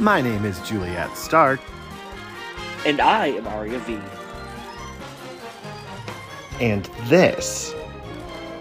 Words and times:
My 0.00 0.22
name 0.22 0.46
is 0.46 0.58
Juliette 0.60 1.14
Stark, 1.14 1.60
And 2.86 3.00
I 3.00 3.26
am 3.26 3.46
Aria 3.46 3.78
V. 3.80 3.98
and 6.58 6.84
this 7.08 7.74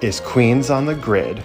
is 0.01 0.19
Queens 0.19 0.69
on 0.69 0.85
the 0.85 0.95
Grid. 0.95 1.41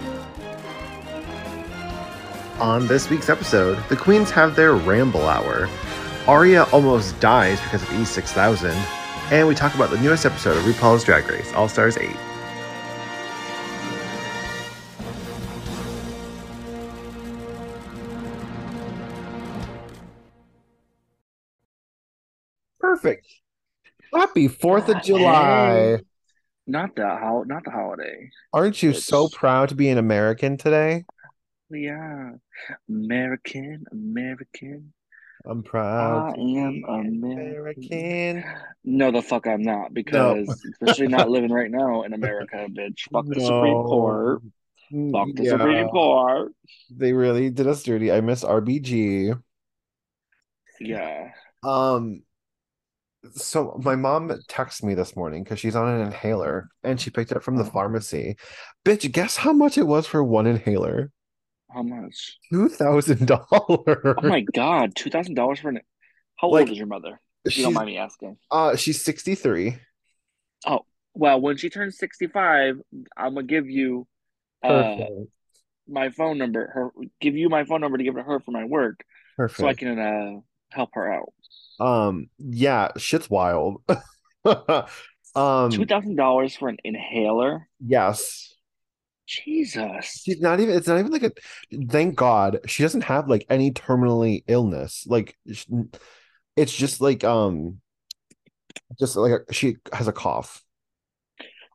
On 2.59 2.87
this 2.87 3.09
week's 3.09 3.29
episode, 3.29 3.77
the 3.87 3.95
Queens 3.95 4.31
have 4.31 4.55
their 4.55 4.73
ramble 4.73 5.27
hour. 5.27 5.69
Aria 6.27 6.63
almost 6.73 7.17
dies 7.21 7.61
because 7.61 7.81
of 7.83 7.89
E6000, 7.89 8.73
and 9.31 9.47
we 9.47 9.55
talk 9.55 9.73
about 9.75 9.91
the 9.91 9.99
newest 10.01 10.25
episode 10.25 10.57
of 10.57 10.63
RuPaul's 10.63 11.03
Drag 11.05 11.25
Race 11.29 11.53
All 11.53 11.69
Stars 11.69 11.97
8. 11.97 12.09
Happy 24.35 24.49
4th 24.49 24.89
of 24.89 25.01
July. 25.01 25.71
hey. 25.71 25.97
Not 26.67 26.93
the 26.97 27.03
how 27.07 27.45
not 27.47 27.63
the 27.63 27.71
holiday. 27.71 28.29
Aren't 28.51 28.83
you 28.83 28.91
so 28.91 29.29
proud 29.29 29.69
to 29.69 29.75
be 29.75 29.87
an 29.87 29.97
American 29.97 30.57
today? 30.57 31.05
Yeah. 31.69 32.31
American, 32.89 33.85
American. 33.93 34.91
I'm 35.45 35.63
proud. 35.63 36.33
I 36.37 36.41
am 36.41 36.83
American. 36.85 37.93
American. 37.93 38.43
No, 38.83 39.11
the 39.11 39.21
fuck 39.21 39.47
I'm 39.47 39.61
not, 39.61 39.93
because 39.93 40.49
especially 40.81 41.07
not 41.07 41.29
living 41.29 41.51
right 41.53 41.71
now 41.71 42.03
in 42.03 42.11
America, 42.19 42.67
bitch. 42.69 43.03
Fuck 43.13 43.27
the 43.27 43.39
Supreme 43.39 43.73
Court. 43.73 44.41
Fuck 45.13 45.27
the 45.35 45.43
Yeah, 45.43 45.51
Supreme 45.51 45.87
Court. 45.87 46.51
They 46.89 47.13
really 47.13 47.51
did 47.51 47.67
us 47.67 47.83
dirty. 47.83 48.11
I 48.11 48.19
miss 48.19 48.43
RBG. 48.43 49.39
Yeah. 50.81 51.29
Um, 51.63 52.23
so 53.33 53.79
my 53.83 53.95
mom 53.95 54.29
texted 54.49 54.83
me 54.83 54.93
this 54.93 55.15
morning 55.15 55.43
because 55.43 55.59
she's 55.59 55.75
on 55.75 55.87
an 55.87 56.01
inhaler 56.07 56.69
and 56.83 56.99
she 56.99 57.09
picked 57.09 57.31
it 57.31 57.37
up 57.37 57.43
from 57.43 57.57
the 57.57 57.65
pharmacy. 57.65 58.37
Bitch, 58.83 59.11
guess 59.11 59.37
how 59.37 59.53
much 59.53 59.77
it 59.77 59.83
was 59.87 60.07
for 60.07 60.23
one 60.23 60.47
inhaler? 60.47 61.11
How 61.71 61.83
much? 61.83 62.37
Two 62.51 62.69
thousand 62.69 63.27
dollars. 63.27 64.15
Oh 64.17 64.21
my 64.21 64.41
god, 64.41 64.95
two 64.95 65.09
thousand 65.09 65.35
dollars 65.35 65.59
for 65.59 65.69
an 65.69 65.79
how 66.37 66.49
Like, 66.51 66.61
old 66.61 66.71
is 66.71 66.77
your 66.77 66.87
mother? 66.87 67.19
If 67.45 67.57
you 67.57 67.63
don't 67.63 67.73
mind 67.73 67.87
me 67.87 67.97
asking. 67.97 68.37
uh 68.51 68.75
she's 68.75 69.03
63. 69.03 69.77
Oh 70.65 70.85
Well, 71.13 71.41
when 71.41 71.57
she 71.57 71.69
turns 71.69 71.97
sixty-five, 71.97 72.79
I'm 73.17 73.35
gonna 73.35 73.43
give 73.47 73.69
you 73.69 74.07
uh 74.63 74.95
Perfect. 74.95 75.11
my 75.87 76.09
phone 76.09 76.37
number, 76.37 76.67
her 76.73 76.91
give 77.21 77.35
you 77.35 77.49
my 77.49 77.65
phone 77.65 77.81
number 77.81 77.97
to 77.97 78.03
give 78.03 78.15
it 78.15 78.19
to 78.19 78.25
her 78.25 78.39
for 78.39 78.51
my 78.51 78.65
work 78.65 79.03
Perfect. 79.37 79.59
so 79.59 79.67
I 79.67 79.73
can 79.73 79.99
uh 79.99 80.39
help 80.71 80.91
her 80.93 81.11
out. 81.11 81.33
Um, 81.79 82.29
yeah, 82.37 82.91
shit's 82.97 83.29
wild. 83.29 83.83
Um, 85.35 85.69
Two 85.69 85.85
thousand 85.85 86.15
dollars 86.15 86.55
for 86.55 86.69
an 86.69 86.77
inhaler? 86.83 87.67
yes. 87.85 88.53
Jesus. 89.27 90.21
She's 90.23 90.39
not 90.39 90.59
even, 90.59 90.75
it's 90.77 90.87
not 90.87 90.99
even 90.99 91.11
like 91.11 91.23
a, 91.23 91.31
thank 91.89 92.15
God 92.15 92.59
she 92.67 92.83
doesn't 92.83 93.03
have 93.05 93.27
like 93.27 93.45
any 93.49 93.71
terminally 93.71 94.43
illness. 94.47 95.05
Like, 95.09 95.35
it's 96.55 96.73
just 96.73 97.01
like, 97.01 97.23
um, 97.23 97.81
just 98.99 99.15
like 99.15 99.31
a, 99.31 99.53
she 99.53 99.77
has 99.91 100.07
a 100.07 100.13
cough. 100.13 100.63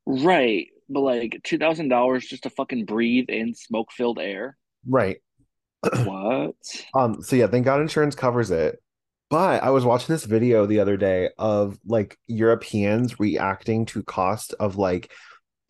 Right. 0.06 0.68
But 0.88 1.00
like 1.00 1.40
two 1.44 1.58
thousand 1.58 1.88
dollars 1.88 2.26
just 2.26 2.44
to 2.44 2.50
fucking 2.50 2.84
breathe 2.84 3.28
in 3.28 3.54
smoke 3.54 3.92
filled 3.92 4.18
air. 4.18 4.56
Right. 4.88 5.18
What? 6.04 6.54
Um, 6.94 7.20
so 7.20 7.36
yeah, 7.36 7.48
thank 7.48 7.64
God 7.64 7.80
insurance 7.80 8.14
covers 8.14 8.50
it. 8.50 8.80
But 9.30 9.62
I 9.62 9.70
was 9.70 9.84
watching 9.84 10.12
this 10.12 10.24
video 10.24 10.66
the 10.66 10.80
other 10.80 10.96
day 10.96 11.30
of 11.38 11.78
like 11.86 12.18
Europeans 12.26 13.20
reacting 13.20 13.86
to 13.86 14.02
cost 14.02 14.54
of 14.58 14.76
like 14.76 15.12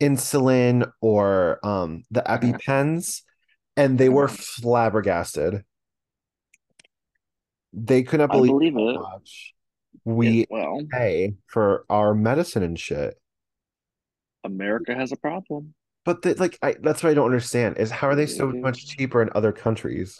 insulin 0.01 0.91
or 0.99 1.59
um 1.63 2.03
the 2.09 2.27
Uh-huh. 2.27 2.57
EpiPens, 2.57 3.21
and 3.77 3.99
they 3.99 4.09
were 4.09 4.25
Uh-huh. 4.25 4.35
flabbergasted. 4.35 5.63
They 7.73 8.03
could 8.03 8.19
not 8.19 8.31
believe 8.31 8.51
believe 8.51 8.73
how 8.73 8.79
it. 8.89 8.99
much 8.99 9.53
we 10.03 10.47
well, 10.49 10.81
pay 10.91 11.35
for 11.47 11.85
our 11.89 12.15
medicine 12.15 12.63
and 12.63 12.79
shit. 12.79 13.15
America 14.43 14.95
has 14.95 15.11
a 15.11 15.17
problem. 15.17 15.73
But 16.03 16.23
the, 16.23 16.33
like, 16.33 16.57
I, 16.63 16.75
that's 16.81 17.03
what 17.03 17.11
I 17.11 17.13
don't 17.13 17.25
understand 17.25 17.77
is 17.77 17.91
how 17.91 18.07
are 18.07 18.15
they 18.15 18.25
so 18.25 18.47
much 18.47 18.87
cheaper 18.87 19.21
in 19.21 19.29
other 19.35 19.51
countries? 19.51 20.19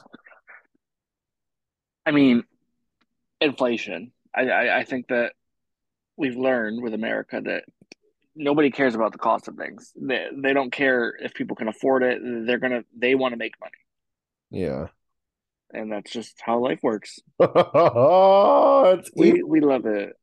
I 2.06 2.12
mean, 2.12 2.44
inflation. 3.42 4.12
I, 4.36 4.50
I, 4.50 4.80
I 4.80 4.84
think 4.86 5.08
that 5.10 5.34
we've 6.18 6.38
learned 6.38 6.82
with 6.84 6.94
America 6.94 7.42
that 7.44 7.66
nobody 8.36 8.72
cares 8.72 8.96
about 8.96 9.12
the 9.14 9.18
cost 9.20 9.48
of 9.48 9.56
things. 9.58 9.94
They 9.96 10.28
they 10.36 10.54
don't 10.54 10.72
care 10.72 11.16
if 11.22 11.34
people 11.34 11.56
can 11.56 11.68
afford 11.70 12.04
it. 12.04 12.22
They're 12.24 12.60
gonna 12.60 12.84
they 12.98 13.16
want 13.16 13.34
to 13.34 13.38
make 13.38 13.60
money, 13.60 13.74
Yeah. 14.52 14.88
and 15.74 15.92
that's 15.92 16.12
just 16.12 16.40
how 16.42 16.60
life 16.60 16.80
works. 16.84 17.20
it's 17.40 19.12
We 19.16 19.34
evil. 19.34 19.48
we 19.48 19.62
love 19.62 19.86
it. 19.86 20.14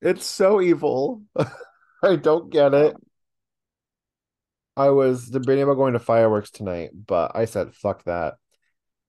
It's 0.00 0.26
so 0.26 0.60
evil. 0.60 1.22
I 2.02 2.16
don't 2.16 2.50
get 2.50 2.74
it. 2.74 2.96
I 4.76 4.90
was 4.90 5.28
debating 5.28 5.64
about 5.64 5.74
going 5.74 5.92
to 5.92 5.98
fireworks 5.98 6.50
tonight, 6.50 6.90
but 6.94 7.32
I 7.34 7.44
said, 7.44 7.74
fuck 7.74 8.04
that. 8.04 8.34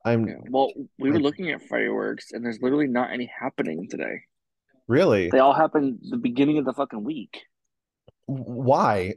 I'm. 0.06 0.28
Well, 0.50 0.72
we 1.00 1.10
were 1.10 1.18
I- 1.18 1.22
looking 1.22 1.52
at 1.52 1.62
fireworks, 1.62 2.32
and 2.32 2.44
there's 2.44 2.62
literally 2.62 2.88
not 2.88 3.12
any 3.12 3.32
happening 3.40 3.88
today. 3.90 4.22
really 4.88 5.30
They 5.30 5.40
all 5.40 5.54
happened 5.54 6.00
the 6.10 6.18
beginning 6.18 6.58
of 6.58 6.66
the 6.66 6.74
fucking 6.74 7.04
week. 7.04 7.42
why? 8.26 9.16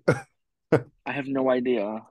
I 0.73 1.13
have 1.13 1.27
no 1.27 1.51
idea. 1.51 2.03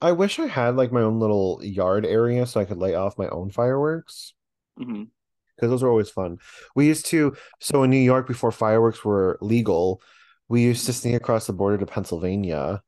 I 0.00 0.12
wish 0.12 0.38
I 0.38 0.46
had 0.46 0.76
like 0.76 0.92
my 0.92 1.00
own 1.00 1.18
little 1.18 1.60
yard 1.62 2.06
area 2.06 2.46
so 2.46 2.60
I 2.60 2.64
could 2.64 2.78
light 2.78 2.94
off 2.94 3.18
my 3.18 3.28
own 3.28 3.50
fireworks 3.50 4.32
mm-hmm. 4.78 5.04
because 5.56 5.70
those 5.70 5.82
are 5.82 5.88
always 5.88 6.10
fun. 6.10 6.38
We 6.76 6.86
used 6.86 7.06
to, 7.06 7.36
so 7.58 7.82
in 7.82 7.90
New 7.90 7.96
York 7.96 8.28
before 8.28 8.52
fireworks 8.52 9.04
were 9.04 9.38
legal, 9.40 10.00
we 10.48 10.62
used 10.62 10.86
to 10.86 10.92
sneak 10.92 11.14
across 11.14 11.46
the 11.46 11.52
border 11.52 11.78
to 11.78 11.86
Pennsylvania 11.86 12.82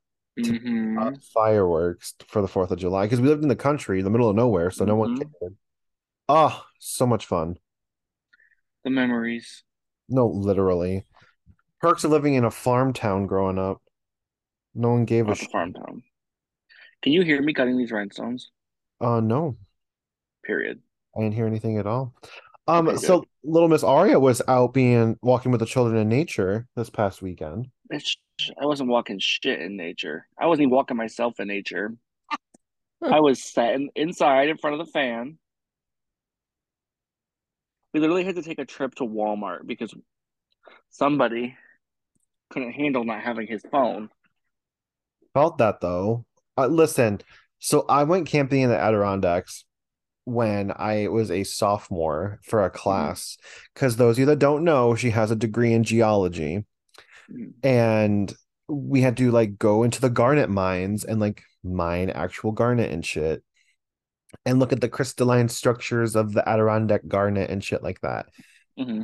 hmm 0.47 0.99
uh, 0.99 1.13
fireworks 1.35 2.15
for 2.27 2.43
the 2.43 2.49
4th 2.49 2.71
of 2.71 2.79
July 2.79 3.05
because 3.07 3.21
we 3.21 3.29
lived 3.29 3.43
in 3.43 3.49
the 3.49 3.57
country, 3.57 3.99
in 3.99 4.05
the 4.05 4.11
middle 4.11 4.29
of 4.29 4.37
nowhere, 4.37 4.71
so 4.71 4.85
no 4.85 4.97
one 4.97 5.17
Mhm. 5.17 5.33
cared. 5.41 5.57
Oh, 6.29 6.65
so 6.79 7.07
much 7.07 7.27
fun. 7.27 7.59
The 8.85 8.91
memories. 8.91 9.65
No, 10.09 10.27
literally. 10.27 11.05
Perks 11.81 12.05
of 12.05 12.11
living 12.11 12.35
in 12.35 12.45
a 12.45 12.51
farm 12.51 12.93
town 12.93 13.27
growing 13.27 13.59
up. 13.59 13.83
No 14.75 14.91
one 14.91 15.05
gave 15.05 15.27
a 15.27 15.29
Not 15.29 15.39
shit. 15.39 15.51
farm 15.51 15.73
town. 15.73 16.03
Can 17.03 17.13
you 17.13 17.23
hear 17.23 17.41
me 17.43 17.55
cutting 17.55 17.77
these 17.79 17.91
rhinestones? 17.93 18.51
Uh, 19.01 19.21
no, 19.21 19.57
Period. 20.45 20.81
I 21.17 21.21
didn't 21.21 21.35
hear 21.35 21.47
anything 21.47 21.79
at 21.79 21.87
all. 21.87 22.15
Um, 22.71 22.89
Okay, 22.89 22.99
so 22.99 23.25
little 23.43 23.69
Miss 23.69 23.83
Aria 23.83 24.21
was 24.21 24.41
out 24.47 24.73
being 24.73 25.19
walking 25.23 25.51
with 25.51 25.59
the 25.59 25.67
children 25.67 26.01
in 26.01 26.09
nature 26.09 26.69
this 26.77 26.89
past 26.89 27.21
weekend. 27.21 27.67
Bitch, 27.93 28.17
I 28.61 28.65
wasn't 28.65 28.91
walking 28.91 29.19
shit 29.19 29.61
in 29.61 29.77
nature. 29.77 30.29
I 30.39 30.47
wasn't 30.47 30.63
even 30.63 30.75
walking 30.75 30.97
myself 30.97 31.41
in 31.41 31.49
nature. 31.49 31.95
I 33.03 33.19
was 33.21 33.43
sitting 33.43 33.91
inside 33.97 34.51
in 34.51 34.57
front 34.57 34.81
of 34.81 34.87
the 34.87 34.93
fan. 34.93 35.39
We 37.93 37.99
literally 37.99 38.25
had 38.25 38.37
to 38.37 38.43
take 38.43 38.61
a 38.61 38.65
trip 38.65 38.95
to 38.97 39.05
Walmart 39.05 39.67
because 39.67 39.93
somebody 40.91 41.57
couldn't 42.51 42.73
handle 42.73 43.05
not 43.05 43.23
having 43.23 43.49
his 43.49 43.63
phone. 43.73 44.11
Felt 45.35 45.59
that 45.59 45.81
though. 45.81 46.25
Uh, 46.57 46.69
listen, 46.69 47.21
so 47.59 47.85
I 47.89 48.05
went 48.05 48.29
camping 48.29 48.61
in 48.61 48.71
the 48.71 48.79
Adirondacks 48.79 49.65
when 50.25 50.73
I 50.77 51.09
was 51.09 51.31
a 51.31 51.45
sophomore 51.45 52.41
for 52.43 52.65
a 52.65 52.71
class. 52.71 53.37
Because 53.75 53.97
those 53.97 54.17
of 54.17 54.21
you 54.21 54.27
that 54.27 54.39
don't 54.39 54.65
know, 54.65 54.95
she 54.95 55.11
has 55.11 55.31
a 55.31 55.37
degree 55.37 55.73
in 55.73 55.85
geology. 55.85 56.65
Mhm. 57.31 57.53
and 57.63 58.35
we 58.69 59.01
had 59.01 59.17
to 59.17 59.31
like 59.31 59.59
go 59.59 59.83
into 59.83 60.01
the 60.01 60.11
garnet 60.11 60.49
mines 60.51 61.05
and 61.05 61.21
like 61.21 61.43
mine 61.65 62.11
actual 62.11 62.53
garnet 62.53 62.91
and 62.93 63.05
shit 63.05 63.43
and 64.47 64.59
look 64.59 64.73
at 64.73 64.81
the 64.81 64.89
crystalline 64.89 65.49
structures 65.49 66.17
of 66.17 66.33
the 66.33 66.49
Adirondack 66.49 67.07
garnet 67.09 67.51
and 67.51 67.63
shit 67.63 67.83
like 67.83 68.01
that. 68.01 68.27
hmm 68.77 69.03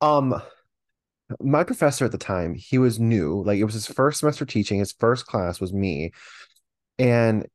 Um 0.00 0.40
my 1.40 1.64
professor 1.64 2.04
at 2.04 2.12
the 2.12 2.18
time, 2.18 2.54
he 2.54 2.78
was 2.78 3.00
new, 3.00 3.42
like 3.42 3.58
it 3.58 3.64
was 3.64 3.74
his 3.74 3.86
first 3.86 4.20
semester 4.20 4.44
teaching, 4.44 4.78
his 4.78 4.92
first 4.92 5.26
class 5.26 5.60
was 5.60 5.72
me. 5.72 6.12
And 6.98 7.46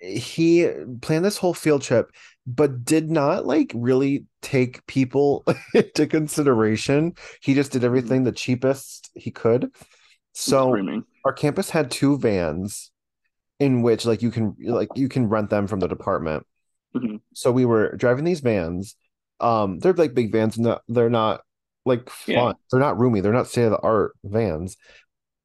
he 0.00 0.68
planned 1.00 1.24
this 1.24 1.38
whole 1.38 1.54
field 1.54 1.82
trip 1.82 2.10
but 2.46 2.84
did 2.84 3.10
not 3.10 3.44
like 3.44 3.72
really 3.74 4.24
take 4.40 4.86
people 4.86 5.44
into 5.74 6.06
consideration. 6.06 7.12
He 7.42 7.54
just 7.54 7.72
did 7.72 7.82
everything 7.84 8.22
the 8.24 8.32
cheapest 8.32 9.10
he 9.14 9.30
could. 9.32 9.70
So 10.32 10.70
our 11.24 11.32
campus 11.32 11.70
had 11.70 11.90
two 11.90 12.18
vans 12.18 12.90
in 13.58 13.82
which 13.82 14.06
like 14.06 14.22
you 14.22 14.30
can 14.30 14.54
like 14.60 14.88
you 14.94 15.08
can 15.08 15.28
rent 15.28 15.50
them 15.50 15.66
from 15.66 15.80
the 15.80 15.88
department. 15.88 16.46
Mhm. 16.94 17.20
So 17.34 17.50
we 17.50 17.64
were 17.64 17.96
driving 17.96 18.24
these 18.24 18.40
vans 18.40 18.94
Um, 19.40 19.80
they're 19.80 19.92
like 19.92 20.14
big 20.14 20.32
vans, 20.32 20.56
and 20.56 20.78
they're 20.88 21.10
not 21.10 21.40
like 21.84 22.08
fun. 22.10 22.34
Yeah. 22.34 22.52
They're 22.70 22.80
not 22.80 22.98
roomy. 22.98 23.20
They're 23.20 23.32
not 23.32 23.48
state 23.48 23.64
of 23.64 23.70
the 23.72 23.80
art 23.80 24.12
vans. 24.24 24.76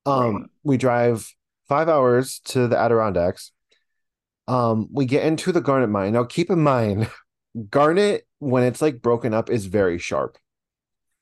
Um, 0.06 0.36
Right. 0.36 0.46
we 0.64 0.78
drive 0.78 1.28
five 1.68 1.90
hours 1.90 2.40
to 2.46 2.68
the 2.68 2.78
Adirondacks. 2.78 3.52
Um, 4.48 4.88
we 4.92 5.06
get 5.06 5.24
into 5.26 5.52
the 5.52 5.62
garnet 5.62 5.90
mine. 5.90 6.14
Now, 6.14 6.24
keep 6.24 6.50
in 6.50 6.62
mind, 6.64 7.10
garnet 7.70 8.28
when 8.40 8.64
it's 8.64 8.82
like 8.82 9.02
broken 9.02 9.34
up 9.34 9.50
is 9.50 9.66
very 9.68 9.98
sharp. 9.98 10.38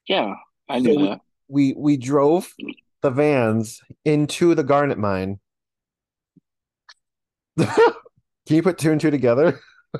Yeah, 0.08 0.36
I 0.68 0.78
So 0.80 0.84
knew 0.84 0.96
we- 1.00 1.08
that. 1.08 1.22
We 1.52 1.74
we 1.76 1.98
drove 1.98 2.54
the 3.02 3.10
vans 3.10 3.82
into 4.06 4.54
the 4.54 4.64
garnet 4.64 5.00
mine. 5.00 5.40
Can 7.58 7.76
you 8.48 8.62
put 8.62 8.78
two 8.78 8.92
and 8.92 9.02
two 9.02 9.12
together? 9.12 9.60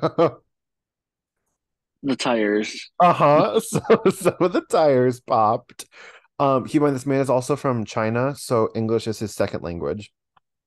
The 2.02 2.16
tires. 2.16 2.90
Uh-huh. 2.98 3.60
So 3.70 3.80
some 4.10 4.36
of 4.40 4.52
the 4.54 4.62
tires 4.62 5.20
popped. 5.20 5.84
Um, 6.38 6.64
in 6.64 6.80
mind 6.80 6.94
this 6.94 7.04
man 7.04 7.20
is 7.20 7.28
also 7.28 7.56
from 7.56 7.84
China, 7.84 8.34
so 8.36 8.70
English 8.74 9.06
is 9.06 9.18
his 9.18 9.34
second 9.34 9.62
language. 9.62 10.10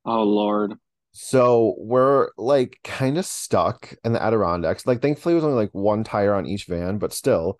Oh 0.04 0.22
Lord. 0.22 0.74
So 1.16 1.76
we're 1.78 2.30
like 2.36 2.80
kind 2.82 3.18
of 3.18 3.24
stuck 3.24 3.94
in 4.04 4.12
the 4.12 4.22
Adirondacks. 4.22 4.84
Like 4.84 5.00
thankfully 5.00 5.34
it 5.34 5.36
was 5.36 5.44
only 5.44 5.56
like 5.56 5.70
one 5.70 6.02
tire 6.02 6.34
on 6.34 6.44
each 6.44 6.66
van, 6.66 6.98
but 6.98 7.12
still. 7.12 7.58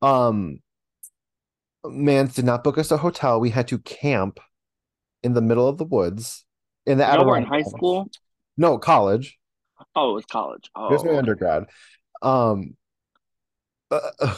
Um 0.00 0.60
Mans 1.84 2.34
did 2.34 2.44
not 2.44 2.62
book 2.62 2.78
us 2.78 2.92
a 2.92 2.96
hotel. 2.96 3.40
We 3.40 3.50
had 3.50 3.66
to 3.68 3.78
camp 3.78 4.38
in 5.24 5.34
the 5.34 5.42
middle 5.42 5.66
of 5.66 5.76
the 5.76 5.84
woods 5.84 6.44
in 6.86 6.98
the 6.98 7.04
Y'all 7.04 7.26
were 7.26 7.36
in 7.36 7.44
high 7.44 7.62
school? 7.62 8.08
No, 8.56 8.78
college. 8.78 9.40
Oh, 9.96 10.10
it 10.10 10.14
was 10.14 10.26
college. 10.26 10.70
Oh, 10.76 10.88
Here's 10.88 11.04
my 11.04 11.16
undergrad. 11.16 11.64
Um, 12.22 12.76
uh, 13.90 14.34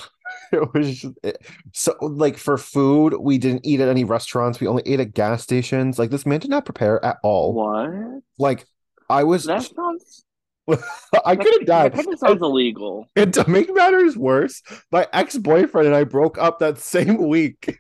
it 0.53 0.75
was 0.75 1.01
just, 1.01 1.15
it- 1.23 1.45
so 1.73 1.95
like 2.01 2.37
for 2.39 2.59
food, 2.59 3.15
we 3.21 3.39
didn't 3.39 3.67
eat 3.67 3.81
at 3.81 3.89
any 3.89 4.05
restaurants. 4.05 4.61
We 4.61 4.67
only 4.67 4.83
ate 4.87 5.01
at 5.01 5.15
gas 5.15 5.43
stations. 5.43 5.99
Like 5.99 6.11
this 6.11 6.27
man 6.27 6.41
did 6.41 6.51
not 6.51 6.65
prepare 6.65 7.05
at 7.05 7.19
all. 7.23 7.53
What? 7.55 8.23
Like 8.39 8.67
I 9.09 9.25
was, 9.25 9.45
That 9.45 9.63
sounds. 9.63 10.25
I 11.25 11.37
could 11.37 11.47
have 11.53 11.67
That 11.67 11.67
died. 11.67 11.93
kind 11.95 12.13
of 12.13 12.19
sounds 12.19 12.43
illegal. 12.43 13.07
And 13.17 13.33
to 13.35 13.49
make 13.49 13.73
matters 13.73 14.17
worse, 14.17 14.63
my 14.91 15.07
ex-boyfriend 15.13 15.87
and 15.87 15.97
I 15.97 16.05
broke 16.05 16.39
up 16.39 16.59
that 16.59 16.79
same 16.79 17.29
week. 17.29 17.79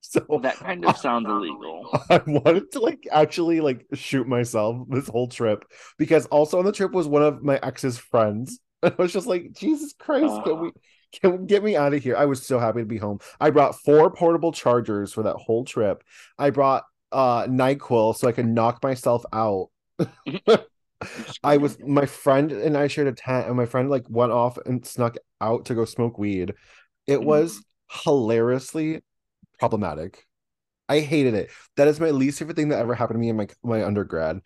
So 0.00 0.20
That 0.42 0.56
kind 0.56 0.84
of 0.84 0.96
sounds 0.98 1.26
illegal. 1.28 1.88
I 2.10 2.20
wanted 2.26 2.70
to 2.72 2.80
like 2.80 3.08
actually 3.10 3.60
like 3.60 3.86
shoot 3.94 4.28
myself 4.28 4.86
this 4.88 5.08
whole 5.08 5.28
trip 5.28 5.64
because 5.98 6.26
also 6.26 6.58
on 6.58 6.66
the 6.66 6.72
trip 6.72 6.92
was 6.92 7.08
one 7.08 7.22
of 7.22 7.42
my 7.42 7.58
ex's 7.62 7.98
friends. 7.98 8.60
And 8.82 8.94
I 8.98 9.02
was 9.02 9.12
just 9.14 9.26
like, 9.26 9.52
Jesus 9.54 9.94
Christ, 9.98 10.34
we 10.34 10.42
can 10.42 10.60
we 10.60 10.70
get 11.46 11.62
me 11.64 11.76
out 11.76 11.94
of 11.94 12.02
here? 12.02 12.16
I 12.16 12.24
was 12.26 12.44
so 12.46 12.58
happy 12.58 12.80
to 12.80 12.86
be 12.86 12.98
home. 12.98 13.18
I 13.40 13.50
brought 13.50 13.76
four 13.80 14.10
portable 14.10 14.52
chargers 14.52 15.12
for 15.12 15.22
that 15.24 15.36
whole 15.36 15.64
trip. 15.64 16.02
I 16.38 16.50
brought 16.50 16.84
uh 17.12 17.44
NyQuil 17.44 18.16
so 18.16 18.28
I 18.28 18.32
could 18.32 18.46
knock 18.46 18.82
myself 18.82 19.24
out. 19.32 19.68
I 21.44 21.56
was 21.58 21.78
my 21.80 22.06
friend 22.06 22.50
and 22.52 22.76
I 22.76 22.88
shared 22.88 23.08
a 23.08 23.12
tent, 23.12 23.46
and 23.46 23.56
my 23.56 23.66
friend 23.66 23.90
like 23.90 24.04
went 24.08 24.32
off 24.32 24.58
and 24.64 24.84
snuck 24.86 25.16
out 25.40 25.66
to 25.66 25.74
go 25.74 25.84
smoke 25.84 26.18
weed. 26.18 26.54
It 27.06 27.18
Mhm. 27.20 27.24
was 27.24 27.62
hilariously 28.04 29.02
problematic. 29.58 30.26
I 30.88 31.00
hated 31.00 31.34
it. 31.34 31.50
That 31.76 31.88
is 31.88 32.00
my 32.00 32.10
least 32.10 32.38
favorite 32.38 32.56
thing 32.56 32.68
that 32.70 32.80
ever 32.80 32.94
happened 32.94 33.16
to 33.16 33.20
me 33.20 33.30
in 33.30 33.36
my 33.36 33.48
my 33.62 33.84
undergrad. 33.84 34.40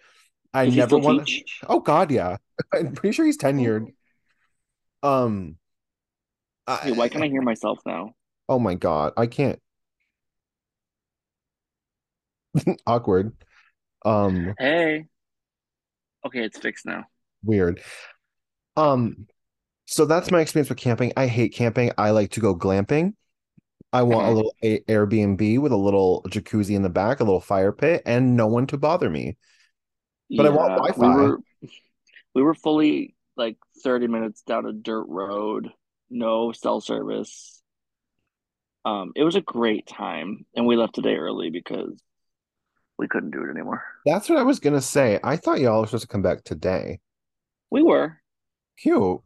I 0.54 0.66
he 0.66 0.76
never 0.76 0.98
want. 0.98 1.26
teach? 1.26 1.60
Oh 1.68 1.80
God, 1.80 2.10
yeah. 2.10 2.38
I'm 2.74 2.94
pretty 2.94 3.14
sure 3.14 3.26
he's 3.26 3.38
tenured. 3.38 3.88
Um. 5.02 5.57
Why 6.68 7.08
can't 7.08 7.24
I 7.24 7.28
hear 7.28 7.42
myself 7.42 7.78
now? 7.86 8.14
Oh 8.48 8.58
my 8.58 8.74
God, 8.74 9.12
I 9.16 9.26
can't. 9.26 9.60
Awkward. 12.86 13.32
Um. 14.04 14.54
Hey. 14.58 15.06
Okay, 16.26 16.44
it's 16.44 16.58
fixed 16.58 16.84
now. 16.84 17.04
weird. 17.42 17.80
Um, 18.76 19.26
so 19.86 20.04
that's 20.04 20.30
my 20.30 20.40
experience 20.40 20.68
with 20.68 20.78
camping. 20.78 21.12
I 21.16 21.26
hate 21.26 21.54
camping. 21.54 21.92
I 21.96 22.10
like 22.10 22.32
to 22.32 22.40
go 22.40 22.56
glamping. 22.56 23.14
I 23.92 24.02
want 24.02 24.26
a 24.26 24.30
little 24.32 24.54
a 24.62 24.80
Airbnb 24.80 25.58
with 25.60 25.72
a 25.72 25.76
little 25.76 26.22
jacuzzi 26.28 26.76
in 26.76 26.82
the 26.82 26.90
back, 26.90 27.20
a 27.20 27.24
little 27.24 27.40
fire 27.40 27.72
pit, 27.72 28.02
and 28.04 28.36
no 28.36 28.46
one 28.46 28.66
to 28.66 28.76
bother 28.76 29.08
me. 29.08 29.38
But 30.36 30.44
I 30.44 30.50
want 30.50 30.74
Wi-Fi. 30.76 31.16
We 31.16 31.22
were, 31.22 31.38
we 32.34 32.42
were 32.42 32.54
fully 32.54 33.14
like 33.36 33.56
30 33.82 34.08
minutes 34.08 34.42
down 34.42 34.66
a 34.66 34.72
dirt 34.72 35.06
road, 35.08 35.72
no 36.10 36.52
cell 36.52 36.80
service. 36.80 37.62
Um, 38.84 39.12
it 39.16 39.24
was 39.24 39.36
a 39.36 39.40
great 39.40 39.86
time, 39.86 40.46
and 40.54 40.66
we 40.66 40.76
left 40.76 40.94
today 40.94 41.16
early 41.16 41.50
because 41.50 42.00
we 42.98 43.08
couldn't 43.08 43.30
do 43.30 43.44
it 43.44 43.50
anymore. 43.50 43.82
That's 44.06 44.28
what 44.28 44.38
I 44.38 44.42
was 44.42 44.60
gonna 44.60 44.80
say. 44.80 45.20
I 45.22 45.36
thought 45.36 45.60
y'all 45.60 45.80
were 45.80 45.86
supposed 45.86 46.02
to 46.02 46.08
come 46.08 46.22
back 46.22 46.44
today. 46.44 47.00
We 47.70 47.82
were, 47.82 48.18
Cute. 48.80 49.20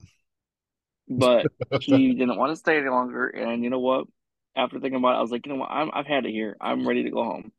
but 1.08 1.46
he 1.81 2.14
didn't 2.14 2.38
want 2.38 2.52
to 2.52 2.56
stay 2.56 2.79
any 2.79 2.88
longer. 2.88 3.29
And 3.29 3.62
you 3.62 3.70
know 3.70 3.79
what? 3.79 4.06
After 4.56 4.81
thinking 4.81 4.99
about 4.99 5.14
it, 5.14 5.19
I 5.19 5.23
was 5.23 5.31
like, 5.31 5.46
you 5.46 5.52
know 5.52 5.58
what? 5.61 5.70
I'm, 5.70 5.90
I've 5.93 6.06
had 6.06 6.26
it 6.26 6.32
here. 6.32 6.56
I'm 6.61 6.87
ready 6.87 7.05
to 7.05 7.11
go 7.11 7.25
home. 7.25 7.52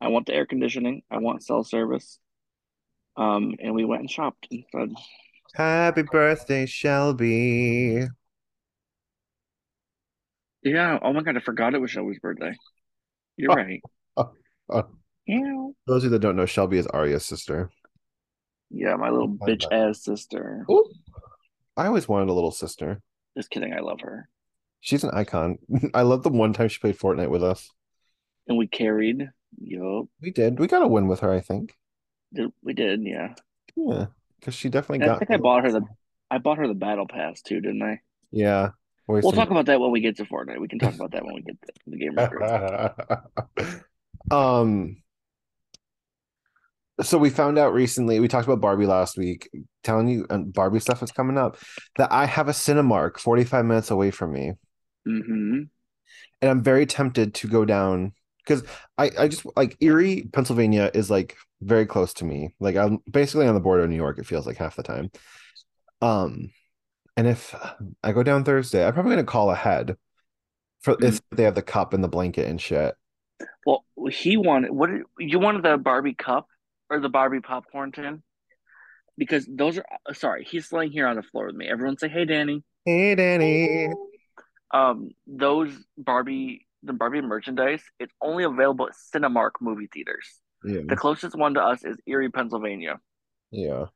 I 0.00 0.08
want 0.08 0.26
the 0.26 0.34
air 0.34 0.44
conditioning. 0.44 1.02
I 1.10 1.18
want 1.18 1.44
cell 1.44 1.64
service. 1.64 2.18
Um, 3.16 3.54
and 3.60 3.74
we 3.74 3.84
went 3.84 4.00
and 4.00 4.10
shopped 4.10 4.48
instead. 4.50 4.92
Happy 5.54 6.02
birthday, 6.02 6.66
Shelby. 6.66 8.08
Yeah. 10.64 10.98
Oh 11.02 11.12
my 11.12 11.22
God, 11.22 11.36
I 11.36 11.40
forgot 11.40 11.74
it 11.74 11.80
was 11.80 11.90
Shelby's 11.90 12.18
birthday. 12.18 12.54
You're 13.36 13.52
Oh. 13.52 13.54
right. 13.56 13.80
Oh. 14.70 14.84
Yeah. 15.26 15.68
Those 15.86 15.98
of 15.98 16.04
you 16.04 16.10
that 16.10 16.20
don't 16.20 16.36
know, 16.36 16.46
Shelby 16.46 16.78
is 16.78 16.86
Aria's 16.86 17.26
sister. 17.26 17.68
Yeah, 18.70 18.96
my 18.96 19.10
little 19.10 19.36
I 19.42 19.46
bitch 19.50 19.64
ass 19.70 20.02
sister. 20.02 20.64
Ooh. 20.70 20.90
I 21.76 21.86
always 21.86 22.08
wanted 22.08 22.30
a 22.30 22.32
little 22.32 22.50
sister. 22.50 23.02
Just 23.36 23.50
kidding. 23.50 23.74
I 23.74 23.80
love 23.80 24.00
her. 24.00 24.26
She's 24.80 25.04
an 25.04 25.10
icon. 25.12 25.58
I 25.94 26.00
love 26.02 26.22
the 26.22 26.30
one 26.30 26.54
time 26.54 26.68
she 26.68 26.78
played 26.80 26.98
Fortnite 26.98 27.28
with 27.28 27.42
us. 27.44 27.70
And 28.48 28.56
we 28.56 28.66
carried. 28.66 29.28
Yup. 29.60 30.06
We 30.22 30.30
did. 30.30 30.58
We 30.58 30.66
got 30.66 30.82
a 30.82 30.88
win 30.88 31.08
with 31.08 31.20
her, 31.20 31.30
I 31.32 31.40
think. 31.40 31.74
Did- 32.32 32.52
We 32.62 32.72
did. 32.72 33.02
Yeah. 33.02 33.34
Yeah, 33.76 34.06
because 34.40 34.54
she 34.54 34.70
definitely 34.70 35.02
And 35.02 35.10
I 35.10 35.14
got. 35.14 35.18
think 35.18 35.30
I 35.30 35.36
bought 35.36 35.64
her 35.64 35.72
the. 35.72 35.82
I 36.30 36.38
bought 36.38 36.56
her 36.58 36.68
the 36.68 36.74
battle 36.74 37.06
pass 37.06 37.42
too, 37.42 37.60
didn't 37.60 37.82
I? 37.82 38.00
Yeah. 38.30 38.70
We'll 39.06 39.32
talk 39.32 39.50
about 39.50 39.66
that 39.66 39.80
when 39.80 39.90
we 39.90 40.00
get 40.00 40.16
to 40.16 40.24
Fortnite. 40.24 40.60
We 40.60 40.68
can 40.68 40.78
talk 40.78 40.94
about 40.94 41.12
that 41.12 41.24
when 41.24 41.34
we 41.34 41.42
get 41.42 41.60
to 41.60 41.72
the 41.86 41.98
game 41.98 42.14
record. 42.14 43.84
um. 44.30 44.96
So 47.02 47.18
we 47.18 47.28
found 47.28 47.58
out 47.58 47.74
recently. 47.74 48.20
We 48.20 48.28
talked 48.28 48.46
about 48.46 48.60
Barbie 48.60 48.86
last 48.86 49.18
week, 49.18 49.50
telling 49.82 50.08
you 50.08 50.26
and 50.30 50.52
Barbie 50.52 50.78
stuff 50.78 51.02
is 51.02 51.10
coming 51.10 51.36
up. 51.36 51.58
That 51.96 52.12
I 52.12 52.24
have 52.24 52.48
a 52.48 52.52
Cinemark 52.52 53.18
45 53.18 53.64
minutes 53.64 53.90
away 53.90 54.10
from 54.10 54.32
me, 54.32 54.52
hmm 55.04 55.62
and 56.44 56.50
I'm 56.50 56.62
very 56.62 56.84
tempted 56.84 57.34
to 57.34 57.48
go 57.48 57.64
down 57.64 58.12
because 58.44 58.64
I 58.98 59.10
I 59.18 59.28
just 59.28 59.46
like 59.56 59.76
Erie, 59.80 60.28
Pennsylvania 60.32 60.90
is 60.94 61.10
like 61.10 61.36
very 61.62 61.86
close 61.86 62.12
to 62.14 62.24
me. 62.24 62.54
Like 62.60 62.76
I'm 62.76 62.98
basically 63.10 63.46
on 63.46 63.54
the 63.54 63.60
border 63.60 63.84
of 63.84 63.90
New 63.90 63.96
York. 63.96 64.18
It 64.18 64.26
feels 64.26 64.46
like 64.46 64.58
half 64.58 64.76
the 64.76 64.82
time. 64.82 65.10
Um, 66.02 66.50
and 67.16 67.26
if 67.26 67.54
I 68.02 68.12
go 68.12 68.22
down 68.22 68.44
Thursday, 68.44 68.86
I'm 68.86 68.92
probably 68.94 69.12
gonna 69.12 69.24
call 69.24 69.50
ahead 69.50 69.96
for 70.82 70.96
if 71.00 71.20
they 71.30 71.44
have 71.44 71.54
the 71.54 71.62
cup 71.62 71.92
and 71.94 72.02
the 72.04 72.08
blanket 72.08 72.46
and 72.46 72.60
shit. 72.60 72.94
Well, 73.66 73.84
he 74.10 74.36
wanted. 74.36 74.70
What 74.70 74.90
did, 74.90 75.02
you 75.18 75.38
wanted 75.38 75.62
the 75.62 75.76
Barbie 75.76 76.14
cup 76.14 76.46
or 76.90 77.00
the 77.00 77.08
Barbie 77.08 77.40
popcorn 77.40 77.92
tin? 77.92 78.22
Because 79.16 79.48
those 79.50 79.78
are. 79.78 79.84
Sorry, 80.14 80.44
he's 80.44 80.72
laying 80.72 80.90
here 80.92 81.06
on 81.06 81.16
the 81.16 81.22
floor 81.22 81.46
with 81.46 81.56
me. 81.56 81.68
Everyone 81.68 81.96
say, 81.98 82.08
"Hey, 82.08 82.24
Danny." 82.24 82.62
Hey, 82.84 83.14
Danny. 83.14 83.88
Um, 84.72 85.10
those 85.26 85.72
Barbie, 85.96 86.66
the 86.82 86.92
Barbie 86.92 87.20
merchandise, 87.20 87.82
it's 88.00 88.12
only 88.20 88.44
available 88.44 88.88
at 88.88 88.94
Cinemark 89.14 89.52
movie 89.60 89.88
theaters. 89.92 90.40
Yeah, 90.64 90.80
The 90.86 90.96
closest 90.96 91.36
one 91.36 91.54
to 91.54 91.62
us 91.62 91.84
is 91.84 91.96
Erie, 92.06 92.30
Pennsylvania. 92.30 92.98
yeah. 93.50 93.86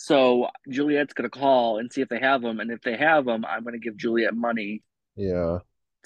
So 0.00 0.46
Juliette's 0.70 1.12
gonna 1.12 1.28
call 1.28 1.78
and 1.78 1.92
see 1.92 2.00
if 2.02 2.08
they 2.08 2.20
have 2.20 2.40
them, 2.40 2.60
and 2.60 2.70
if 2.70 2.80
they 2.82 2.96
have 2.96 3.24
them, 3.24 3.44
I'm 3.44 3.64
gonna 3.64 3.78
give 3.78 3.96
Juliette 3.96 4.34
money 4.34 4.82
Yeah. 5.16 5.58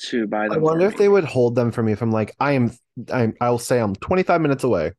to 0.08 0.26
buy 0.26 0.44
them. 0.48 0.52
I 0.54 0.58
wonder 0.58 0.86
for 0.86 0.92
if 0.92 0.98
they 0.98 1.08
would 1.10 1.24
hold 1.24 1.54
them 1.56 1.70
for 1.70 1.82
me 1.82 1.92
if 1.92 2.00
I'm 2.00 2.10
like, 2.10 2.34
I 2.40 2.52
am 2.52 2.72
I'm 3.12 3.34
I'll 3.40 3.58
say 3.58 3.78
I'm 3.78 3.94
25 3.94 4.40
minutes 4.40 4.64
away. 4.64 4.92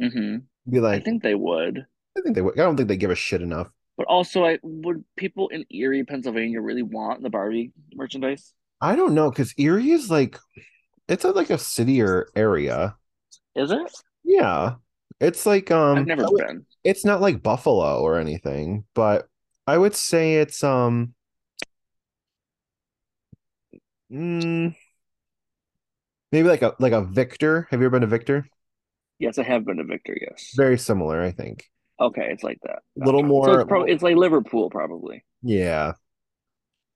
hmm 0.00 0.36
Be 0.70 0.78
like, 0.80 1.02
I 1.02 1.04
think 1.04 1.24
they 1.24 1.34
would, 1.34 1.84
I 2.16 2.20
think 2.20 2.36
they 2.36 2.42
would. 2.42 2.54
I 2.58 2.62
don't 2.62 2.76
think 2.76 2.88
they 2.88 2.96
give 2.96 3.10
a 3.10 3.16
shit 3.16 3.42
enough. 3.42 3.68
but 3.96 4.06
also, 4.06 4.44
I 4.46 4.58
would 4.62 5.04
people 5.16 5.48
in 5.48 5.64
Erie, 5.70 6.04
Pennsylvania, 6.04 6.60
really 6.60 6.82
want 6.84 7.22
the 7.24 7.30
Barbie 7.30 7.72
merchandise? 7.94 8.54
I 8.80 8.94
don't 8.94 9.14
know 9.14 9.28
because 9.30 9.52
Erie 9.58 9.90
is 9.90 10.08
like 10.08 10.38
it's 11.08 11.24
a, 11.24 11.32
like 11.32 11.50
a 11.50 11.54
citier 11.54 12.26
area. 12.36 12.94
Is 13.56 13.72
it? 13.72 13.92
Yeah. 14.22 14.76
It's 15.20 15.44
like 15.46 15.72
um 15.72 15.98
I've 15.98 16.06
never 16.06 16.22
I 16.22 16.28
would- 16.30 16.46
been. 16.46 16.66
It's 16.84 17.04
not 17.04 17.20
like 17.20 17.42
Buffalo 17.42 18.00
or 18.00 18.18
anything, 18.18 18.84
but 18.94 19.28
I 19.66 19.78
would 19.78 19.94
say 19.94 20.36
it's 20.36 20.64
um 20.64 21.14
Mm, 24.12 24.74
maybe 26.32 26.48
like 26.48 26.62
a 26.62 26.74
like 26.80 26.92
a 26.92 27.02
Victor. 27.02 27.68
Have 27.70 27.80
you 27.80 27.86
ever 27.86 27.92
been 27.92 28.00
to 28.00 28.06
Victor? 28.08 28.44
Yes, 29.18 29.38
I 29.38 29.44
have 29.44 29.64
been 29.64 29.76
to 29.76 29.84
Victor. 29.84 30.16
Yes. 30.20 30.52
Very 30.56 30.78
similar, 30.78 31.22
I 31.22 31.30
think. 31.30 31.70
Okay, 32.00 32.28
it's 32.30 32.42
like 32.42 32.58
that. 32.62 32.80
A 33.00 33.04
little 33.04 33.20
Gotcha. 33.20 33.28
more. 33.32 33.46
So 33.46 33.52
it's 33.60 33.68
probably 33.68 33.92
it's 33.92 34.02
like 34.02 34.16
Liverpool, 34.16 34.70
probably. 34.70 35.24
yeah. 35.42 35.92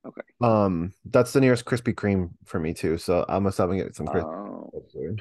Okay. 0.07 0.23
Um, 0.43 0.93
that's 1.07 1.33
the 1.33 1.41
nearest 1.41 1.65
Krispy 1.65 1.95
Kreme 1.95 2.31
for 2.45 2.59
me 2.59 2.75
too. 2.75 2.99
So 2.99 3.25
I 3.29 3.39
must 3.39 3.59
have 3.59 3.71
to 3.71 3.77
get 3.77 3.95
some 3.95 4.07
Krispy. 4.07 4.25
Oh, 4.25 4.71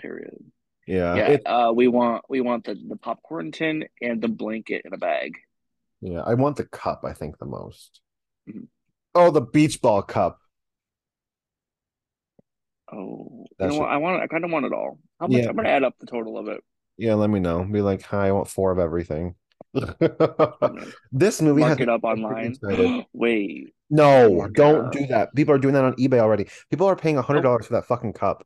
period. 0.01 0.39
Yeah. 0.87 1.15
Yeah. 1.15 1.27
it- 1.29 1.41
Uh, 1.45 1.71
we 1.75 1.87
want 1.87 2.23
we 2.29 2.41
want 2.41 2.65
the 2.65 2.75
the 2.75 2.95
popcorn 2.97 3.51
tin 3.51 3.85
and 4.01 4.21
the 4.21 4.27
blanket 4.27 4.83
in 4.85 4.93
a 4.93 4.97
bag. 4.97 5.37
yeah. 6.01 6.21
I 6.21 6.33
want 6.35 6.57
the 6.57 6.65
cup. 6.65 7.03
I 7.05 7.13
think 7.13 7.37
the 7.39 7.45
most. 7.45 8.01
Mhm. 8.49 8.67
Oh, 9.15 9.31
the 9.31 9.41
beach 9.41 9.81
ball 9.81 10.01
cup. 10.01 10.39
Oh, 12.91 13.45
you 13.59 13.67
know 13.67 13.77
what? 13.79 13.89
I 13.89 13.97
want 13.97 14.21
I 14.21 14.27
kind 14.27 14.43
of 14.45 14.51
want 14.51 14.65
it 14.65 14.73
all. 14.73 14.99
How 15.19 15.27
much? 15.27 15.41
Yeah. 15.43 15.49
I'm 15.49 15.55
gonna 15.55 15.69
add 15.69 15.83
up 15.83 15.95
the 15.99 16.05
total 16.05 16.37
of 16.37 16.47
it. 16.47 16.61
Yeah, 16.97 17.15
let 17.15 17.29
me 17.29 17.39
know. 17.39 17.63
Be 17.63 17.81
like, 17.81 18.03
hi, 18.03 18.27
I 18.27 18.31
want 18.31 18.47
four 18.47 18.71
of 18.71 18.77
everything. 18.79 19.35
this 21.11 21.41
movie 21.41 21.61
Mark 21.61 21.69
has 21.71 21.79
it 21.79 21.89
up 21.89 22.03
online. 22.03 22.55
Wait, 23.13 23.73
No, 23.89 24.47
don't 24.47 24.87
up. 24.87 24.91
do 24.91 25.07
that. 25.07 25.33
People 25.33 25.55
are 25.55 25.57
doing 25.57 25.73
that 25.73 25.83
on 25.85 25.93
eBay 25.95 26.19
already. 26.19 26.47
People 26.69 26.85
are 26.87 26.95
paying 26.95 27.17
a 27.17 27.21
hundred 27.23 27.41
dollars 27.41 27.65
for 27.65 27.73
that 27.73 27.85
fucking 27.85 28.13
cup. 28.13 28.45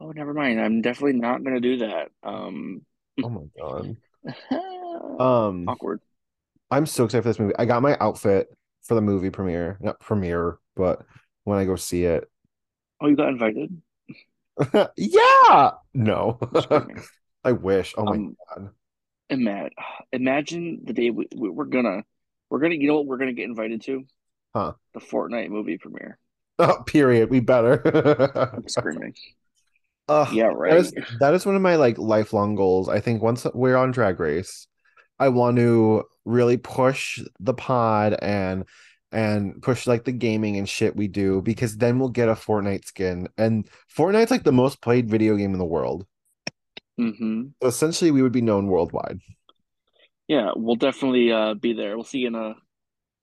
Oh, 0.00 0.10
never 0.12 0.34
mind. 0.34 0.60
I'm 0.60 0.82
definitely 0.82 1.18
not 1.20 1.42
gonna 1.44 1.60
do 1.60 1.78
that. 1.78 2.10
Um, 2.22 2.82
Oh 3.22 3.28
my 3.28 3.42
god. 3.58 3.96
Um, 5.20 5.66
awkward. 5.66 6.00
I'm 6.70 6.86
so 6.86 7.04
excited 7.04 7.22
for 7.22 7.28
this 7.28 7.38
movie. 7.38 7.54
I 7.58 7.64
got 7.64 7.82
my 7.82 7.96
outfit 8.00 8.48
for 8.82 8.94
the 8.94 9.00
movie 9.00 9.30
premiere, 9.30 9.78
not 9.80 10.00
premiere, 10.00 10.58
but 10.74 11.04
when 11.44 11.58
I 11.58 11.64
go 11.64 11.76
see 11.76 12.04
it. 12.04 12.28
Oh, 13.00 13.06
you 13.08 13.16
got 13.16 13.28
invited? 13.28 13.82
yeah. 14.96 15.70
No, 15.94 16.38
I 17.44 17.52
wish. 17.52 17.94
Oh 17.96 18.06
my 18.06 18.16
Um, 18.16 18.36
god. 18.48 18.70
Imagine, 19.30 19.70
imagine 20.12 20.80
the 20.84 20.92
day 20.92 21.10
we, 21.10 21.28
we, 21.36 21.50
we're 21.50 21.64
gonna, 21.66 22.04
we're 22.50 22.60
gonna, 22.60 22.76
you 22.76 22.88
know 22.88 22.96
what 22.96 23.06
we're 23.06 23.18
gonna 23.18 23.32
get 23.32 23.46
invited 23.46 23.82
to? 23.82 24.06
Huh. 24.54 24.74
The 24.94 25.00
Fortnite 25.00 25.50
movie 25.50 25.78
premiere. 25.78 26.18
Oh, 26.58 26.82
period. 26.86 27.30
We 27.30 27.40
better. 27.40 27.82
I'm 28.52 28.68
screaming. 28.68 29.14
Ugh, 30.08 30.32
Yeah, 30.32 30.50
That 30.68 30.76
is 30.78 30.92
right. 30.96 31.06
that 31.20 31.34
is 31.34 31.46
one 31.46 31.56
of 31.56 31.62
my 31.62 31.76
like 31.76 31.98
lifelong 31.98 32.54
goals. 32.54 32.88
I 32.88 33.00
think 33.00 33.22
once 33.22 33.46
we're 33.54 33.76
on 33.76 33.90
Drag 33.90 34.20
Race, 34.20 34.66
I 35.18 35.28
want 35.30 35.56
to 35.56 36.04
really 36.24 36.56
push 36.56 37.20
the 37.40 37.54
pod 37.54 38.16
and 38.22 38.64
and 39.12 39.62
push 39.62 39.86
like 39.86 40.04
the 40.04 40.12
gaming 40.12 40.56
and 40.56 40.68
shit 40.68 40.96
we 40.96 41.08
do 41.08 41.40
because 41.42 41.76
then 41.76 41.98
we'll 41.98 42.08
get 42.10 42.28
a 42.28 42.34
Fortnite 42.34 42.84
skin. 42.84 43.28
And 43.38 43.68
Fortnite's 43.96 44.30
like 44.30 44.44
the 44.44 44.52
most 44.52 44.80
played 44.82 45.08
video 45.08 45.36
game 45.36 45.52
in 45.52 45.58
the 45.58 45.64
world. 45.64 46.06
Mm-hmm. 47.00 47.48
So 47.62 47.68
essentially 47.68 48.10
we 48.10 48.22
would 48.22 48.32
be 48.32 48.42
known 48.42 48.66
worldwide. 48.68 49.20
Yeah, 50.28 50.50
we'll 50.56 50.76
definitely 50.76 51.32
uh 51.32 51.54
be 51.54 51.72
there. 51.72 51.96
We'll 51.96 52.04
see 52.04 52.18
you 52.20 52.28
in 52.28 52.34
uh 52.34 52.54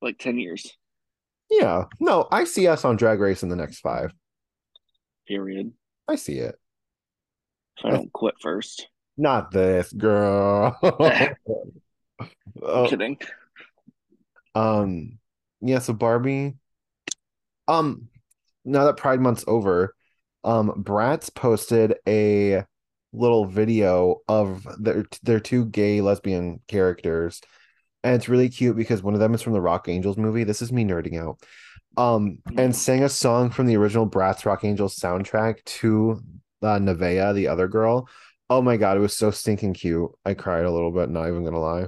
like 0.01 0.17
ten 0.19 0.37
years. 0.37 0.71
Yeah. 1.49 1.85
No, 1.99 2.27
I 2.31 2.45
see 2.45 2.67
us 2.67 2.85
on 2.85 2.95
Drag 2.95 3.19
Race 3.19 3.43
in 3.43 3.49
the 3.49 3.55
next 3.55 3.79
five. 3.79 4.13
Period. 5.27 5.73
I 6.07 6.15
see 6.15 6.39
it. 6.39 6.55
If 7.77 7.85
I 7.85 7.91
don't 7.91 8.11
quit 8.13 8.35
first. 8.41 8.87
Not 9.17 9.51
this 9.51 9.91
girl. 9.93 10.77
Oh, 12.61 12.87
Kidding. 12.89 13.17
Um, 14.55 15.19
yeah, 15.61 15.79
so 15.79 15.93
Barbie. 15.93 16.55
Um, 17.67 18.09
now 18.65 18.85
that 18.85 18.97
Pride 18.97 19.19
Month's 19.19 19.45
over, 19.47 19.95
um, 20.43 20.83
Bratz 20.83 21.33
posted 21.33 21.95
a 22.07 22.63
little 23.13 23.45
video 23.45 24.21
of 24.27 24.67
their 24.79 25.05
their 25.21 25.39
two 25.39 25.65
gay 25.65 26.01
lesbian 26.01 26.59
characters, 26.67 27.41
and 28.03 28.15
it's 28.15 28.29
really 28.29 28.49
cute 28.49 28.75
because 28.75 29.01
one 29.03 29.13
of 29.13 29.19
them 29.19 29.33
is 29.33 29.41
from 29.41 29.53
the 29.53 29.61
Rock 29.61 29.87
Angels 29.87 30.17
movie. 30.17 30.43
This 30.43 30.61
is 30.61 30.71
me 30.71 30.83
nerding 30.83 31.21
out. 31.21 31.39
Um, 31.95 32.39
and 32.57 32.75
sang 32.75 33.03
a 33.03 33.09
song 33.09 33.51
from 33.51 33.67
the 33.67 33.77
original 33.77 34.09
Bratz 34.09 34.45
Rock 34.45 34.63
Angels 34.63 34.97
soundtrack 34.97 35.63
to 35.65 36.21
uh, 36.63 36.79
Nevaeh, 36.79 37.33
the 37.35 37.47
other 37.47 37.67
girl. 37.67 38.07
Oh 38.49 38.61
my 38.61 38.77
God, 38.77 38.97
it 38.97 39.01
was 39.01 39.15
so 39.15 39.31
stinking 39.31 39.73
cute. 39.73 40.11
I 40.25 40.33
cried 40.33 40.65
a 40.65 40.71
little 40.71 40.91
bit, 40.91 41.09
not 41.09 41.27
even 41.27 41.43
gonna 41.43 41.59
lie. 41.59 41.87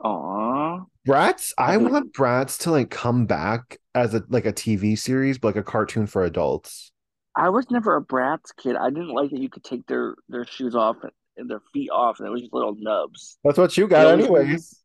Aw. 0.00 0.84
Bratz, 1.06 1.52
I 1.58 1.76
want 1.76 2.12
Bratz 2.12 2.58
to 2.60 2.70
like 2.70 2.90
come 2.90 3.26
back 3.26 3.78
as 3.94 4.14
a 4.14 4.22
like 4.28 4.46
a 4.46 4.52
TV 4.52 4.98
series, 4.98 5.38
but 5.38 5.48
like 5.48 5.56
a 5.56 5.62
cartoon 5.62 6.06
for 6.06 6.24
adults. 6.24 6.92
I 7.36 7.48
was 7.48 7.70
never 7.70 7.96
a 7.96 8.02
Bratz 8.02 8.54
kid. 8.56 8.76
I 8.76 8.90
didn't 8.90 9.08
like 9.08 9.30
that 9.30 9.40
you 9.40 9.48
could 9.48 9.64
take 9.64 9.86
their 9.86 10.14
their 10.28 10.46
shoes 10.46 10.74
off 10.74 10.96
and 11.36 11.50
their 11.50 11.60
feet 11.72 11.90
off, 11.90 12.20
and 12.20 12.28
it 12.28 12.30
was 12.30 12.42
just 12.42 12.54
little 12.54 12.76
nubs. 12.78 13.38
That's 13.44 13.58
what 13.58 13.76
you 13.76 13.88
got, 13.88 14.06
It 14.06 14.22
anyways. 14.22 14.80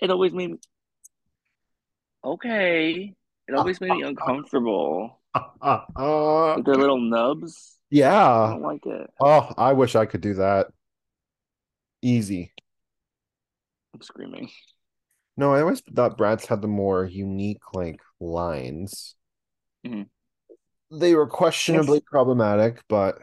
It 0.00 0.10
always 0.10 0.32
made 0.32 0.50
me 0.50 0.58
okay. 2.24 3.14
It 3.48 3.54
always 3.54 3.80
made 3.80 3.92
me 3.92 4.02
uncomfortable. 4.02 5.18
Uh, 5.34 5.80
uh, 5.96 6.56
Like 6.56 6.66
their 6.66 6.74
little 6.74 7.00
nubs. 7.00 7.78
I 7.92 7.96
yeah. 7.96 8.46
don't 8.52 8.62
like 8.62 8.86
it. 8.86 9.10
Oh, 9.20 9.52
I 9.56 9.72
wish 9.74 9.94
I 9.96 10.06
could 10.06 10.20
do 10.20 10.34
that. 10.34 10.68
Easy. 12.00 12.52
I'm 13.94 14.02
screaming. 14.02 14.50
No, 15.36 15.54
I 15.54 15.60
always 15.60 15.80
thought 15.80 16.18
Bratz 16.18 16.46
had 16.46 16.62
the 16.62 16.68
more 16.68 17.04
unique 17.04 17.62
like 17.74 18.00
lines. 18.20 19.14
Mhm. 19.86 20.06
They 20.90 21.14
were 21.14 21.26
questionably 21.26 22.00
problematic, 22.00 22.82
but 22.88 23.18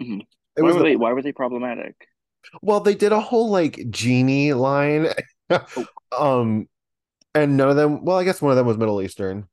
Mhm. 0.00 0.20
it 0.56 0.62
Why 0.62 0.66
was 0.66 0.74
were 0.74 0.78
the- 0.80 0.84
they? 0.90 0.96
Why 0.96 1.12
were 1.12 1.22
they 1.22 1.32
problematic? 1.32 1.94
well, 2.60 2.80
they 2.80 2.94
did 2.94 3.12
a 3.12 3.20
whole 3.20 3.50
like 3.50 3.80
genie 3.90 4.52
line. 4.52 5.08
um 6.18 6.68
and 7.34 7.56
none 7.56 7.68
of 7.70 7.76
them 7.76 8.04
well, 8.04 8.18
I 8.18 8.24
guess 8.24 8.42
one 8.42 8.52
of 8.52 8.56
them 8.56 8.66
was 8.66 8.78
Middle 8.78 9.02
Eastern. 9.02 9.48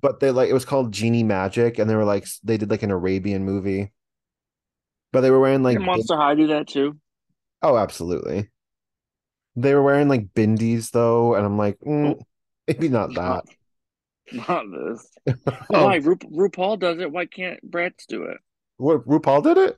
But 0.00 0.20
they 0.20 0.30
like 0.30 0.48
it 0.48 0.54
was 0.54 0.64
called 0.64 0.92
Genie 0.92 1.22
Magic, 1.22 1.78
and 1.78 1.88
they 1.88 1.94
were 1.94 2.04
like 2.04 2.26
they 2.42 2.56
did 2.56 2.70
like 2.70 2.82
an 2.82 2.90
Arabian 2.90 3.44
movie. 3.44 3.92
But 5.12 5.20
they 5.20 5.30
were 5.30 5.40
wearing 5.40 5.62
like 5.62 5.78
Did 5.78 5.84
Monster 5.84 6.16
High 6.16 6.34
do 6.34 6.46
that 6.48 6.66
too? 6.68 6.98
oh, 7.62 7.76
absolutely. 7.76 8.50
They 9.54 9.74
were 9.74 9.82
wearing 9.82 10.08
like 10.08 10.32
bindies 10.34 10.90
though, 10.90 11.34
and 11.34 11.44
I'm 11.44 11.58
like, 11.58 11.78
mm, 11.80 12.14
Oh. 12.18 12.22
maybe 12.66 12.88
not 12.88 13.14
that. 13.14 13.44
Not, 14.32 14.64
this. 14.70 15.08
Oh, 15.70 15.84
Why? 15.84 15.96
Ru 15.96 16.16
RuPaul 16.16 16.78
does 16.78 16.98
it. 16.98 17.12
Why 17.12 17.26
can't 17.26 17.60
Bratz 17.70 18.06
do 18.08 18.22
it? 18.24 18.38
what 18.78 19.06
RuPaul 19.06 19.42
did 19.44 19.58
it? 19.58 19.76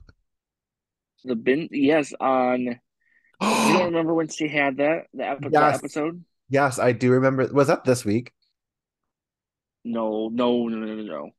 The 1.25 1.35
bin. 1.35 1.67
Yes, 1.71 2.13
on. 2.19 2.65
You 3.41 3.73
don't 3.73 3.85
remember 3.87 4.13
when 4.13 4.29
she 4.29 4.47
had 4.47 4.77
that 4.77 5.07
the, 5.13 5.27
epi- 5.27 5.49
Yes. 5.51 5.79
episode? 5.79 6.23
Yes, 6.47 6.79
I 6.79 6.93
do 6.93 7.11
remember. 7.11 7.45
Was 7.51 7.67
that 7.67 7.83
this 7.83 8.05
week? 8.05 8.31
No, 9.85 10.29
no, 10.29 10.67
no, 10.67 10.77
no, 10.77 10.95
no, 10.95 11.03
no. 11.03 11.29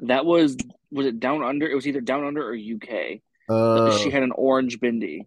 That 0.00 0.24
was 0.24 0.56
was 0.90 1.06
it 1.06 1.18
Down 1.18 1.42
Under? 1.42 1.66
It 1.66 1.74
was 1.74 1.86
either 1.86 2.00
Down 2.00 2.24
Under 2.24 2.48
or 2.48 2.54
UK. 2.54 3.20
Uh, 3.48 3.96
she 3.98 4.10
had 4.10 4.22
an 4.22 4.32
orange 4.32 4.78
bindi. 4.78 5.26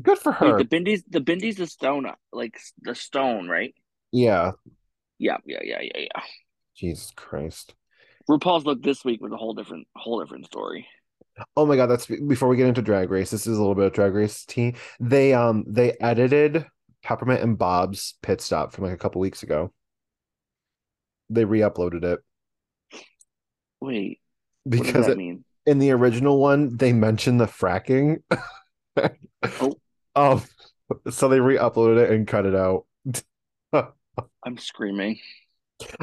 good 0.00 0.18
for 0.18 0.36
Wait, 0.40 0.50
her. 0.50 0.58
the 0.58 0.64
bindi's 0.64 1.02
the 1.08 1.20
bindi's 1.20 1.56
the 1.56 1.66
stone, 1.66 2.06
like 2.32 2.58
the 2.82 2.94
stone, 2.94 3.48
right? 3.48 3.74
Yeah. 4.12 4.52
Yeah, 5.18 5.38
yeah, 5.46 5.60
yeah, 5.62 5.80
yeah, 5.80 6.00
yeah. 6.00 6.22
Jesus 6.76 7.12
Christ. 7.16 7.74
RuPaul's 8.28 8.64
look 8.64 8.82
this 8.82 9.04
week 9.04 9.20
was 9.20 9.32
a 9.32 9.36
whole 9.36 9.54
different, 9.54 9.88
whole 9.96 10.20
different 10.20 10.46
story. 10.46 10.86
Oh 11.56 11.66
my 11.66 11.76
God, 11.76 11.86
that's 11.86 12.06
before 12.06 12.48
we 12.48 12.56
get 12.56 12.68
into 12.68 12.82
Drag 12.82 13.10
Race. 13.10 13.30
This 13.30 13.46
is 13.46 13.56
a 13.56 13.60
little 13.60 13.74
bit 13.74 13.86
of 13.86 13.92
Drag 13.92 14.12
Race 14.12 14.44
tea. 14.44 14.74
They 15.00 15.34
um 15.34 15.64
they 15.66 15.96
edited 16.00 16.66
Peppermint 17.02 17.42
and 17.42 17.56
Bob's 17.56 18.14
pit 18.22 18.40
stop 18.40 18.72
from 18.72 18.84
like 18.84 18.92
a 18.92 18.98
couple 18.98 19.20
weeks 19.20 19.42
ago. 19.42 19.72
They 21.30 21.44
re-uploaded 21.44 22.04
it 22.04 22.20
Wait, 23.80 24.20
because 24.68 25.08
it, 25.08 25.16
mean? 25.16 25.44
in 25.66 25.78
the 25.78 25.90
original 25.92 26.40
one 26.40 26.76
they 26.76 26.92
mentioned 26.92 27.40
the 27.40 27.46
fracking. 27.46 28.22
Oh. 29.42 29.74
Um 30.16 30.42
so 31.10 31.28
they 31.28 31.38
re-uploaded 31.38 32.02
it 32.02 32.10
and 32.10 32.26
cut 32.26 32.46
it 32.46 32.54
out. 32.54 32.86
I'm 34.44 34.58
screaming. 34.58 35.18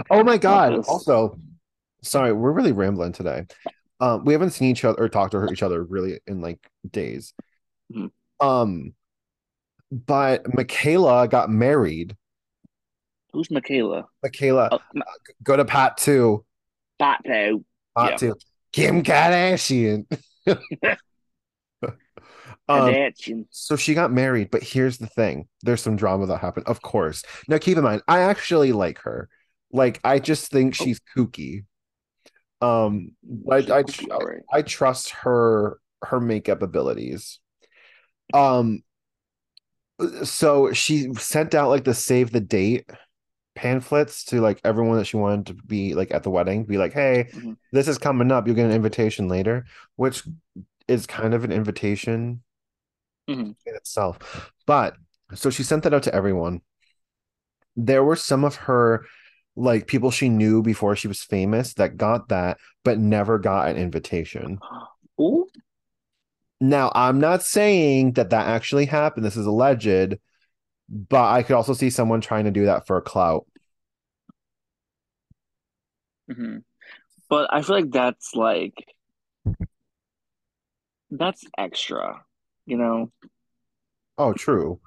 Oh 0.10 0.24
my 0.24 0.38
God. 0.38 0.86
Also, 0.88 1.38
sorry, 2.02 2.32
we're 2.32 2.52
really 2.52 2.72
rambling 2.72 3.12
today. 3.12 3.46
Um, 4.00 4.26
we 4.26 4.34
haven't 4.34 4.52
seen 4.52 4.70
each 4.70 4.86
other 4.86 5.04
or 5.04 5.10
talked 5.10 5.32
to 5.32 5.52
each 5.52 5.64
other 5.64 5.84
really 5.84 6.20
in 6.28 6.42
like 6.42 6.60
days. 6.90 7.34
Mhm. 7.94 8.12
Um, 8.40 8.94
but 9.92 10.44
Mikayla 10.46 11.30
got 11.30 11.50
married. 11.50 12.16
Who's 13.36 13.50
Mikayla? 13.50 14.06
Mikayla, 14.26 14.70
Oh, 14.72 14.80
Ma- 14.94 15.04
go 15.44 15.58
to 15.58 15.66
Pat 15.66 15.98
two. 15.98 16.46
Bato. 17.02 17.64
Pat 17.98 18.12
Yeah. 18.12 18.18
two. 18.18 18.36
Kim 18.72 19.04
Kardashian. 19.04 20.06
um, 20.48 20.60
Kardashian. 22.70 23.46
so 23.50 23.76
she 23.76 23.94
got 23.94 24.12
married, 24.14 24.50
but 24.52 24.64
here's 24.64 24.98
the 24.98 25.08
thing: 25.08 25.48
there's 25.64 25.82
some 25.82 25.98
drama 25.98 26.26
that 26.28 26.38
happened, 26.38 26.68
of 26.68 26.82
course. 26.82 27.24
Now, 27.50 27.58
keep 27.58 27.78
in 27.78 27.84
mind, 27.84 28.04
I 28.08 28.22
actually 28.22 28.72
like 28.72 29.00
her. 29.00 29.28
Like 29.72 30.00
I 30.06 30.20
just 30.20 30.50
think 30.50 30.74
she's 30.76 31.02
kooky. 31.16 31.66
Um, 32.62 33.12
I 33.52 33.58
I, 33.58 33.84
kooky, 33.84 34.10
all 34.12 34.20
right. 34.26 34.42
I 34.52 34.62
trust 34.62 35.10
her 35.10 35.80
her 36.04 36.22
makeup 36.22 36.62
abilities. 36.62 37.40
Um, 38.34 38.82
so 40.24 40.74
she 40.74 41.14
sent 41.16 41.54
out 41.56 41.70
like 41.70 41.84
the 41.84 41.94
save 41.94 42.32
the 42.32 42.40
date 42.42 42.90
pamphlets 43.56 44.26
to 44.26 44.42
like 44.42 44.60
everyone 44.64 44.98
that 44.98 45.06
she 45.06 45.18
wanted 45.18 45.48
to 45.48 45.54
be 45.54 45.94
like 45.96 46.14
at 46.14 46.24
the 46.24 46.30
wedding, 46.30 46.66
be 46.66 46.78
like, 46.78 46.94
hey, 46.94 47.30
Mhm. 47.34 47.58
this 47.72 47.88
is 47.88 47.98
coming 47.98 48.32
up. 48.32 48.46
You'll 48.46 48.56
get 48.56 48.66
an 48.66 48.72
invitation 48.76 49.28
later, 49.28 49.66
which 49.96 50.24
is 50.88 51.08
kind 51.08 51.34
of 51.34 51.44
an 51.44 51.52
invitation 51.52 52.44
Mhm. 53.30 53.56
in 53.66 53.76
itself. 53.76 54.52
But 54.66 54.96
so 55.34 55.50
she 55.50 55.64
sent 55.64 55.84
that 55.84 55.94
out 55.94 56.04
to 56.04 56.14
everyone. 56.14 56.62
There 57.76 58.04
were 58.04 58.16
some 58.16 58.44
of 58.44 58.56
her 58.56 59.06
like 59.56 59.88
people 59.88 60.12
she 60.12 60.28
knew 60.28 60.62
before 60.62 60.96
she 60.98 61.08
was 61.08 61.24
famous 61.24 61.74
that 61.76 61.96
got 61.98 62.28
that, 62.28 62.58
but 62.84 63.00
never 63.00 63.40
got 63.40 63.70
an 63.70 63.78
invitation. 63.78 64.60
Ooh, 65.20 65.48
Now, 66.62 66.92
I'm 66.96 67.20
not 67.20 67.44
saying 67.44 68.14
that 68.14 68.30
that 68.32 68.48
actually 68.48 68.86
happened. 68.86 69.26
This 69.26 69.36
is 69.38 69.46
alleged, 69.46 70.18
but 70.90 71.32
I 71.32 71.44
could 71.44 71.56
also 71.56 71.74
see 71.74 71.90
someone 71.90 72.22
trying 72.22 72.46
to 72.46 72.52
do 72.52 72.66
that 72.66 72.88
for 72.88 72.98
a 72.98 73.02
clout. 73.02 73.46
mhm. 76.30 76.64
But 77.30 77.54
I 77.54 77.62
feel 77.62 77.78
like 77.78 77.92
that's 77.92 78.36
like 78.36 78.76
that's 81.12 81.44
extra, 81.58 82.24
you 82.66 82.78
know? 82.78 83.12
Oh, 84.18 84.34
true. 84.34 84.80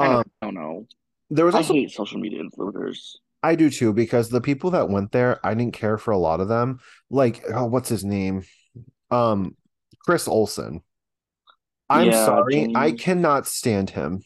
I 0.00 0.08
Um, 0.08 0.24
don't 0.42 0.54
know. 0.54 0.86
there 1.30 1.44
was 1.46 1.54
I 1.54 1.58
also 1.58 1.74
hate 1.74 1.90
social 1.92 2.20
media 2.20 2.42
influencers. 2.42 3.16
I 3.42 3.54
do 3.54 3.70
too 3.70 3.92
because 3.92 4.28
the 4.28 4.40
people 4.40 4.70
that 4.72 4.88
went 4.88 5.12
there, 5.12 5.44
I 5.46 5.54
didn't 5.54 5.74
care 5.74 5.98
for 5.98 6.10
a 6.10 6.18
lot 6.18 6.40
of 6.40 6.48
them. 6.48 6.80
Like, 7.10 7.42
oh, 7.52 7.66
what's 7.66 7.88
his 7.88 8.04
name? 8.04 8.42
Um, 9.10 9.56
Chris 10.04 10.28
Olsen. 10.28 10.82
I'm 11.88 12.12
Yeah, 12.12 12.12
sorry, 12.12 12.68
I 12.74 12.92
cannot 12.92 13.46
stand 13.46 13.90
him. 13.90 14.22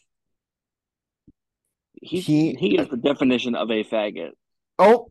He- 2.01 2.55
he 2.55 2.77
is 2.77 2.87
the 2.89 2.97
definition 2.97 3.55
of 3.55 3.69
a 3.69 3.83
faggot. 3.83 4.31
Oh, 4.79 5.09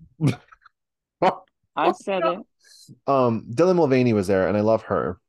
I 1.76 1.92
said 1.92 2.22
it. 2.24 2.38
um, 3.06 3.46
Dylan 3.48 3.76
Mulvaney 3.76 4.12
was 4.12 4.26
there, 4.26 4.48
and 4.48 4.56
I 4.56 4.60
love 4.60 4.82
her. 4.82 5.20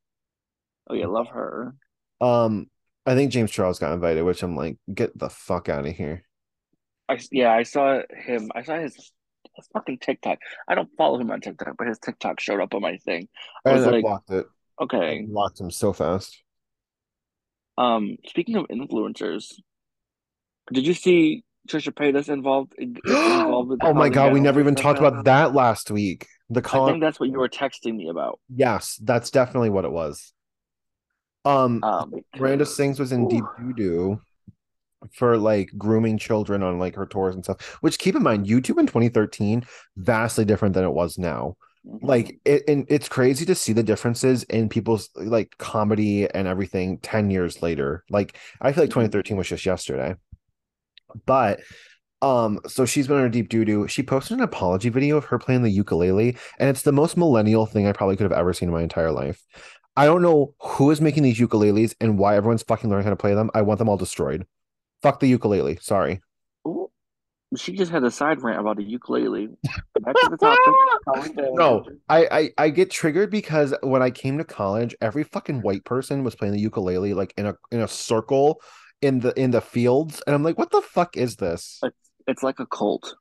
Oh 0.90 0.96
yeah, 0.96 1.08
love 1.08 1.30
her. 1.30 1.76
Um, 2.20 2.68
I 3.06 3.16
think 3.16 3.32
James 3.32 3.52
Charles 3.52 3.80
got 3.80 3.94
invited, 3.94 4.24
which 4.24 4.44
I'm 4.44 4.56
like, 4.56 4.78
get 4.94 5.18
the 5.18 5.30
fuck 5.30 5.70
out 5.70 5.86
of 5.86 5.96
here. 5.96 6.24
I 7.08 7.20
yeah, 7.32 7.52
I 7.52 7.64
saw 7.64 8.02
him. 8.10 8.50
I 8.56 8.64
saw 8.64 8.78
his 8.80 8.96
his 9.56 9.68
fucking 9.74 10.00
TikTok. 10.00 10.40
I 10.68 10.76
don't 10.76 10.90
follow 10.98 11.20
him 11.20 11.30
on 11.32 11.42
TikTok, 11.42 11.76
but 11.78 11.88
his 11.88 12.00
TikTok 12.00 12.40
showed 12.40 12.62
up 12.62 12.74
on 12.74 12.82
my 12.82 12.98
thing. 12.98 13.28
I 13.66 13.74
was 13.74 13.86
I 13.86 13.92
like, 13.92 14.04
blocked 14.04 14.32
it. 14.32 14.46
I 14.80 14.84
okay. 14.84 15.22
blocked 15.28 15.60
him 15.60 15.70
so 15.72 15.94
fast. 15.94 16.42
Um, 17.78 18.18
speaking 18.28 18.56
of 18.56 18.68
influencers, 18.68 19.54
did 20.72 20.86
you 20.86 20.94
see 20.94 21.44
Trisha 21.68 21.92
Paytas 21.94 22.30
involved 22.30 22.74
involved 22.78 23.70
with 23.70 23.80
oh 23.84 23.94
my 23.94 24.10
god, 24.10 24.34
we 24.34 24.40
never 24.40 24.60
even 24.60 24.76
talked 24.76 25.00
about 25.00 25.26
that 25.26 25.54
last 25.54 25.92
week. 25.92 26.28
The 26.50 26.62
call. 26.62 26.88
I 26.88 26.92
think 26.92 27.02
that's 27.04 27.20
what 27.20 27.30
you 27.30 27.38
were 27.40 27.48
texting 27.50 27.96
me 27.96 28.10
about. 28.10 28.40
yes, 28.54 29.00
that's 29.02 29.32
definitely 29.32 29.70
what 29.70 29.86
it 29.86 29.92
was. 29.92 30.34
Um, 31.46 31.84
Um, 31.84 32.14
Miranda 32.38 32.66
Sings 32.66 33.00
was 33.00 33.12
in 33.12 33.26
Ooh. 33.26 33.30
Deep 33.30 33.44
Doo 33.58 33.74
Doo 33.74 34.22
for 35.14 35.38
like 35.38 35.72
grooming 35.78 36.18
children 36.18 36.62
on 36.62 36.78
like 36.78 36.96
her 36.96 37.06
tours 37.06 37.36
and 37.36 37.44
stuff. 37.44 37.78
Which 37.82 37.98
keep 38.00 38.16
in 38.16 38.24
mind, 38.24 38.46
YouTube 38.48 38.80
in 38.80 38.86
2013 38.86 39.64
vastly 39.98 40.46
different 40.46 40.76
than 40.76 40.84
it 40.84 40.92
was 40.94 41.18
now. 41.18 41.56
Mhm. 41.88 42.00
Like 42.04 42.40
it, 42.46 42.64
and 42.68 42.86
it's 42.90 43.10
crazy 43.10 43.46
to 43.46 43.56
see 43.56 43.74
the 43.74 43.82
differences 43.82 44.44
in 44.44 44.70
people's 44.70 45.10
like 45.16 45.58
comedy 45.58 46.30
and 46.30 46.48
everything 46.48 47.00
10 47.00 47.32
years 47.32 47.62
later. 47.64 48.04
Like 48.12 48.38
I 48.62 48.72
feel 48.74 48.84
like 48.84 48.90
Mhm. 48.92 48.94
2013 49.10 49.38
was 49.38 49.48
just 49.48 49.66
yesterday. 49.66 50.16
But 51.26 51.62
um, 52.22 52.60
so 52.68 52.86
she's 52.86 53.08
been 53.08 53.18
on 53.18 53.24
her 53.24 53.30
deep 53.30 53.50
doo 53.50 53.66
doo. 53.66 53.88
She 53.88 54.04
posted 54.04 54.38
an 54.38 54.44
apology 54.44 54.90
video 54.90 55.18
of 55.18 55.26
her 55.26 55.40
playing 55.40 55.64
the 55.64 55.72
ukulele, 55.72 56.38
and 56.60 56.70
it's 56.70 56.84
the 56.84 56.92
most 56.92 57.18
millennial 57.18 57.66
thing 57.66 57.88
I 57.88 57.94
probably 57.94 58.16
could 58.16 58.30
have 58.30 58.32
ever 58.32 58.54
seen 58.54 58.70
in 58.70 58.74
my 58.74 58.84
entire 58.84 59.12
life. 59.12 59.44
I 59.98 60.06
don't 60.06 60.22
know 60.22 60.54
who 60.60 60.92
is 60.92 61.02
making 61.02 61.24
these 61.24 61.40
ukuleles 61.40 61.96
and 62.00 62.18
why 62.18 62.36
everyone's 62.36 62.64
fucking 62.64 62.90
learning 62.90 63.06
how 63.06 63.10
to 63.10 63.16
play 63.16 63.34
them. 63.34 63.50
I 63.54 63.62
want 63.62 63.80
them 63.80 63.90
all 63.90 63.98
destroyed. 63.98 64.46
Fuck 65.02 65.20
the 65.20 65.28
ukulele. 65.28 65.80
Sorry. 65.82 66.22
Ooh. 66.66 66.90
She 67.58 67.74
just 67.74 67.92
had 67.92 68.04
a 68.06 68.12
side 68.12 68.42
rant 68.42 68.60
about 68.62 68.80
a 68.80 68.84
ukulele. 68.84 69.50
Back 70.00 70.16
to 70.16 70.30
the 70.30 70.38
topic. 70.38 71.36
No, 71.54 71.84
I, 72.08 72.28
I 72.32 72.50
I 72.58 72.70
get 72.70 72.90
triggered 72.92 73.32
because 73.32 73.74
when 73.82 74.02
I 74.02 74.12
came 74.12 74.38
to 74.38 74.46
college, 74.46 74.96
every 75.02 75.24
fucking 75.24 75.62
white 75.62 75.84
person 75.84 76.24
was 76.24 76.36
playing 76.36 76.54
the 76.54 76.60
ukulele 76.60 77.14
like 77.14 77.34
in 77.36 77.48
a 77.48 77.56
in 77.72 77.82
a 77.82 77.88
circle 77.88 78.62
in 79.02 79.20
the 79.20 79.38
in 79.40 79.52
the 79.52 79.62
fields, 79.62 80.22
and 80.26 80.36
I'm 80.36 80.44
like, 80.44 80.58
what 80.58 80.72
the 80.72 80.82
fuck 80.82 81.18
is 81.18 81.36
this? 81.38 81.80
It's, 81.84 82.12
it's 82.28 82.44
like 82.44 82.60
a 82.60 82.66
cult. 82.66 83.16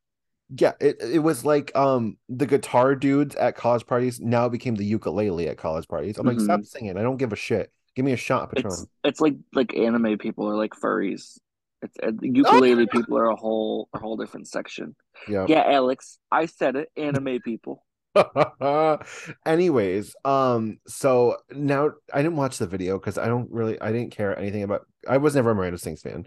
Yeah, 0.56 0.72
it 0.80 0.96
it 1.00 1.20
was 1.20 1.44
like 1.44 1.74
um 1.76 2.16
the 2.28 2.46
guitar 2.46 2.94
dudes 2.94 3.36
at 3.36 3.56
college 3.56 3.86
parties 3.86 4.20
now 4.20 4.48
became 4.48 4.74
the 4.74 4.84
ukulele 4.84 5.48
at 5.48 5.58
college 5.58 5.86
parties. 5.88 6.18
I'm 6.18 6.26
like, 6.26 6.40
stop 6.40 6.64
singing. 6.64 6.96
I 6.96 7.02
don't 7.02 7.18
give 7.18 7.32
a 7.32 7.36
shit. 7.36 7.70
Give 7.94 8.04
me 8.04 8.12
a 8.12 8.16
shot, 8.16 8.52
Patron. 8.52 8.72
It's 8.72 8.86
it's 9.04 9.20
like 9.20 9.36
like 9.52 9.76
anime 9.76 10.18
people 10.18 10.48
are 10.48 10.56
like 10.56 10.72
furries. 10.72 11.38
It's 11.82 11.96
uh, 12.02 12.10
the 12.14 12.28
ukulele 12.28 12.86
people 12.86 13.16
are 13.16 13.30
a 13.30 13.36
whole 13.36 13.88
a 13.94 13.98
whole 13.98 14.16
different 14.16 14.48
section. 14.48 14.96
Yeah. 15.28 15.46
Yeah, 15.48 15.62
Alex, 15.66 16.18
I 16.30 16.46
said 16.46 16.76
it. 16.76 16.90
Anime 16.96 17.40
people. 17.44 17.84
Anyways, 19.46 20.16
um, 20.24 20.78
so 20.86 21.36
now 21.52 21.92
I 22.12 22.22
didn't 22.22 22.36
watch 22.36 22.58
the 22.58 22.66
video 22.66 22.98
because 22.98 23.18
I 23.18 23.26
don't 23.26 23.50
really 23.50 23.80
I 23.80 23.92
didn't 23.92 24.10
care 24.10 24.36
anything 24.36 24.62
about 24.62 24.86
I 25.08 25.18
was 25.18 25.34
never 25.34 25.50
a 25.50 25.54
Miranda 25.54 25.78
Sings 25.78 26.02
fan. 26.02 26.26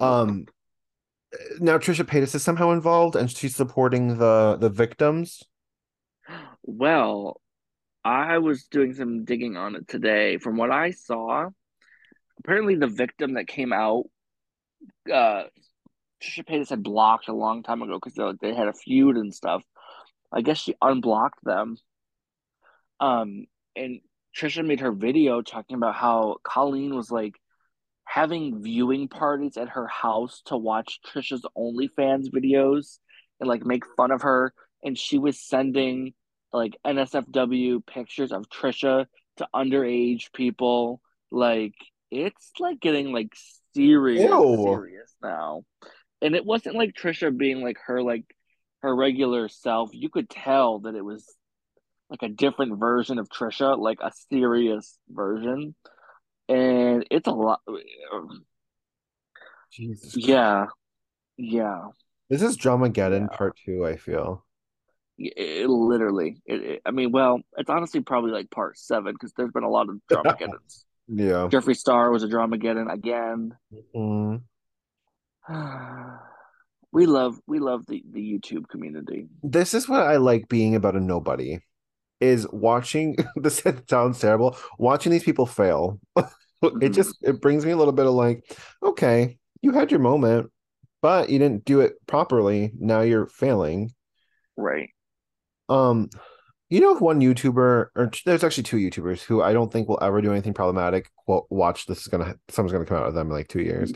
Um 0.00 0.46
now 1.60 1.78
Trisha 1.78 2.04
Paytas 2.04 2.34
is 2.34 2.42
somehow 2.42 2.70
involved 2.70 3.16
and 3.16 3.30
she's 3.30 3.56
supporting 3.56 4.18
the 4.18 4.56
the 4.58 4.70
victims. 4.70 5.42
Well, 6.62 7.40
I 8.04 8.38
was 8.38 8.64
doing 8.64 8.94
some 8.94 9.24
digging 9.24 9.56
on 9.56 9.76
it 9.76 9.88
today. 9.88 10.38
From 10.38 10.56
what 10.56 10.70
I 10.70 10.92
saw, 10.92 11.48
apparently 12.38 12.74
the 12.74 12.86
victim 12.86 13.34
that 13.34 13.46
came 13.46 13.72
out, 13.72 14.04
uh, 15.12 15.44
Trisha 16.22 16.44
Paytas 16.46 16.70
had 16.70 16.82
blocked 16.82 17.28
a 17.28 17.34
long 17.34 17.62
time 17.62 17.82
ago 17.82 17.98
because 18.02 18.14
they, 18.14 18.48
they 18.48 18.54
had 18.54 18.68
a 18.68 18.72
feud 18.72 19.16
and 19.16 19.34
stuff. 19.34 19.62
I 20.32 20.42
guess 20.42 20.58
she 20.58 20.74
unblocked 20.82 21.42
them. 21.42 21.76
Um, 23.00 23.46
and 23.76 24.00
Trisha 24.36 24.66
made 24.66 24.80
her 24.80 24.92
video 24.92 25.42
talking 25.42 25.76
about 25.76 25.94
how 25.94 26.36
Colleen 26.42 26.94
was 26.94 27.10
like 27.10 27.34
having 28.08 28.62
viewing 28.62 29.06
parties 29.06 29.58
at 29.58 29.68
her 29.68 29.86
house 29.86 30.40
to 30.46 30.56
watch 30.56 30.98
Trisha's 31.06 31.44
OnlyFans 31.56 32.30
videos 32.34 32.98
and 33.38 33.48
like 33.48 33.66
make 33.66 33.84
fun 33.96 34.10
of 34.10 34.22
her. 34.22 34.54
And 34.82 34.96
she 34.96 35.18
was 35.18 35.38
sending 35.38 36.14
like 36.50 36.78
NSFW 36.86 37.84
pictures 37.84 38.32
of 38.32 38.48
Trisha 38.48 39.04
to 39.36 39.48
underage 39.54 40.32
people. 40.32 41.02
Like 41.30 41.74
it's 42.10 42.50
like 42.58 42.80
getting 42.80 43.12
like 43.12 43.34
serious, 43.74 44.22
Ew. 44.22 44.64
serious 44.66 45.14
now. 45.22 45.64
And 46.22 46.34
it 46.34 46.46
wasn't 46.46 46.76
like 46.76 46.94
Trisha 46.94 47.36
being 47.36 47.62
like 47.62 47.76
her 47.86 48.02
like 48.02 48.24
her 48.80 48.96
regular 48.96 49.50
self. 49.50 49.90
You 49.92 50.08
could 50.08 50.30
tell 50.30 50.78
that 50.80 50.94
it 50.94 51.04
was 51.04 51.26
like 52.08 52.22
a 52.22 52.28
different 52.30 52.80
version 52.80 53.18
of 53.18 53.28
Trisha, 53.28 53.78
like 53.78 53.98
a 54.00 54.12
serious 54.32 54.98
version. 55.10 55.74
And 56.48 57.04
it's 57.10 57.26
a 57.28 57.32
lot. 57.32 57.60
Jesus. 59.72 60.16
Yeah, 60.16 60.66
yeah. 61.36 61.88
This 62.30 62.42
is 62.42 62.56
Dramageddon 62.56 63.28
Yeah. 63.30 63.36
part 63.36 63.56
two, 63.64 63.86
I 63.86 63.96
feel. 63.96 64.44
It, 65.18 65.34
it 65.36 65.68
literally. 65.68 66.40
It, 66.46 66.62
it- 66.62 66.82
I 66.86 66.90
mean, 66.90 67.12
well, 67.12 67.40
it's 67.56 67.70
honestly 67.70 68.00
probably 68.00 68.30
like 68.32 68.50
part 68.50 68.78
seven 68.78 69.12
because 69.12 69.32
there's 69.36 69.52
been 69.52 69.64
a 69.64 69.70
lot 69.70 69.88
of 69.88 69.96
Dramageddons. 70.10 70.84
Yeah. 71.08 71.48
Jeffree 71.50 71.76
Star 71.76 72.10
was 72.10 72.22
a 72.22 72.28
Dramageddon 72.28 72.92
again. 72.92 73.54
Mm. 73.94 74.42
we 76.92 77.06
love 77.06 77.38
we 77.46 77.58
love 77.58 77.84
the 77.86 78.02
the 78.12 78.20
YouTube 78.20 78.68
community. 78.68 79.26
This 79.42 79.72
is 79.74 79.88
what 79.88 80.02
I 80.02 80.16
like 80.16 80.48
being 80.48 80.74
about 80.74 80.96
a 80.96 81.00
nobody 81.00 81.60
is 82.20 82.46
watching 82.52 83.16
this 83.36 83.62
sounds 83.88 84.18
terrible. 84.20 84.56
Watching 84.78 85.12
these 85.12 85.24
people 85.24 85.46
fail. 85.46 86.00
It 86.80 86.90
Mhm. 86.90 86.92
just 86.92 87.16
it 87.22 87.40
brings 87.40 87.64
me 87.64 87.70
a 87.70 87.76
little 87.76 87.92
bit 87.92 88.06
of 88.06 88.14
like, 88.14 88.42
okay, 88.82 89.38
you 89.62 89.70
had 89.70 89.92
your 89.92 90.00
moment, 90.00 90.50
but 91.00 91.30
you 91.30 91.38
didn't 91.38 91.64
do 91.64 91.82
it 91.82 91.92
properly. 92.08 92.72
Now 92.80 93.02
you're 93.02 93.28
failing. 93.28 93.92
Right. 94.56 94.90
Um, 95.68 96.10
you 96.68 96.80
know, 96.80 96.94
one 96.96 97.20
YouTuber, 97.20 97.86
or 97.94 98.10
there's 98.26 98.42
actually 98.42 98.64
two 98.64 98.78
YouTubers 98.78 99.22
who 99.22 99.40
I 99.40 99.52
don't 99.52 99.72
think 99.72 99.88
will 99.88 100.00
ever 100.02 100.20
do 100.20 100.32
anything 100.32 100.52
problematic. 100.52 101.10
Well, 101.28 101.46
watch 101.48 101.86
this 101.86 102.00
is 102.00 102.08
gonna 102.08 102.34
someone's 102.48 102.72
gonna 102.72 102.84
come 102.86 102.98
out 102.98 103.06
of 103.08 103.14
them 103.14 103.28
in 103.28 103.32
like 103.34 103.48
two 103.48 103.62
years. 103.62 103.92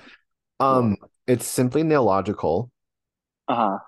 Um, 0.61 0.97
it's 1.27 1.47
simply 1.47 1.83
nailogical. 1.83 2.71
Uh 3.49 3.55
huh. 3.57 3.79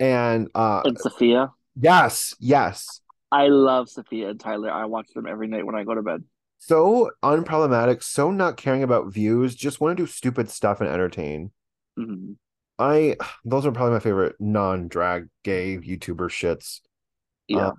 and 0.00 0.48
uh 0.54 0.82
And 0.84 0.96
Safiya. 0.98 1.50
yes, 1.78 2.34
yes. 2.40 3.00
I 3.30 3.48
love 3.48 3.86
Safiya 3.88 4.30
and 4.30 4.40
Tyler. 4.40 4.70
I 4.70 4.84
watch 4.86 5.08
them 5.14 5.26
every 5.26 5.48
night 5.48 5.66
when 5.66 5.74
I 5.74 5.84
go 5.84 5.94
to 5.94 6.02
bed. 6.02 6.24
So 6.60 7.10
unproblematic, 7.22 8.02
so 8.02 8.30
not 8.30 8.56
caring 8.56 8.82
about 8.84 9.12
views, 9.12 9.54
just 9.56 9.80
want 9.80 9.96
to 9.96 10.02
do 10.02 10.06
stupid 10.06 10.48
stuff 10.50 10.80
and 10.80 10.88
entertain. 10.88 11.50
hmm 11.96 12.38
I 12.78 13.16
those 13.44 13.66
are 13.66 13.72
probably 13.72 13.94
my 13.94 14.00
favorite 14.00 14.36
non-drag 14.40 15.28
gay 15.42 15.78
YouTuber 15.78 16.28
shits. 16.30 16.80
Yeah, 17.48 17.70
Uh, 17.70 17.76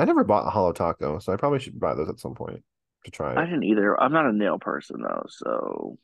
I 0.00 0.04
never 0.04 0.24
bought 0.24 0.46
a 0.46 0.50
Holo 0.50 0.72
Taco, 0.72 1.18
so 1.20 1.32
I 1.32 1.36
probably 1.36 1.58
should 1.60 1.78
buy 1.78 1.94
those 1.94 2.08
at 2.08 2.18
some 2.20 2.34
point 2.34 2.64
to 3.04 3.10
try 3.10 3.36
I 3.36 3.44
didn't 3.44 3.64
either. 3.64 4.00
I'm 4.00 4.12
not 4.12 4.26
a 4.26 4.32
nail 4.32 4.58
person 4.58 5.02
though, 5.02 5.26
so 5.28 5.98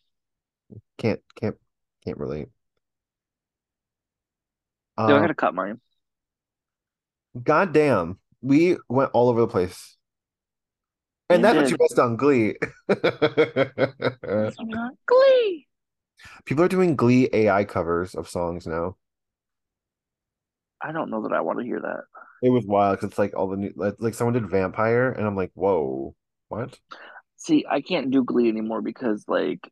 Can't 0.98 1.22
can't 1.36 1.56
can't 2.04 2.18
relate. 2.18 2.48
yeah, 5.06 5.16
I 5.16 5.20
Uh, 5.20 5.20
gotta 5.20 5.34
cut 5.34 5.54
mine. 5.54 5.80
God 7.42 7.72
damn, 7.72 8.18
we 8.46 8.76
went 8.88 9.10
all 9.12 9.28
over 9.28 9.40
the 9.40 9.48
place. 9.48 9.96
And 11.28 11.44
that's 11.44 11.56
what 11.56 11.70
you 11.70 11.76
missed 11.80 11.98
on 11.98 12.16
Glee. 12.16 12.54
Glee. 15.06 15.66
People 16.44 16.64
are 16.64 16.68
doing 16.68 16.94
Glee 16.94 17.28
AI 17.32 17.64
covers 17.64 18.14
of 18.14 18.28
songs 18.28 18.66
now. 18.66 18.96
I 20.80 20.92
don't 20.92 21.10
know 21.10 21.22
that 21.22 21.32
I 21.32 21.40
want 21.40 21.58
to 21.58 21.64
hear 21.64 21.80
that. 21.80 22.04
It 22.42 22.50
was 22.50 22.64
wild 22.64 22.98
because 22.98 23.10
it's 23.10 23.18
like 23.18 23.36
all 23.36 23.48
the 23.48 23.56
new, 23.56 23.72
like, 23.74 23.96
like 23.98 24.14
someone 24.14 24.34
did 24.34 24.48
Vampire, 24.48 25.10
and 25.10 25.26
I'm 25.26 25.34
like, 25.34 25.50
whoa, 25.54 26.14
what? 26.48 26.78
See, 27.36 27.64
I 27.68 27.80
can't 27.80 28.10
do 28.10 28.22
Glee 28.22 28.48
anymore 28.48 28.82
because 28.82 29.24
like 29.26 29.68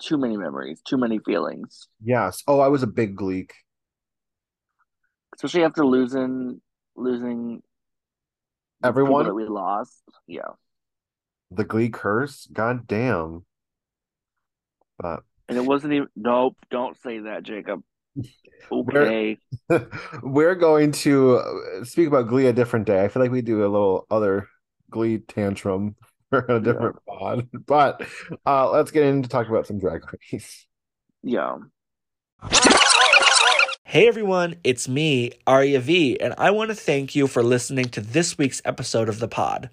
too 0.00 0.18
many 0.18 0.36
memories, 0.36 0.80
too 0.86 0.98
many 0.98 1.18
feelings, 1.18 1.88
Yes. 2.04 2.42
Oh, 2.46 2.60
I 2.60 2.68
was 2.68 2.82
a 2.82 2.86
big 2.86 3.16
Gleek. 3.16 3.50
especially 5.34 5.64
after 5.64 5.84
losing 5.84 6.60
losing 6.94 7.62
Everyone, 8.82 9.26
that 9.26 9.34
we 9.34 9.44
lost. 9.46 10.02
Yeah, 10.26 10.52
the 11.50 11.64
Glee 11.64 11.88
curse. 11.88 12.46
God 12.52 12.86
damn. 12.86 13.44
But 14.98 15.22
and 15.48 15.58
it 15.58 15.64
wasn't 15.64 15.92
even. 15.94 16.08
Nope, 16.16 16.56
don't 16.70 16.96
say 17.02 17.20
that, 17.20 17.42
Jacob. 17.42 17.82
we're 18.70 19.02
Okay. 19.02 19.38
we're 20.22 20.54
going 20.54 20.92
to 20.92 21.36
uh, 21.36 21.84
speak 21.84 22.08
about 22.08 22.28
Glee 22.28 22.46
a 22.46 22.52
different 22.52 22.86
day. 22.86 23.04
I 23.04 23.08
feel 23.08 23.22
like 23.22 23.32
we 23.32 23.42
do 23.42 23.60
a 23.60 23.68
little 23.68 24.06
other 24.10 24.48
Glee 24.90 25.18
tantrum 25.18 25.96
for 26.30 26.40
a 26.48 26.54
Yeah. 26.54 26.58
different 26.60 26.96
pod. 27.06 27.48
But 27.66 28.02
uh, 28.46 28.70
let's 28.70 28.90
get 28.90 29.04
into 29.04 29.28
talking 29.28 29.50
about 29.50 29.66
some 29.66 29.78
drag 29.78 30.02
race. 30.32 30.66
Yeah. 31.22 31.56
Hey 33.92 34.08
everyone, 34.08 34.54
it's 34.64 34.88
me, 34.88 35.32
Aria 35.46 35.78
V, 35.78 36.18
and 36.18 36.32
I 36.38 36.50
want 36.50 36.70
to 36.70 36.74
thank 36.74 37.14
you 37.14 37.26
for 37.26 37.42
listening 37.42 37.90
to 37.90 38.00
this 38.00 38.38
week's 38.38 38.62
episode 38.64 39.06
of 39.06 39.18
the 39.18 39.28
pod. 39.28 39.68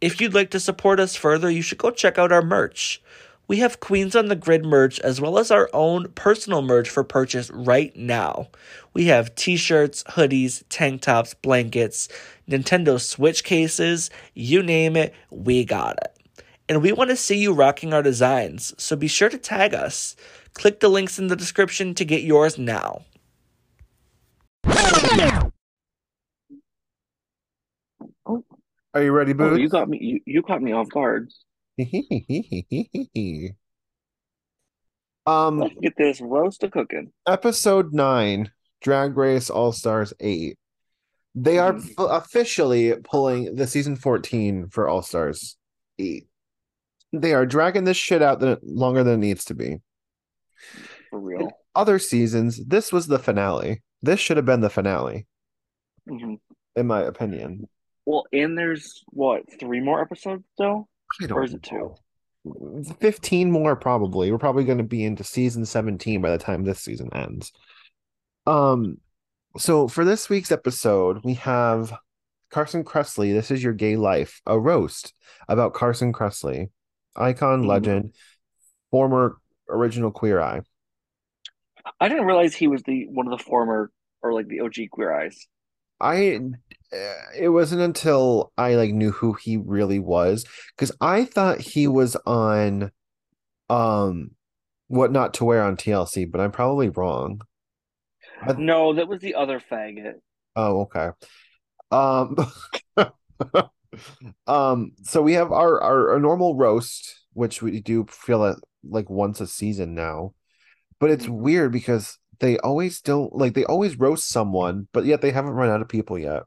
If 0.00 0.22
you'd 0.22 0.32
like 0.32 0.48
to 0.52 0.58
support 0.58 0.98
us 0.98 1.16
further, 1.16 1.50
you 1.50 1.60
should 1.60 1.76
go 1.76 1.90
check 1.90 2.16
out 2.16 2.32
our 2.32 2.40
merch. 2.40 3.02
We 3.46 3.58
have 3.58 3.78
Queens 3.78 4.16
on 4.16 4.28
the 4.28 4.36
Grid 4.36 4.64
merch 4.64 4.98
as 5.00 5.20
well 5.20 5.38
as 5.38 5.50
our 5.50 5.68
own 5.74 6.10
personal 6.12 6.62
merch 6.62 6.88
for 6.88 7.04
purchase 7.04 7.50
right 7.50 7.94
now. 7.94 8.48
We 8.94 9.04
have 9.08 9.34
t 9.34 9.58
shirts, 9.58 10.02
hoodies, 10.04 10.64
tank 10.70 11.02
tops, 11.02 11.34
blankets, 11.34 12.08
Nintendo 12.48 12.98
Switch 12.98 13.44
cases, 13.44 14.08
you 14.32 14.62
name 14.62 14.96
it, 14.96 15.14
we 15.28 15.66
got 15.66 15.98
it. 15.98 16.42
And 16.70 16.80
we 16.80 16.92
want 16.92 17.10
to 17.10 17.16
see 17.16 17.36
you 17.36 17.52
rocking 17.52 17.92
our 17.92 18.02
designs, 18.02 18.72
so 18.78 18.96
be 18.96 19.08
sure 19.08 19.28
to 19.28 19.36
tag 19.36 19.74
us. 19.74 20.16
Click 20.54 20.80
the 20.80 20.88
links 20.88 21.18
in 21.18 21.26
the 21.26 21.36
description 21.36 21.92
to 21.96 22.06
get 22.06 22.22
yours 22.22 22.56
now. 22.56 23.02
Are 28.94 29.02
you 29.02 29.12
ready, 29.12 29.34
Oh, 29.38 29.54
you 29.54 29.68
got 29.68 29.88
me. 29.88 29.98
You, 30.00 30.20
you 30.26 30.42
caught 30.42 30.62
me 30.62 30.72
off 30.72 30.88
guard. 30.88 31.30
um, 35.26 35.58
Let's 35.60 35.74
get 35.80 35.94
this 35.96 36.20
roast 36.20 36.62
a 36.64 36.70
cooking. 36.70 37.12
episode 37.26 37.92
nine, 37.92 38.50
Drag 38.80 39.16
Race 39.16 39.50
All 39.50 39.72
Stars 39.72 40.12
eight. 40.20 40.56
They 41.34 41.58
are 41.58 41.74
Mhm. 41.74 41.90
f- 41.90 41.94
officially 42.24 42.94
pulling 43.04 43.54
the 43.54 43.66
season 43.66 43.94
14 43.96 44.68
for 44.70 44.88
All 44.88 45.02
Stars 45.02 45.56
8. 45.98 46.26
They 47.12 47.32
are 47.34 47.46
dragging 47.46 47.84
this 47.84 47.96
shit 47.96 48.22
out 48.22 48.40
than, 48.40 48.56
longer 48.62 49.04
than 49.04 49.14
it 49.14 49.26
needs 49.26 49.44
to 49.46 49.54
be. 49.54 49.76
For 51.10 51.20
real. 51.20 51.50
Other 51.76 51.98
seasons, 52.00 52.64
this 52.66 52.90
was 52.92 53.06
the 53.06 53.18
finale. 53.20 53.82
This 54.02 54.20
should 54.20 54.36
have 54.36 54.46
been 54.46 54.60
the 54.60 54.70
finale, 54.70 55.26
hmm 56.08 56.34
in 56.76 56.86
my 56.86 57.02
opinion. 57.02 57.66
Well, 58.06 58.24
and 58.32 58.56
there's 58.56 59.02
what 59.08 59.42
three 59.58 59.80
more 59.80 60.00
episodes 60.00 60.44
though, 60.56 60.86
or 61.30 61.42
is 61.44 61.54
it 61.54 61.62
two? 61.62 61.94
15 63.00 63.50
more, 63.50 63.76
probably. 63.76 64.30
We're 64.30 64.38
probably 64.38 64.64
going 64.64 64.78
to 64.78 64.84
be 64.84 65.04
into 65.04 65.24
season 65.24 65.66
17 65.66 66.22
by 66.22 66.30
the 66.30 66.38
time 66.38 66.64
this 66.64 66.80
season 66.80 67.10
ends. 67.12 67.52
Um, 68.46 68.98
so 69.58 69.88
for 69.88 70.04
this 70.04 70.28
week's 70.30 70.52
episode, 70.52 71.24
we 71.24 71.34
have 71.34 71.92
Carson 72.50 72.84
Kressley. 72.84 73.32
This 73.34 73.50
is 73.50 73.62
your 73.62 73.74
gay 73.74 73.96
life, 73.96 74.40
a 74.46 74.58
roast 74.58 75.12
about 75.48 75.74
Carson 75.74 76.12
Kressley, 76.12 76.70
icon, 77.16 77.64
Mhm. 77.64 77.66
legend, 77.66 78.14
former 78.90 79.38
original 79.68 80.10
Queer 80.12 80.40
Eye. 80.40 80.62
I 82.00 82.08
didn't 82.08 82.26
realize 82.26 82.54
he 82.54 82.68
was 82.68 82.82
the 82.82 83.06
one 83.08 83.26
of 83.26 83.36
the 83.36 83.44
former 83.44 83.90
or 84.22 84.32
like 84.32 84.48
the 84.48 84.60
OG 84.60 84.90
Queer 84.90 85.12
Eyes. 85.12 85.46
I 86.00 86.40
uh, 86.92 86.96
it 87.36 87.48
wasn't 87.48 87.82
until 87.82 88.52
I 88.56 88.74
like 88.74 88.92
knew 88.92 89.10
who 89.10 89.34
he 89.34 89.56
really 89.56 89.98
was 89.98 90.44
because 90.76 90.92
I 91.00 91.24
thought 91.24 91.60
he 91.60 91.86
was 91.86 92.16
on 92.26 92.92
um 93.68 94.30
what 94.88 95.12
not 95.12 95.34
to 95.34 95.44
wear 95.44 95.62
on 95.62 95.76
TLC, 95.76 96.30
but 96.30 96.40
I'm 96.40 96.52
probably 96.52 96.88
wrong. 96.88 97.42
No, 98.56 98.94
that 98.94 99.08
was 99.08 99.20
the 99.20 99.34
other 99.34 99.60
faggot. 99.60 100.14
Oh, 100.54 100.82
okay. 100.82 101.10
Um, 101.90 102.36
um, 104.46 104.92
so 105.02 105.22
we 105.22 105.34
have 105.34 105.52
our, 105.52 105.80
our 105.80 106.12
our 106.12 106.20
normal 106.20 106.56
roast, 106.56 107.24
which 107.32 107.62
we 107.62 107.80
do 107.80 108.06
feel 108.08 108.38
like 108.38 108.56
like 108.84 109.10
once 109.10 109.40
a 109.40 109.46
season 109.46 109.94
now, 109.94 110.34
but 111.00 111.10
it's 111.10 111.28
weird 111.28 111.72
because 111.72 112.18
they 112.40 112.58
always 112.58 113.00
don't 113.00 113.34
like 113.34 113.54
they 113.54 113.64
always 113.64 113.98
roast 113.98 114.28
someone, 114.28 114.88
but 114.92 115.04
yet 115.04 115.20
they 115.22 115.30
haven't 115.32 115.52
run 115.52 115.70
out 115.70 115.82
of 115.82 115.88
people 115.88 116.18
yet. 116.18 116.44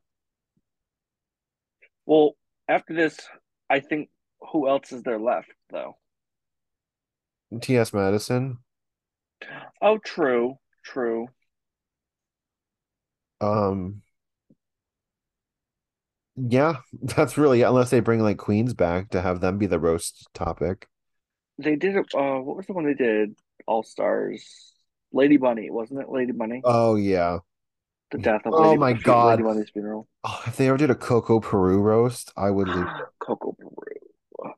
Well, 2.05 2.35
after 2.67 2.93
this, 2.93 3.19
I 3.69 3.79
think 3.79 4.09
who 4.51 4.67
else 4.67 4.91
is 4.91 5.01
there 5.03 5.19
left 5.19 5.51
though? 5.71 5.97
T.S. 7.61 7.93
Madison, 7.93 8.59
Oh, 9.79 9.97
true, 9.99 10.57
true. 10.83 11.27
um, 13.41 14.01
yeah, 16.35 16.77
that's 17.01 17.37
really 17.37 17.61
unless 17.61 17.89
they 17.89 17.99
bring 17.99 18.21
like 18.21 18.37
Queens 18.37 18.73
back 18.73 19.09
to 19.11 19.21
have 19.21 19.41
them 19.41 19.57
be 19.57 19.67
the 19.67 19.79
roast 19.79 20.27
topic. 20.33 20.87
They 21.57 21.77
did. 21.77 21.95
Uh, 22.13 22.39
what 22.39 22.57
was 22.57 22.65
the 22.65 22.73
one 22.73 22.85
they 22.85 22.93
did? 22.93 23.37
All 23.67 23.83
Stars. 23.83 24.73
Lady 25.13 25.37
Bunny, 25.37 25.69
wasn't 25.69 25.99
it? 26.01 26.09
Lady 26.09 26.31
Bunny. 26.31 26.61
Oh 26.63 26.95
yeah. 26.95 27.39
the 28.11 28.17
death 28.17 28.41
of 28.45 28.53
oh 28.53 28.69
Lady, 28.69 28.77
my 28.77 28.93
God. 28.93 29.39
Lady 29.39 29.43
Bunny's 29.43 29.69
funeral. 29.71 30.07
Oh, 30.23 30.41
if 30.47 30.57
they 30.57 30.67
ever 30.67 30.77
did 30.77 30.89
a 30.89 30.95
Coco 30.95 31.39
Peru 31.39 31.79
roast, 31.81 32.31
I 32.37 32.49
would 32.51 32.67
it. 32.69 32.87
Coco 33.19 33.53
Peru. 33.53 33.75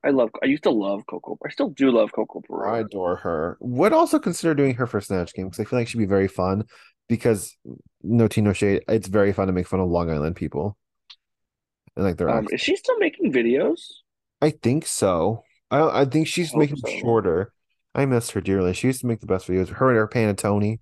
I 0.04 0.12
love. 0.12 0.30
I 0.42 0.46
used 0.46 0.64
to 0.64 0.72
love 0.72 1.04
Coco. 1.10 1.38
I 1.46 1.50
still 1.50 1.70
do 1.70 1.92
love 1.92 2.12
Coco 2.14 2.42
Peru. 2.42 2.70
I 2.70 2.80
adore 2.80 3.18
her. 3.18 3.58
Would 3.60 3.94
also 3.94 4.20
consider 4.20 4.54
doing 4.54 4.76
her 4.76 4.88
for 4.88 5.02
Snatch 5.02 5.34
Game 5.34 5.48
because 5.48 5.60
I 5.60 5.66
feel 5.70 5.80
like 5.80 5.88
she'd 5.88 5.98
be 5.98 6.06
very 6.06 6.28
fun. 6.28 6.66
Because 7.10 7.56
no 8.02 8.28
tea, 8.30 8.40
no 8.42 8.54
shade, 8.54 8.84
it's 8.88 9.08
very 9.10 9.34
fun 9.34 9.48
to 9.48 9.54
make 9.54 9.68
fun 9.68 9.82
of 9.82 9.90
Long 9.90 10.10
Island 10.10 10.38
people 10.38 10.78
and 11.98 12.06
like 12.06 12.18
their 12.18 12.30
Um, 12.30 12.46
accents. 12.46 12.54
is 12.54 12.62
she 12.62 12.76
still 12.78 12.98
making 12.98 13.34
videos? 13.34 13.80
I 14.42 14.52
think 14.52 14.86
so. 14.86 15.44
I 15.70 16.02
I 16.02 16.06
think 16.06 16.28
she's 16.28 16.52
hope 16.52 16.60
making 16.62 16.78
so. 16.78 16.88
shorter. 17.00 17.52
I 17.96 18.06
miss 18.06 18.32
her 18.32 18.42
dearly. 18.42 18.74
She 18.74 18.88
used 18.88 19.02
to 19.02 19.08
make 19.08 19.20
the 19.20 19.28
best 19.28 19.48
videos. 19.48 19.70
Her 19.70 19.90
and 19.90 19.98
her 19.98 20.08
Panatone. 20.08 20.80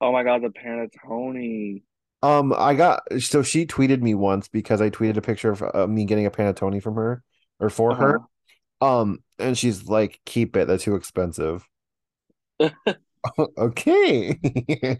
Oh 0.00 0.12
my 0.12 0.22
God, 0.22 0.42
the 0.42 0.48
Panatone. 0.48 1.82
Um, 2.22 2.52
I 2.56 2.74
got 2.74 3.02
so 3.20 3.42
she 3.42 3.66
tweeted 3.66 4.02
me 4.02 4.14
once 4.14 4.48
because 4.48 4.80
I 4.80 4.90
tweeted 4.90 5.16
a 5.16 5.22
picture 5.22 5.52
of 5.52 5.62
uh, 5.74 5.86
me 5.86 6.04
getting 6.04 6.26
a 6.26 6.30
Panatone 6.30 6.82
from 6.82 6.94
her 6.96 7.22
or 7.58 7.70
for 7.70 7.94
her. 7.94 8.18
Uh-huh. 8.18 9.00
Um, 9.00 9.18
and 9.38 9.56
she's 9.56 9.88
like, 9.88 10.20
"Keep 10.26 10.56
it. 10.56 10.66
They're 10.66 10.78
too 10.78 10.96
expensive." 10.96 11.66
okay. 13.58 14.38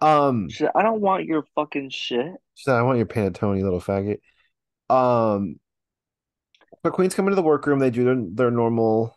um, 0.00 0.50
said, 0.50 0.70
I 0.74 0.82
don't 0.82 1.00
want 1.00 1.24
your 1.24 1.44
fucking 1.54 1.90
shit. 1.90 2.32
she 2.54 2.64
said, 2.64 2.74
"I 2.74 2.82
want 2.82 2.98
your 2.98 3.06
Panatone, 3.06 3.62
little 3.62 3.80
faggot." 3.80 4.20
Um, 4.90 5.58
but 6.82 6.92
Queens 6.92 7.14
come 7.14 7.26
into 7.26 7.36
the 7.36 7.42
workroom. 7.42 7.78
They 7.78 7.90
do 7.90 8.04
their, 8.04 8.16
their 8.16 8.50
normal. 8.50 9.14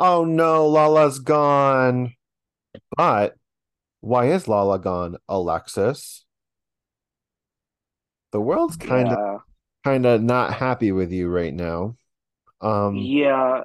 Oh 0.00 0.24
no, 0.24 0.66
Lala's 0.66 1.18
gone. 1.20 2.14
But 2.96 3.36
Why 4.00 4.30
is 4.32 4.48
Lala 4.48 4.78
gone, 4.78 5.18
Alexis? 5.28 6.24
The 8.32 8.40
world's 8.40 8.76
kind 8.78 9.08
of 9.08 9.18
Yeah. 9.18 9.38
kind 9.84 10.06
of 10.06 10.22
not 10.22 10.54
happy 10.54 10.90
with 10.90 11.12
you 11.12 11.28
right 11.28 11.52
now. 11.52 11.96
Um, 12.62 12.96
Yeah. 12.96 13.64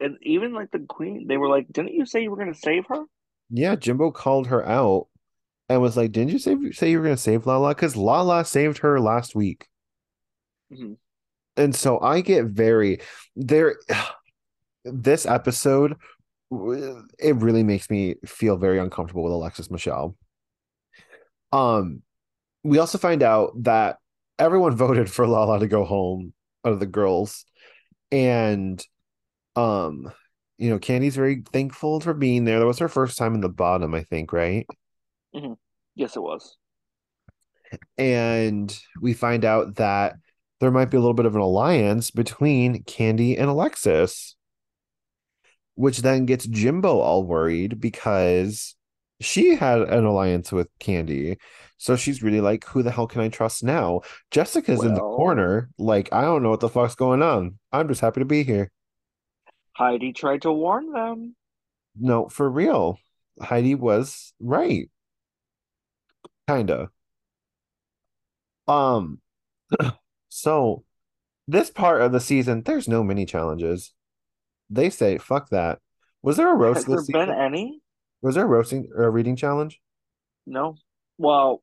And 0.00 0.16
even 0.22 0.54
like 0.54 0.70
the 0.70 0.80
queen, 0.80 1.26
they 1.28 1.36
were 1.36 1.48
like, 1.48 1.68
didn't 1.70 1.92
you 1.92 2.06
say 2.06 2.22
you 2.22 2.30
were 2.30 2.36
gonna 2.38 2.54
save 2.54 2.86
her? 2.88 3.04
yeah, 3.50 3.76
Jimbo 3.76 4.10
called 4.10 4.46
her 4.48 4.66
out 4.66 5.08
and 5.68 5.80
was 5.82 5.96
like, 5.98 6.12
"Didn't 6.12 6.32
you 6.32 6.38
say 6.38 6.56
say 6.72 6.90
you 6.90 6.98
were 6.98 7.04
gonna 7.04 7.16
save 7.18 7.46
Lala?" 7.46 7.74
Because 7.74 7.94
Lala 7.96 8.44
saved 8.46 8.78
her 8.78 8.98
last 9.00 9.34
week. 9.34 9.68
Mhm. 10.72 10.96
And 11.56 11.74
so 11.76 12.00
I 12.00 12.22
get 12.22 12.46
very 12.46 13.00
there. 13.36 13.76
This 14.84 15.26
episode, 15.26 15.96
it 16.50 17.36
really 17.36 17.62
makes 17.62 17.90
me 17.90 18.16
feel 18.26 18.56
very 18.56 18.78
uncomfortable 18.78 19.24
with 19.24 19.32
Alexis 19.32 19.70
Michelle. 19.70 20.16
Um, 21.52 22.02
we 22.62 22.78
also 22.78 22.98
find 22.98 23.22
out 23.22 23.52
that 23.62 23.98
everyone 24.38 24.76
voted 24.76 25.10
for 25.10 25.26
Lala 25.26 25.60
to 25.60 25.68
go 25.68 25.84
home 25.84 26.32
out 26.64 26.72
of 26.72 26.80
the 26.80 26.86
girls, 26.86 27.44
and 28.10 28.84
um, 29.56 30.12
you 30.58 30.70
know, 30.70 30.78
Kandy's 30.78 31.16
very 31.16 31.42
thankful 31.52 32.00
for 32.00 32.14
being 32.14 32.44
there. 32.44 32.58
That 32.58 32.66
was 32.66 32.78
her 32.78 32.88
first 32.88 33.18
time 33.18 33.34
in 33.34 33.40
the 33.40 33.48
bottom, 33.48 33.94
I 33.94 34.02
think, 34.02 34.32
right? 34.32 34.66
Yes, 35.94 36.16
it 36.16 36.20
was. 36.22 36.56
And 37.98 38.76
we 39.00 39.14
find 39.14 39.44
out 39.44 39.76
that 39.76 40.14
there 40.60 40.70
might 40.70 40.90
be 40.90 40.96
a 40.96 41.00
little 41.00 41.14
bit 41.14 41.26
of 41.26 41.34
an 41.34 41.40
alliance 41.40 42.10
between 42.10 42.84
Kandy 42.84 43.38
and 43.38 43.48
Alexis, 43.50 44.36
which 45.74 45.98
then 45.98 46.26
gets 46.26 46.46
Jimbo 46.46 47.00
all 47.00 47.24
worried 47.24 47.80
because 47.80 48.76
she 49.20 49.54
had 49.54 49.82
an 49.82 50.04
alliance 50.04 50.52
with 50.52 50.68
Kandy. 50.78 51.38
So 51.76 51.96
she's 51.96 52.22
really 52.22 52.40
like, 52.40 52.64
who 52.64 52.82
the 52.82 52.90
hell 52.90 53.06
can 53.06 53.20
I 53.20 53.28
trust 53.28 53.62
now? 53.62 54.02
Jessica's 54.30 54.82
in 54.82 54.94
the 54.94 55.00
corner, 55.00 55.70
like, 55.78 56.12
I 56.12 56.22
don't 56.22 56.42
know 56.42 56.50
what 56.50 56.60
the 56.60 56.68
fuck's 56.68 56.94
going 56.94 57.22
on. 57.22 57.58
I'm 57.72 57.88
just 57.88 58.00
happy 58.00 58.20
to 58.20 58.24
be 58.24 58.42
here. 58.42 58.70
Heidi 59.72 60.12
tried 60.12 60.42
to 60.42 60.52
warn 60.52 60.92
them. 60.92 61.34
No, 61.98 62.28
for 62.28 62.48
real. 62.48 62.98
Heidi 63.40 63.74
was 63.74 64.32
right. 64.40 64.88
Kinda. 66.48 66.90
Um, 68.68 69.20
so 70.28 70.84
this 71.46 71.70
part 71.70 72.00
of 72.02 72.12
the 72.12 72.20
season, 72.20 72.62
there's 72.62 72.88
no 72.88 73.02
mini 73.02 73.26
challenges. 73.26 73.92
They 74.70 74.90
say, 74.90 75.18
fuck 75.18 75.50
that. 75.50 75.78
Was 76.22 76.36
there 76.36 76.50
a 76.50 76.56
roast 76.56 76.78
Has 76.78 76.86
there 76.86 76.96
this 76.96 77.06
been 77.06 77.30
any? 77.30 77.80
Was 78.22 78.34
there 78.34 78.44
a 78.44 78.48
roasting 78.48 78.88
or 78.94 79.04
a 79.04 79.10
reading 79.10 79.36
challenge? 79.36 79.80
No. 80.46 80.76
Well, 81.18 81.62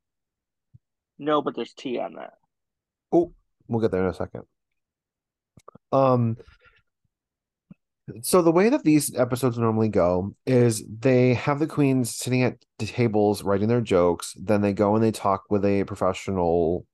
no, 1.17 1.41
but 1.41 1.55
there's 1.55 1.73
tea 1.73 1.99
on 1.99 2.13
that. 2.13 2.33
Oh, 3.11 3.33
we'll 3.67 3.81
get 3.81 3.91
there 3.91 4.03
in 4.03 4.09
a 4.09 4.13
second. 4.13 4.43
Um, 5.91 6.37
so 8.21 8.41
the 8.41 8.51
way 8.51 8.69
that 8.69 8.83
these 8.83 9.15
episodes 9.15 9.57
normally 9.57 9.89
go 9.89 10.35
is 10.45 10.83
they 10.87 11.33
have 11.35 11.59
the 11.59 11.67
queens 11.67 12.15
sitting 12.15 12.43
at 12.43 12.57
the 12.79 12.85
tables 12.85 13.43
writing 13.43 13.67
their 13.67 13.81
jokes, 13.81 14.35
then 14.39 14.61
they 14.61 14.73
go 14.73 14.95
and 14.95 15.03
they 15.03 15.11
talk 15.11 15.43
with 15.49 15.65
a 15.65 15.83
professional 15.85 16.85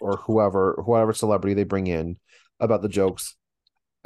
or 0.00 0.16
whoever, 0.18 0.82
whatever 0.84 1.12
celebrity 1.12 1.54
they 1.54 1.64
bring 1.64 1.86
in 1.86 2.18
about 2.60 2.82
the 2.82 2.88
jokes, 2.88 3.36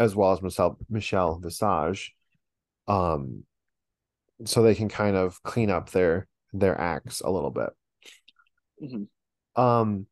as 0.00 0.16
well 0.16 0.32
as 0.32 0.42
Michelle 0.42 0.76
Michelle 0.88 1.38
Visage. 1.38 2.12
Um, 2.88 3.44
so 4.44 4.62
they 4.62 4.74
can 4.74 4.88
kind 4.88 5.14
of 5.16 5.40
clean 5.44 5.70
up 5.70 5.90
their 5.90 6.26
their 6.52 6.80
acts 6.80 7.20
a 7.20 7.30
little 7.30 7.50
bit. 7.50 7.70
Mhm. 8.82 9.06
Um, 9.56 10.06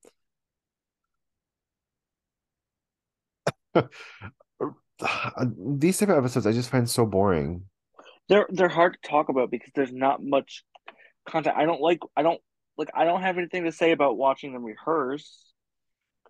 these 5.57 5.98
type 5.98 6.09
of 6.09 6.16
episodes 6.18 6.46
I 6.46 6.53
just 6.53 6.70
find 6.70 6.88
so 6.88 7.07
boring. 7.07 7.64
They're 8.29 8.46
they're 8.51 8.68
hard 8.68 8.98
to 9.03 9.09
talk 9.09 9.29
about 9.29 9.51
because 9.51 9.70
there's 9.74 9.92
not 9.92 10.22
much 10.22 10.64
content. 11.29 11.57
I 11.57 11.64
don't 11.64 11.81
like 11.81 12.01
I 12.16 12.22
don't 12.22 12.40
like 12.77 12.90
I 12.94 13.05
don't 13.05 13.22
have 13.22 13.38
anything 13.38 13.64
to 13.64 13.72
say 13.72 13.92
about 13.92 14.16
watching 14.18 14.53
them 14.53 14.64
rehearse. 14.64 15.53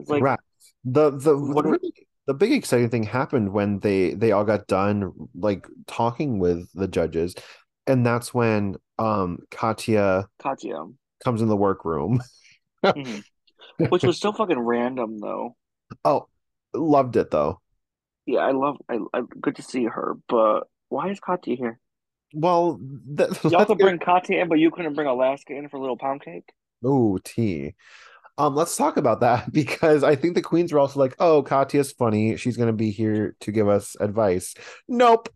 Like 0.06 0.20
Correct. 0.20 0.42
The 0.84 1.10
the 1.10 1.36
What 1.36 1.62
the, 1.64 1.68
are- 1.70 1.72
really, 1.72 2.07
the 2.28 2.34
big 2.34 2.52
exciting 2.52 2.90
thing 2.90 3.02
happened 3.02 3.52
when 3.52 3.80
they 3.80 4.12
they 4.12 4.30
all 4.32 4.44
got 4.44 4.66
done 4.68 5.12
like 5.34 5.66
talking 5.86 6.38
with 6.38 6.68
the 6.74 6.86
judges, 6.86 7.34
and 7.86 8.04
that's 8.06 8.32
when 8.32 8.76
um 8.98 9.38
Katya 9.50 10.28
Katya, 10.38 10.84
comes 11.24 11.42
in 11.42 11.48
the 11.48 11.56
workroom. 11.56 12.22
Mhm. 12.84 13.24
which 13.88 14.04
was 14.04 14.20
so 14.20 14.32
fucking 14.32 14.58
random 14.58 15.18
though. 15.18 15.56
Oh, 16.04 16.28
loved 16.72 17.16
it 17.16 17.32
though. 17.32 17.60
Yeah, 18.26 18.40
I 18.40 18.52
love 18.52 18.76
I, 18.88 18.98
I 19.12 19.22
good 19.40 19.56
to 19.56 19.62
see 19.62 19.84
her, 19.86 20.14
but 20.28 20.68
why 20.90 21.08
is 21.10 21.18
Katya 21.18 21.56
here? 21.56 21.80
Well, 22.34 22.78
th- 23.16 23.30
Y'all 23.44 23.60
let's 23.60 23.68
get- 23.70 23.78
bring 23.78 23.98
Katya 23.98 24.42
in, 24.42 24.48
but 24.48 24.58
you 24.60 24.70
couldn't 24.70 24.94
bring 24.94 25.08
Alaska 25.08 25.56
in 25.56 25.68
for 25.68 25.78
a 25.78 25.80
little 25.80 25.96
pound 25.96 26.22
cake. 26.22 26.52
Ooh, 26.86 27.18
tea. 27.24 27.74
Um, 28.38 28.54
let's 28.54 28.76
talk 28.76 28.96
about 28.96 29.20
that 29.20 29.52
because 29.52 30.02
I 30.04 30.14
think 30.16 30.34
the 30.34 30.42
queens 30.42 30.72
were 30.72 30.78
also 30.78 31.00
like, 31.00 31.14
"Oh, 31.18 31.42
Katya's 31.42 31.92
funny. 31.92 32.36
She's 32.36 32.56
gonna 32.56 32.72
be 32.72 32.90
here 32.90 33.36
to 33.40 33.52
give 33.52 33.68
us 33.68 33.96
advice." 34.00 34.54
Nope. 34.88 35.28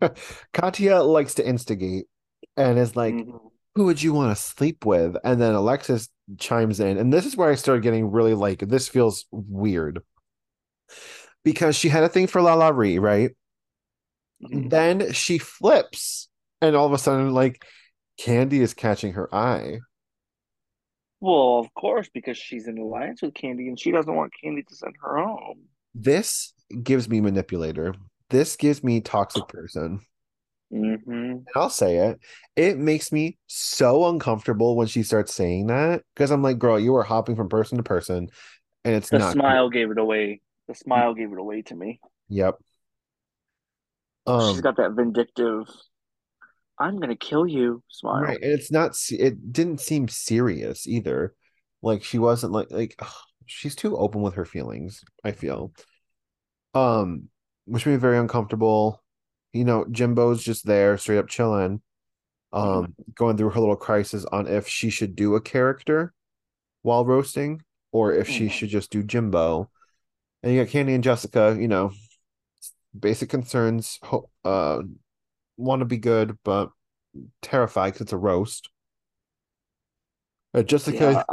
Katya 0.52 1.00
likes 1.00 1.34
to 1.34 1.46
instigate 1.46 2.06
and 2.56 2.78
is 2.78 2.96
like, 2.96 3.14
Mhm. 3.14 3.38
"Who 3.76 3.84
would 3.84 4.02
you 4.02 4.12
want 4.14 4.36
to 4.36 4.42
sleep 4.42 4.86
with?" 4.86 5.16
And 5.24 5.40
then 5.40 5.54
Alexis 5.54 6.08
chimes 6.38 6.80
in, 6.80 6.96
and 6.98 7.12
this 7.12 7.26
is 7.26 7.36
where 7.36 7.50
I 7.50 7.54
started 7.56 7.82
getting 7.82 8.10
really 8.10 8.34
like, 8.34 8.60
this 8.60 8.88
feels 8.88 9.26
weird 9.30 10.02
because 11.44 11.76
she 11.76 11.88
had 11.88 12.04
a 12.04 12.08
thing 12.08 12.26
for 12.26 12.40
LaLa 12.40 12.72
Ri, 12.76 12.98
right? 12.98 13.30
Mhm. 14.42 14.70
Then 14.70 15.12
she 15.12 15.38
flips, 15.38 16.28
and 16.60 16.74
all 16.76 16.86
of 16.86 16.92
a 16.92 16.98
sudden, 16.98 17.32
like, 17.32 17.64
Kandy 18.18 18.60
is 18.60 18.74
catching 18.74 19.12
her 19.14 19.32
eye. 19.34 19.80
Well, 21.20 21.58
of 21.58 21.72
course, 21.74 22.08
because 22.12 22.38
she's 22.38 22.66
in 22.66 22.78
alliance 22.78 23.22
with 23.22 23.34
Kandy 23.34 23.68
and 23.68 23.78
she 23.78 23.90
doesn't 23.92 24.14
want 24.14 24.32
Kandy 24.42 24.66
to 24.66 24.74
send 24.74 24.94
her 25.02 25.18
home. 25.18 25.64
This 25.94 26.54
gives 26.82 27.08
me 27.08 27.20
manipulator. 27.20 27.94
This 28.30 28.56
gives 28.56 28.82
me 28.82 29.00
toxic 29.00 29.46
person. 29.48 30.00
Mm-hmm. 30.72 31.10
And 31.12 31.46
I'll 31.54 31.68
say 31.68 31.96
it. 31.96 32.20
It 32.56 32.78
makes 32.78 33.10
me 33.10 33.38
so 33.48 34.08
uncomfortable 34.08 34.76
when 34.76 34.86
she 34.86 35.02
starts 35.02 35.34
saying 35.34 35.66
that 35.66 36.02
because 36.14 36.30
I'm 36.30 36.42
like, 36.42 36.58
girl, 36.58 36.78
you 36.78 36.94
are 36.96 37.02
hopping 37.02 37.34
from 37.36 37.48
person 37.48 37.76
to 37.78 37.82
person, 37.82 38.28
and 38.84 38.94
it's 38.94 39.10
The 39.10 39.18
not. 39.18 39.32
smile 39.32 39.68
gave 39.68 39.90
it 39.90 39.98
away. 39.98 40.40
The 40.68 40.74
smile 40.74 41.14
gave 41.14 41.32
it 41.32 41.38
away 41.38 41.62
to 41.62 41.74
me. 41.74 42.00
Yep. 42.28 42.56
She's 44.28 44.60
got 44.60 44.76
that 44.76 44.92
vindictive, 44.92 45.66
I'm 46.80 46.98
gonna 46.98 47.16
kill 47.16 47.46
you 47.46 47.82
smile. 47.88 48.22
right, 48.22 48.40
and 48.42 48.52
it's 48.52 48.72
not. 48.72 48.96
It 49.10 49.52
didn't 49.52 49.80
seem 49.80 50.08
serious 50.08 50.86
either. 50.88 51.34
Like 51.82 52.02
she 52.02 52.18
wasn't 52.18 52.52
like 52.52 52.70
like 52.70 52.94
ugh, 52.98 53.12
she's 53.46 53.76
too 53.76 53.96
open 53.96 54.22
with 54.22 54.34
her 54.34 54.44
feelings. 54.44 55.04
I 55.22 55.32
feel. 55.32 55.72
Um, 56.74 57.28
which 57.66 57.86
made 57.86 57.92
me 57.92 57.98
very 57.98 58.18
uncomfortable. 58.18 59.02
You 59.52 59.64
know, 59.64 59.84
Jimbo's 59.90 60.42
just 60.42 60.64
there, 60.66 60.96
straight 60.98 61.18
up 61.18 61.28
chilling. 61.28 61.82
Um, 62.52 62.94
going 63.14 63.36
through 63.36 63.50
her 63.50 63.60
little 63.60 63.76
crisis 63.76 64.24
on 64.24 64.48
if 64.48 64.66
she 64.66 64.90
should 64.90 65.14
do 65.14 65.36
a 65.36 65.40
character 65.40 66.12
while 66.82 67.04
roasting 67.04 67.62
or 67.92 68.12
if 68.12 68.28
she 68.28 68.46
Mhm. 68.46 68.50
should 68.50 68.68
just 68.70 68.90
do 68.90 69.04
Jimbo. 69.04 69.70
And 70.42 70.52
you 70.52 70.64
got 70.64 70.72
Kandy 70.72 70.94
and 70.96 71.04
Jessica, 71.04 71.56
you 71.60 71.68
know, 71.68 71.92
basic 72.98 73.28
concerns, 73.30 74.00
uh, 74.44 74.82
want 75.60 75.80
to 75.80 75.86
be 75.86 75.98
good, 75.98 76.38
but 76.44 76.70
terrified 77.42 77.88
because 77.92 78.02
it's 78.02 78.12
a 78.12 78.18
roast. 78.18 78.70
Uh, 80.54 80.62
Jessica, 80.62 81.24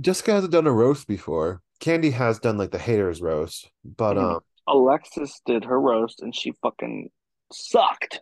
Jessica 0.00 0.32
hasn't 0.32 0.52
done 0.52 0.66
a 0.66 0.72
roast 0.72 1.06
before. 1.06 1.60
Kandy 1.80 2.12
has 2.12 2.38
done 2.38 2.56
like 2.58 2.70
the 2.70 2.78
haters 2.78 3.20
roast, 3.20 3.70
but 3.84 4.16
Mhm. 4.16 4.40
Alexis 4.66 5.40
did 5.46 5.64
her 5.64 5.80
roast 5.80 6.20
and 6.20 6.34
she 6.34 6.52
fucking 6.62 7.10
sucked. 7.52 8.20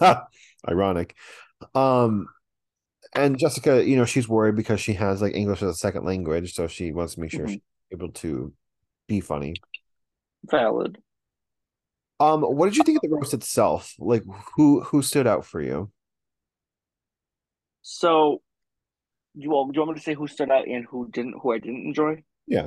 um, 0.00 0.16
ironic. 0.68 1.14
Um, 1.74 2.28
and 3.14 3.38
Jessica, 3.38 3.84
you 3.84 3.96
know, 3.96 4.04
she's 4.04 4.28
worried 4.28 4.56
because 4.56 4.80
she 4.80 4.94
has 4.94 5.22
like 5.22 5.34
English 5.34 5.62
as 5.62 5.70
a 5.70 5.74
second 5.74 6.04
language, 6.04 6.54
so 6.54 6.66
she 6.66 6.92
wants 6.92 7.14
to 7.14 7.20
make 7.20 7.30
sure 7.30 7.46
Mhm. 7.46 7.50
she's 7.52 7.60
able 7.92 8.12
to 8.12 8.52
be 9.06 9.20
funny. 9.20 9.54
Valid. 10.44 10.98
Um, 12.18 12.42
what 12.42 12.66
did 12.66 12.76
you 12.76 12.84
think 12.84 12.96
of 12.96 13.02
the 13.10 13.14
roast 13.14 13.34
itself? 13.34 13.94
Like, 13.98 14.22
who 14.56 14.80
who 14.82 15.02
stood 15.02 15.26
out 15.26 15.44
for 15.44 15.60
you? 15.60 15.90
So, 17.82 18.42
you 19.34 19.52
all, 19.52 19.66
do 19.66 19.72
you 19.74 19.80
want 19.80 19.92
me 19.92 19.98
to 20.00 20.02
say 20.04 20.14
who 20.14 20.26
stood 20.26 20.50
out 20.50 20.66
and 20.66 20.84
who 20.90 21.08
didn't, 21.10 21.34
who 21.40 21.52
I 21.52 21.58
didn't 21.58 21.86
enjoy? 21.86 22.22
Yeah. 22.46 22.66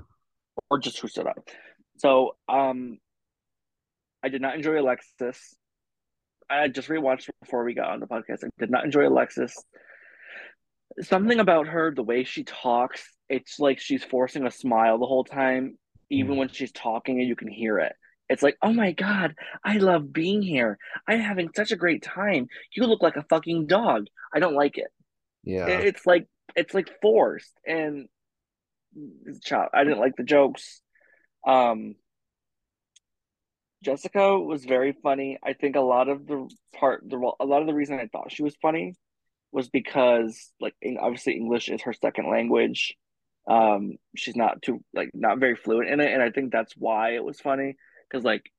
Or 0.69 0.79
just 0.79 0.99
who 0.99 1.07
stood 1.07 1.27
out? 1.27 1.49
So, 1.97 2.35
um, 2.47 2.99
I 4.23 4.29
did 4.29 4.41
not 4.41 4.55
enjoy 4.55 4.79
Alexis. 4.79 5.55
I 6.49 6.67
just 6.67 6.87
rewatched 6.87 7.29
before 7.41 7.63
we 7.63 7.73
got 7.73 7.89
on 7.89 7.99
the 7.99 8.07
podcast. 8.07 8.43
I 8.43 8.49
did 8.59 8.71
not 8.71 8.85
enjoy 8.85 9.07
Alexis. 9.07 9.53
Something 11.01 11.39
about 11.39 11.67
her, 11.67 11.93
the 11.93 12.03
way 12.03 12.23
she 12.23 12.43
talks, 12.43 13.03
it's 13.29 13.59
like 13.59 13.79
she's 13.79 14.03
forcing 14.03 14.45
a 14.45 14.51
smile 14.51 14.97
the 14.99 15.05
whole 15.05 15.23
time, 15.23 15.77
even 16.09 16.35
Mm. 16.35 16.37
when 16.37 16.49
she's 16.49 16.71
talking 16.71 17.19
and 17.19 17.27
you 17.27 17.35
can 17.35 17.47
hear 17.49 17.77
it. 17.79 17.93
It's 18.29 18.43
like, 18.43 18.57
oh 18.61 18.71
my 18.71 18.91
God, 18.91 19.33
I 19.63 19.77
love 19.77 20.13
being 20.13 20.41
here. 20.41 20.77
I'm 21.07 21.19
having 21.19 21.49
such 21.55 21.71
a 21.71 21.75
great 21.75 22.03
time. 22.03 22.47
You 22.73 22.85
look 22.85 23.01
like 23.01 23.15
a 23.15 23.25
fucking 23.29 23.65
dog. 23.65 24.05
I 24.33 24.39
don't 24.39 24.55
like 24.55 24.77
it. 24.77 24.91
Yeah. 25.43 25.67
It's 25.67 26.05
like 26.05 26.27
it's 26.55 26.73
like 26.73 26.89
forced 27.01 27.53
and 27.65 28.07
chop. 29.43 29.71
I 29.73 29.83
didn't 29.83 29.99
like 29.99 30.15
the 30.15 30.23
jokes. 30.23 30.81
Um, 31.45 31.95
Jessica 33.83 34.39
was 34.39 34.65
very 34.65 34.95
funny. 35.01 35.39
I 35.43 35.53
think 35.53 35.75
a 35.75 35.81
lot 35.81 36.07
of 36.07 36.27
the 36.27 36.49
part, 36.75 37.03
the 37.07 37.17
a 37.39 37.45
lot 37.45 37.61
of 37.61 37.67
the 37.67 37.73
reason 37.73 37.99
I 37.99 38.07
thought 38.11 38.31
she 38.31 38.43
was 38.43 38.55
funny 38.61 38.95
was 39.51 39.69
because, 39.69 40.51
like, 40.59 40.75
obviously 40.99 41.33
English 41.33 41.69
is 41.69 41.81
her 41.83 41.93
second 41.93 42.29
language. 42.29 42.95
Um, 43.49 43.93
she's 44.15 44.35
not 44.35 44.61
too 44.61 44.83
like 44.93 45.09
not 45.15 45.39
very 45.39 45.55
fluent 45.55 45.89
in 45.89 45.99
it, 45.99 46.13
and 46.13 46.21
I 46.21 46.29
think 46.29 46.51
that's 46.51 46.73
why 46.77 47.15
it 47.15 47.23
was 47.23 47.39
funny 47.39 47.75
because 48.09 48.23
like 48.23 48.51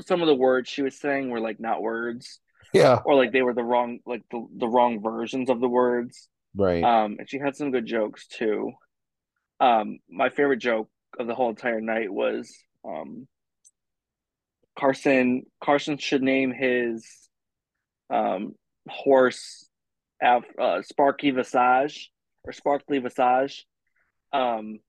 some 0.00 0.20
of 0.20 0.26
the 0.26 0.34
words 0.34 0.68
she 0.68 0.82
was 0.82 0.98
saying 0.98 1.30
were 1.30 1.40
like 1.40 1.60
not 1.60 1.82
words 1.82 2.40
Yeah. 2.72 3.00
or 3.04 3.14
like 3.14 3.32
they 3.32 3.42
were 3.42 3.54
the 3.54 3.62
wrong 3.62 4.00
like 4.06 4.22
the, 4.30 4.46
the 4.58 4.68
wrong 4.68 5.00
versions 5.02 5.48
of 5.50 5.60
the 5.60 5.68
words. 5.68 6.28
Right. 6.56 6.82
Um, 6.82 7.16
and 7.18 7.28
she 7.28 7.38
had 7.38 7.56
some 7.56 7.70
good 7.70 7.86
jokes 7.86 8.26
too. 8.26 8.72
Um, 9.60 9.98
my 10.10 10.30
favorite 10.30 10.58
joke 10.58 10.88
of 11.18 11.26
the 11.26 11.34
whole 11.34 11.50
entire 11.50 11.80
night 11.80 12.12
was 12.12 12.52
um 12.84 13.26
Carson 14.78 15.44
Carson 15.62 15.98
should 15.98 16.22
name 16.22 16.52
his 16.52 17.06
um 18.10 18.54
horse 18.88 19.68
af, 20.22 20.44
uh, 20.58 20.82
Sparky 20.82 21.30
Visage 21.30 22.10
or 22.42 22.52
Sparkly 22.52 22.98
Visage. 22.98 23.66
Um, 24.32 24.80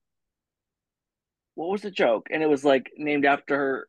what 1.56 1.70
was 1.72 1.82
the 1.82 1.92
joke? 1.92 2.28
And 2.32 2.44
it 2.44 2.50
was 2.50 2.64
like 2.64 2.92
named 2.98 3.26
after 3.26 3.56
her, 3.58 3.88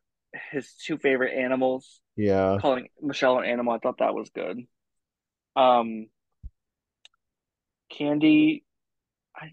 his 0.51 0.73
two 0.85 0.97
favorite 0.97 1.33
animals. 1.37 1.99
Yeah. 2.15 2.57
Calling 2.59 2.87
Michelle 3.01 3.37
an 3.39 3.45
animal, 3.45 3.73
I 3.73 3.77
thought 3.79 3.99
that 3.99 4.15
was 4.15 4.29
good. 4.33 4.59
Um, 5.55 6.07
Kandy, 7.91 8.63
I 9.35 9.51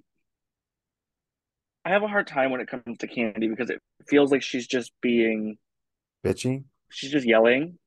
I 1.85 1.90
have 1.90 2.03
a 2.03 2.09
hard 2.09 2.27
time 2.27 2.50
when 2.50 2.61
it 2.61 2.68
comes 2.68 2.98
to 2.98 3.07
Kandy 3.07 3.48
because 3.48 3.70
it 3.70 3.81
feels 4.09 4.31
like 4.33 4.42
she's 4.42 4.66
just 4.66 4.92
being 5.00 5.57
Bitchy. 6.24 6.64
she's 6.90 7.11
just 7.12 7.27
yelling. 7.27 7.79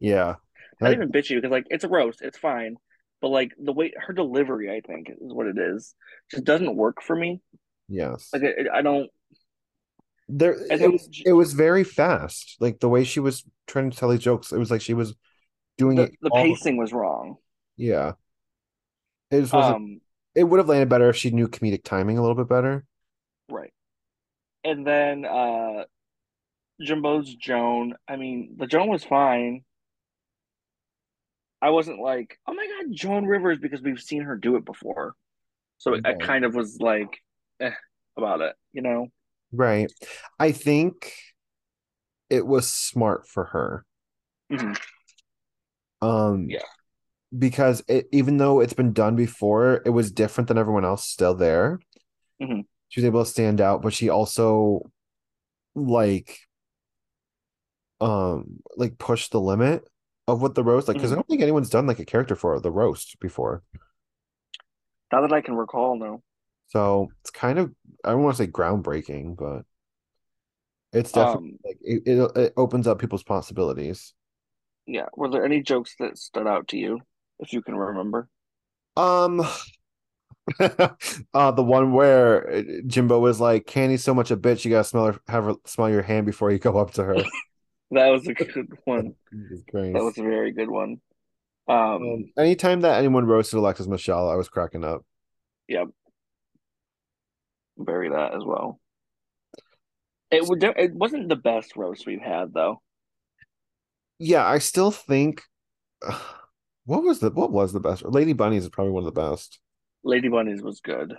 Yeah. 0.00 0.36
Not 0.80 0.88
That- 0.88 0.92
even 0.94 1.12
bitchy 1.12 1.36
because 1.36 1.50
like 1.50 1.66
it's 1.70 1.84
a 1.84 1.88
roast, 1.88 2.22
it's 2.22 2.38
fine. 2.38 2.76
But 3.20 3.28
like 3.28 3.52
the 3.62 3.72
way 3.72 3.92
her 3.96 4.12
delivery, 4.12 4.68
I 4.70 4.80
think, 4.80 5.08
is 5.10 5.32
what 5.32 5.46
it 5.46 5.56
is. 5.56 5.94
Just 6.30 6.44
doesn't 6.44 6.74
work 6.76 7.00
for 7.02 7.14
me. 7.14 7.40
yes. 7.88 8.30
Like 8.32 8.42
I 8.72 8.82
don't. 8.82 9.08
There 10.38 10.54
it 10.70 10.90
was 10.90 11.08
it 11.24 11.32
was 11.32 11.52
very 11.52 11.84
fast. 11.84 12.56
Like 12.60 12.80
the 12.80 12.88
way 12.88 13.04
she 13.04 13.20
was 13.20 13.44
trying 13.66 13.90
to 13.90 13.96
tell 13.96 14.08
these 14.10 14.20
jokes, 14.20 14.52
it 14.52 14.58
was 14.58 14.70
like 14.70 14.80
she 14.80 14.94
was 14.94 15.14
doing 15.78 15.96
The, 15.96 16.04
it 16.04 16.12
the 16.22 16.30
pacing 16.30 16.76
was 16.76 16.92
wrong. 16.92 17.36
Yeah. 17.76 18.12
It 19.30 19.40
just 19.40 19.54
wasn't 19.54 19.78
Um, 19.78 20.00
it 20.34 20.44
would 20.44 20.58
have 20.58 20.68
landed 20.68 20.88
better 20.88 21.08
if 21.10 21.16
she 21.16 21.30
knew 21.30 21.48
comedic 21.48 21.84
timing 21.84 22.18
a 22.18 22.20
little 22.22 22.36
bit 22.36 22.48
better. 22.48 22.84
right. 23.48 23.72
And 24.64 24.86
then 24.86 25.24
uh 25.24 25.84
Jimbo's 26.82 27.34
Joan. 27.34 27.94
I 28.08 28.16
mean, 28.16 28.56
the 28.58 28.66
Joan 28.66 28.88
was 28.88 29.04
fine. 29.04 29.64
I 31.60 31.70
wasn't 31.70 32.00
like, 32.00 32.38
oh 32.46 32.54
my 32.54 32.66
God, 32.66 32.92
Joan 32.94 33.24
Rivers, 33.26 33.58
because 33.58 33.82
we've 33.82 34.00
seen 34.00 34.22
her 34.22 34.36
do 34.36 34.56
it 34.56 34.64
before. 34.64 35.14
So 35.78 35.94
it, 35.94 36.02
I 36.04 36.14
kind 36.14 36.44
of 36.44 36.54
was 36.54 36.78
like, 36.80 37.22
eh, 37.60 37.72
about 38.16 38.40
it, 38.40 38.56
you 38.72 38.82
know? 38.82 39.08
Right. 39.52 39.92
I 40.38 40.52
think 40.52 41.12
it 42.30 42.46
was 42.46 42.72
smart 42.72 43.28
for 43.28 43.44
her. 43.46 43.84
Mhm. 44.50 44.74
Um 46.00 46.48
Yeah. 46.50 46.62
because 47.38 47.82
it 47.88 48.08
even 48.12 48.38
though 48.38 48.60
it's 48.60 48.72
been 48.74 48.92
done 48.92 49.16
before, 49.16 49.82
it 49.84 49.90
was 49.90 50.10
different 50.12 50.48
than 50.48 50.58
everyone 50.58 50.84
else 50.84 51.04
still 51.04 51.34
there. 51.34 51.80
Mhm. 52.40 52.66
She 52.88 53.00
was 53.00 53.06
able 53.06 53.24
to 53.24 53.30
stand 53.30 53.60
out, 53.60 53.82
but 53.82 53.92
she 53.92 54.08
also 54.08 54.90
like 55.74 56.40
um 58.00 58.60
like 58.76 58.98
pushed 58.98 59.30
the 59.32 59.40
limit 59.40 59.84
of 60.28 60.42
what 60.42 60.54
the 60.54 60.64
roast 60.64 60.88
like 60.88 60.96
because 60.96 61.12
I 61.12 61.14
Mhm. 61.14 61.18
don't 61.18 61.28
think 61.28 61.42
anyone's 61.42 61.70
done 61.70 61.86
like 61.86 61.98
a 62.00 62.04
character 62.04 62.34
for 62.36 62.58
the 62.60 62.70
roast 62.70 63.18
before. 63.20 63.62
Not 65.12 65.20
that 65.22 65.32
I 65.32 65.40
can 65.42 65.54
recall, 65.54 65.96
no. 65.98 66.22
So 66.72 67.12
it's 67.22 67.30
kind 67.30 67.58
of 67.58 67.72
I 68.04 68.10
don't 68.12 68.22
want 68.22 68.36
to 68.36 68.42
say 68.44 68.50
groundbreaking, 68.50 69.36
but 69.36 69.64
it's 70.92 71.12
definitely 71.12 71.40
Um, 71.40 71.58
like 71.64 71.78
it, 71.80 72.02
it 72.06 72.36
it 72.36 72.52
opens 72.56 72.86
up 72.86 72.98
people's 72.98 73.22
possibilities. 73.22 74.14
yeah. 74.86 75.06
Were 75.16 75.28
there 75.30 75.44
any 75.44 75.62
jokes 75.62 75.94
that 75.98 76.18
stood 76.18 76.46
out 76.46 76.68
to 76.68 76.76
you, 76.78 77.00
if 77.38 77.52
you 77.52 77.62
can 77.62 77.76
remember? 77.76 78.28
Um 78.96 79.42
uh 81.34 81.50
the 81.52 81.62
one 81.62 81.92
where 81.92 82.50
uh, 82.52 82.62
Jimbo 82.86 83.18
was 83.20 83.40
like, 83.40 83.66
Kandy's 83.66 84.02
so 84.04 84.14
much 84.14 84.30
a 84.30 84.36
bitch, 84.36 84.64
you 84.64 84.70
gotta 84.70 84.84
smell 84.84 85.06
her 85.06 85.20
have 85.28 85.44
her 85.44 85.54
smell 85.66 85.90
your 85.90 86.02
hand 86.02 86.26
before 86.26 86.50
you 86.50 86.58
go 86.58 86.78
up 86.78 86.92
to 86.92 87.04
her. 87.04 87.30
That 87.90 88.08
was 88.08 88.26
a 88.26 88.34
good 88.34 88.68
one. 88.84 89.14
That 89.92 90.04
was 90.04 90.18
a 90.18 90.22
very 90.22 90.52
good 90.52 90.70
one. 90.70 91.00
Um, 91.68 92.24
Um, 92.24 92.32
anytime 92.38 92.80
that 92.82 92.98
anyone 92.98 93.26
roasted 93.26 93.58
Alexis 93.58 93.86
Michelle, 93.86 94.28
I 94.28 94.34
was 94.34 94.48
cracking 94.48 94.84
up. 94.84 95.04
Yep. 95.68 95.88
Bury 97.84 98.10
that 98.10 98.34
as 98.34 98.44
well. 98.44 98.80
It 100.30 100.46
would. 100.48 100.62
It 100.64 100.94
wasn't 100.94 101.28
the 101.28 101.36
best 101.36 101.76
roast 101.76 102.06
we've 102.06 102.22
had 102.22 102.52
though. 102.54 102.80
Yeah, 104.18 104.46
I 104.46 104.58
still 104.58 104.90
think 104.90 105.42
what 106.84 107.02
was 107.02 107.20
the 107.20 107.30
what 107.30 107.52
was 107.52 107.72
the 107.72 107.80
best? 107.80 108.04
Lady 108.04 108.32
Bunnies 108.32 108.64
is 108.64 108.70
probably 108.70 108.92
one 108.92 109.06
of 109.06 109.14
the 109.14 109.20
best. 109.20 109.58
Lady 110.04 110.28
Bunnies 110.28 110.62
was 110.62 110.80
good. 110.80 111.14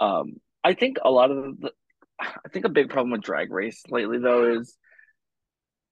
Um, 0.00 0.34
I 0.62 0.74
think 0.74 0.98
a 1.04 1.10
lot 1.10 1.30
of 1.30 1.60
the. 1.60 1.72
I 2.20 2.48
think 2.52 2.64
a 2.64 2.70
big 2.70 2.90
problem 2.90 3.10
with 3.10 3.22
Drag 3.22 3.50
Race 3.50 3.82
lately 3.88 4.18
though 4.18 4.58
is 4.58 4.76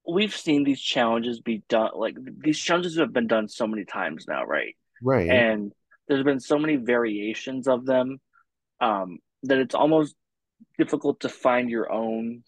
we've 0.09 0.35
seen 0.35 0.65
these 0.65 0.81
challenges 0.81 1.41
be 1.41 1.63
done. 1.69 1.91
Like 1.95 2.17
these 2.43 2.59
challenges 2.59 2.99
have 2.99 3.13
been 3.13 3.27
done 3.27 3.49
so 3.49 3.67
many 3.67 3.85
times 3.85 4.27
now, 4.29 4.45
right? 4.45 4.75
Right. 5.03 5.31
and 5.31 5.73
there's 6.09 6.25
been 6.25 6.41
so 6.41 6.59
many 6.59 6.77
variations 6.77 7.69
of 7.69 7.87
them 7.87 8.21
um, 8.81 9.19
that 9.45 9.59
it's 9.59 9.75
almost 9.75 10.15
difficult 10.79 11.21
to 11.21 11.29
find 11.29 11.71
your 11.71 11.91
own 11.91 12.43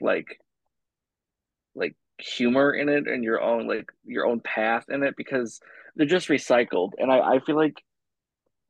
like 0.00 0.40
like 1.74 1.94
humor 2.18 2.72
in 2.72 2.88
it 2.88 3.06
and 3.06 3.22
your 3.22 3.40
own 3.40 3.66
like 3.66 3.90
your 4.04 4.26
own 4.26 4.40
path 4.40 4.84
in 4.88 5.02
it 5.02 5.14
because 5.16 5.60
they're 5.94 6.06
just 6.06 6.28
recycled 6.28 6.90
and 6.98 7.10
I, 7.10 7.36
I 7.36 7.40
feel 7.40 7.56
like 7.56 7.82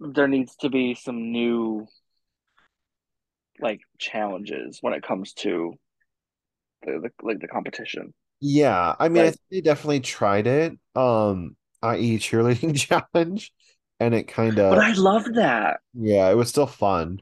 there 0.00 0.28
needs 0.28 0.56
to 0.56 0.68
be 0.68 0.94
some 0.94 1.32
new 1.32 1.86
like 3.60 3.80
challenges 3.98 4.78
when 4.80 4.92
it 4.92 5.02
comes 5.02 5.32
to 5.32 5.74
the, 6.82 7.00
the 7.02 7.10
like 7.26 7.40
the 7.40 7.48
competition 7.48 8.12
Yeah, 8.40 8.94
I 8.98 9.08
mean, 9.08 9.22
I 9.22 9.30
think 9.30 9.40
they 9.50 9.60
definitely 9.60 10.00
tried 10.00 10.46
it, 10.46 10.78
um, 10.94 11.56
i.e. 11.82 12.18
cheerleading 12.18 12.76
challenge, 13.14 13.52
and 13.98 14.14
it 14.14 14.28
kind 14.28 14.58
of. 14.58 14.70
but 14.70 14.78
I 14.78 14.92
loved 14.92 15.34
that 15.34 15.80
yeah, 15.94 16.30
it 16.30 16.34
was 16.34 16.48
still 16.48 16.66
fun. 16.66 17.20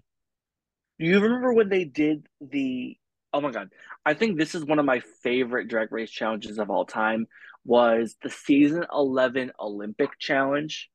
Do 0.99 1.07
you 1.07 1.20
remember 1.20 1.53
when 1.53 1.68
they 1.68 1.84
did 1.84 2.26
the 2.40 2.97
oh 3.32 3.40
my 3.40 3.51
god 3.51 3.68
i 4.07 4.14
think 4.14 4.38
this 4.38 4.55
is 4.55 4.64
one 4.64 4.78
of 4.78 4.84
my 4.84 5.01
favorite 5.24 5.66
drag 5.66 5.90
race 5.90 6.11
challenges 6.11 6.57
of 6.59 6.70
all 6.70 6.84
time 6.86 7.26
was 7.64 8.14
the 8.22 8.30
season 8.30 8.84
11 8.92 9.51
olympic 9.59 10.11
challenge 10.20 10.88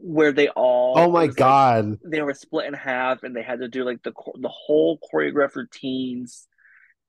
where 0.00 0.30
they 0.30 0.48
all 0.50 0.94
Oh 0.96 1.10
my 1.10 1.22
was 1.26 1.30
like- 1.30 1.36
God. 1.36 1.98
they 2.04 2.22
were 2.22 2.34
split 2.34 2.66
in 2.66 2.74
half 2.74 3.24
and 3.24 3.34
they 3.34 3.42
had 3.42 3.58
to 3.60 3.68
do 3.68 3.84
like 3.84 4.02
the 4.04 4.12
the 4.40 4.48
whole 4.48 4.98
choreographed 5.12 5.56
routines 5.56 6.46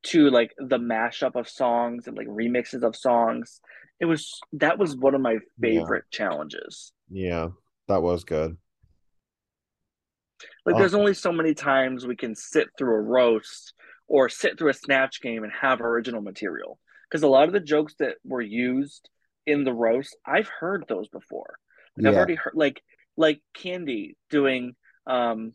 to 0.04 0.30
like 0.32 0.56
the 0.58 0.80
mashup 0.80 1.36
of 1.36 1.48
songs 1.48 2.08
and 2.08 2.18
like 2.18 2.28
remixes 2.28 2.82
of 2.84 2.96
songs 2.96 3.62
it 4.00 4.06
was 4.06 4.40
that 4.54 4.80
was 4.80 4.96
one 4.96 5.14
of 5.14 5.22
my 5.22 5.38
favorite 5.62 6.06
challenges 6.10 6.94
Yeah, 7.12 7.50
that 7.90 8.02
was 8.02 8.24
good. 8.24 8.58
Like, 10.74 10.80
there's 10.80 10.94
only 10.94 11.14
so 11.14 11.32
many 11.32 11.54
times 11.54 12.06
we 12.06 12.16
can 12.16 12.36
sit 12.36 12.70
through 12.78 12.96
a 12.96 13.02
roast 13.02 13.74
or 14.08 14.30
sit 14.30 14.58
through 14.58 14.70
a 14.70 14.74
snatch 14.74 15.22
game 15.22 15.44
and 15.44 15.54
have 15.54 15.82
original 15.82 16.22
material. 16.22 16.80
Because 17.10 17.24
a 17.24 17.28
lot 17.28 17.48
of 17.48 17.54
the 17.54 17.60
jokes 17.60 17.96
that 18.00 18.16
were 18.24 18.42
used 18.42 19.10
in 19.46 19.64
the 19.64 19.74
roast, 19.74 20.16
I've 20.26 20.48
heard 20.48 20.86
those 20.88 21.08
before. 21.10 21.58
Like, 21.98 22.08
I've 22.08 22.18
already 22.18 22.36
heard, 22.36 22.54
like, 22.56 22.82
like 23.18 23.42
Kandy 23.58 24.16
doing, 24.30 24.76
um, 25.08 25.54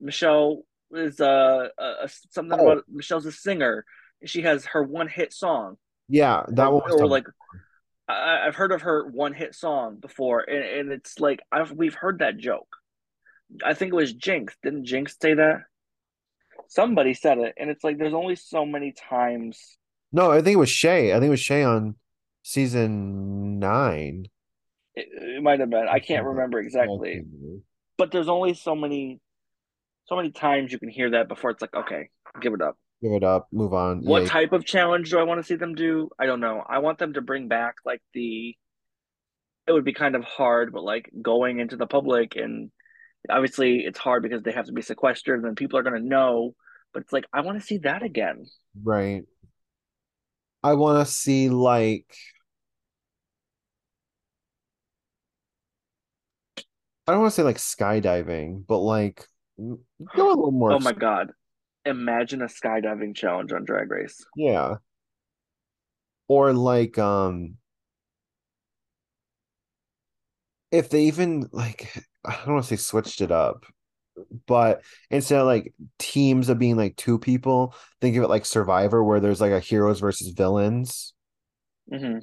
Michelle 0.00 0.62
is 0.92 1.20
uh, 1.20 1.68
uh 1.78 2.06
something 2.30 2.58
Oh. 2.58 2.70
about 2.70 2.84
Michelle's 2.88 3.26
a 3.26 3.32
singer. 3.32 3.84
She 4.24 4.42
has 4.42 4.66
her 4.66 4.82
one 4.82 5.08
hit 5.08 5.32
song. 5.32 5.76
Yeah, 6.08 6.44
that 6.48 6.72
one 6.72 6.82
was 6.84 7.00
or 7.00 7.06
like 7.06 7.26
I, 8.08 8.46
I've 8.46 8.56
heard 8.56 8.72
of 8.72 8.82
her 8.82 9.06
one 9.06 9.32
hit 9.32 9.54
song 9.54 9.96
before, 9.96 10.40
and, 10.40 10.64
and 10.64 10.92
it's 10.92 11.20
like 11.20 11.40
I've 11.52 11.70
we've 11.72 11.94
heard 11.94 12.18
that 12.18 12.36
joke. 12.38 12.68
I 13.64 13.74
think 13.74 13.92
it 13.92 13.96
was 13.96 14.12
Jinx. 14.12 14.56
Didn't 14.62 14.84
Jinx 14.84 15.16
say 15.20 15.34
that? 15.34 15.62
Somebody 16.68 17.14
said 17.14 17.38
it, 17.38 17.54
and 17.56 17.68
it's 17.68 17.82
like 17.82 17.98
there's 17.98 18.14
only 18.14 18.36
so 18.36 18.64
many 18.64 18.92
times. 18.92 19.76
No, 20.12 20.30
I 20.30 20.40
think 20.40 20.54
it 20.54 20.58
was 20.58 20.70
Shea. 20.70 21.12
I 21.12 21.14
think 21.14 21.26
it 21.26 21.30
was 21.30 21.40
Shea 21.40 21.64
on 21.64 21.96
season 22.42 23.58
nine. 23.58 24.26
It, 24.94 25.08
it 25.12 25.42
might 25.42 25.60
have 25.60 25.70
been. 25.70 25.86
I 25.88 25.98
can't 25.98 26.24
remember 26.26 26.60
exactly. 26.60 27.22
But 27.96 28.12
there's 28.12 28.28
only 28.28 28.54
so 28.54 28.74
many, 28.74 29.20
so 30.06 30.16
many 30.16 30.30
times 30.30 30.72
you 30.72 30.78
can 30.78 30.88
hear 30.88 31.10
that 31.10 31.28
before 31.28 31.50
it's 31.50 31.60
like, 31.60 31.74
okay, 31.74 32.08
give 32.40 32.54
it 32.54 32.62
up. 32.62 32.76
Give 33.02 33.12
it 33.12 33.24
up. 33.24 33.48
Move 33.52 33.72
on. 33.72 34.02
What 34.04 34.22
Yeah, 34.22 34.28
type 34.28 34.52
of 34.52 34.64
challenge 34.64 35.10
do 35.10 35.18
I 35.18 35.22
want 35.22 35.40
to 35.40 35.46
see 35.46 35.54
them 35.56 35.74
do? 35.74 36.10
I 36.18 36.26
don't 36.26 36.40
know. 36.40 36.62
I 36.68 36.78
want 36.78 36.98
them 36.98 37.14
to 37.14 37.20
bring 37.20 37.48
back 37.48 37.76
like 37.84 38.02
the. 38.14 38.54
It 39.66 39.72
would 39.72 39.84
be 39.84 39.92
kind 39.92 40.16
of 40.16 40.24
hard, 40.24 40.72
but 40.72 40.82
like 40.82 41.10
going 41.22 41.60
into 41.60 41.76
the 41.76 41.86
public 41.86 42.36
and 42.36 42.70
obviously 43.28 43.80
it's 43.80 43.98
hard 43.98 44.22
because 44.22 44.42
they 44.42 44.52
have 44.52 44.66
to 44.66 44.72
be 44.72 44.82
sequestered 44.82 45.36
and 45.36 45.44
then 45.44 45.54
people 45.54 45.78
are 45.78 45.82
going 45.82 46.00
to 46.00 46.08
know. 46.08 46.54
But 46.92 47.02
it's 47.02 47.12
like 47.12 47.26
I 47.32 47.42
want 47.42 47.60
to 47.60 47.66
see 47.66 47.78
that 47.78 48.02
again. 48.02 48.46
right. 48.82 49.22
I 50.62 50.74
want 50.74 51.06
to 51.06 51.10
see 51.10 51.48
like 51.48 52.14
I 57.06 57.12
don't 57.12 57.22
want 57.22 57.32
to 57.32 57.36
say 57.36 57.42
like 57.42 57.56
skydiving, 57.56 58.66
but 58.66 58.78
like 58.78 59.26
go 59.58 59.78
a 60.16 60.28
little 60.28 60.52
more. 60.52 60.72
Oh 60.72 60.78
my 60.78 60.92
god! 60.92 61.32
Imagine 61.84 62.42
a 62.42 62.46
skydiving 62.46 63.16
challenge 63.16 63.52
on 63.52 63.64
Drag 63.64 63.90
Race. 63.90 64.24
Yeah. 64.36 64.76
Or 66.28 66.52
like 66.52 66.98
um 66.98 67.56
if 70.70 70.90
they 70.90 71.04
even 71.04 71.48
like 71.52 71.92
I 72.24 72.36
don't 72.44 72.54
want 72.54 72.64
to 72.66 72.68
say 72.68 72.76
switched 72.76 73.20
it 73.20 73.30
up, 73.30 73.64
but 74.46 74.82
instead 75.10 75.40
of 75.40 75.46
like 75.46 75.74
teams 75.98 76.48
of 76.48 76.58
being 76.58 76.76
like 76.76 76.96
two 76.96 77.18
people, 77.18 77.74
think 78.00 78.16
of 78.16 78.24
it 78.24 78.28
like 78.28 78.46
Survivor 78.46 79.04
where 79.04 79.20
there's 79.20 79.40
like 79.40 79.52
a 79.52 79.60
heroes 79.60 80.00
versus 80.00 80.30
villains. 80.30 81.14
hmm 81.90 82.20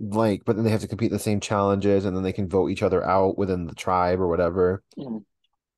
Like, 0.00 0.44
but 0.44 0.54
then 0.54 0.64
they 0.64 0.70
have 0.70 0.82
to 0.82 0.88
compete 0.88 1.10
the 1.10 1.18
same 1.18 1.40
challenges 1.40 2.04
and 2.04 2.16
then 2.16 2.22
they 2.22 2.32
can 2.32 2.48
vote 2.48 2.68
each 2.70 2.82
other 2.84 3.04
out 3.04 3.36
within 3.36 3.66
the 3.66 3.74
tribe 3.74 4.20
or 4.20 4.28
whatever. 4.28 4.82
Mhm. 4.96 5.24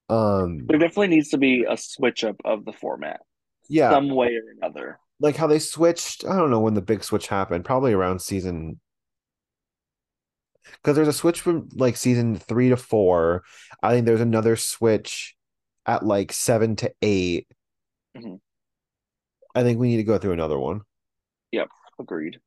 Um 0.09 0.69
There 0.69 0.79
definitely 0.79 1.09
needs 1.09 1.29
to 1.31 1.39
be 1.39 1.65
a 1.69 1.77
switch 1.77 2.25
up 2.25 2.37
of 2.47 2.65
the 2.65 2.73
format, 2.73 3.21
yeah, 3.69 3.93
some 3.93 4.09
way 4.11 4.37
or 4.37 4.53
another. 4.53 5.01
like 5.21 5.37
how 5.37 5.47
they 5.47 5.59
switched, 5.59 6.25
I 6.25 6.37
don't 6.37 6.51
know 6.51 6.61
when 6.61 6.75
the 6.75 6.83
big 6.83 7.05
switch 7.05 7.27
happened, 7.29 7.65
probably 7.65 7.93
around 7.93 8.21
season 8.23 8.81
because 10.65 10.97
there's 10.97 11.09
a 11.09 11.13
switch 11.13 11.41
from 11.41 11.69
like 11.75 11.97
season 11.97 12.37
three 12.37 12.69
to 12.71 12.77
four. 12.77 13.43
I 13.83 13.93
think 13.93 14.07
there's 14.07 14.21
another 14.21 14.57
switch 14.57 15.37
at 15.87 16.05
like 16.05 16.33
seven 16.33 16.77
to 16.77 16.93
8 17.03 17.47
Mhm. 18.17 18.41
I 19.55 19.63
think 19.63 19.79
we 19.79 19.89
need 19.89 19.97
to 19.99 20.05
go 20.05 20.19
through 20.19 20.33
another 20.33 20.59
one. 20.59 20.83
Yep, 21.53 21.69
agreed. 21.99 22.41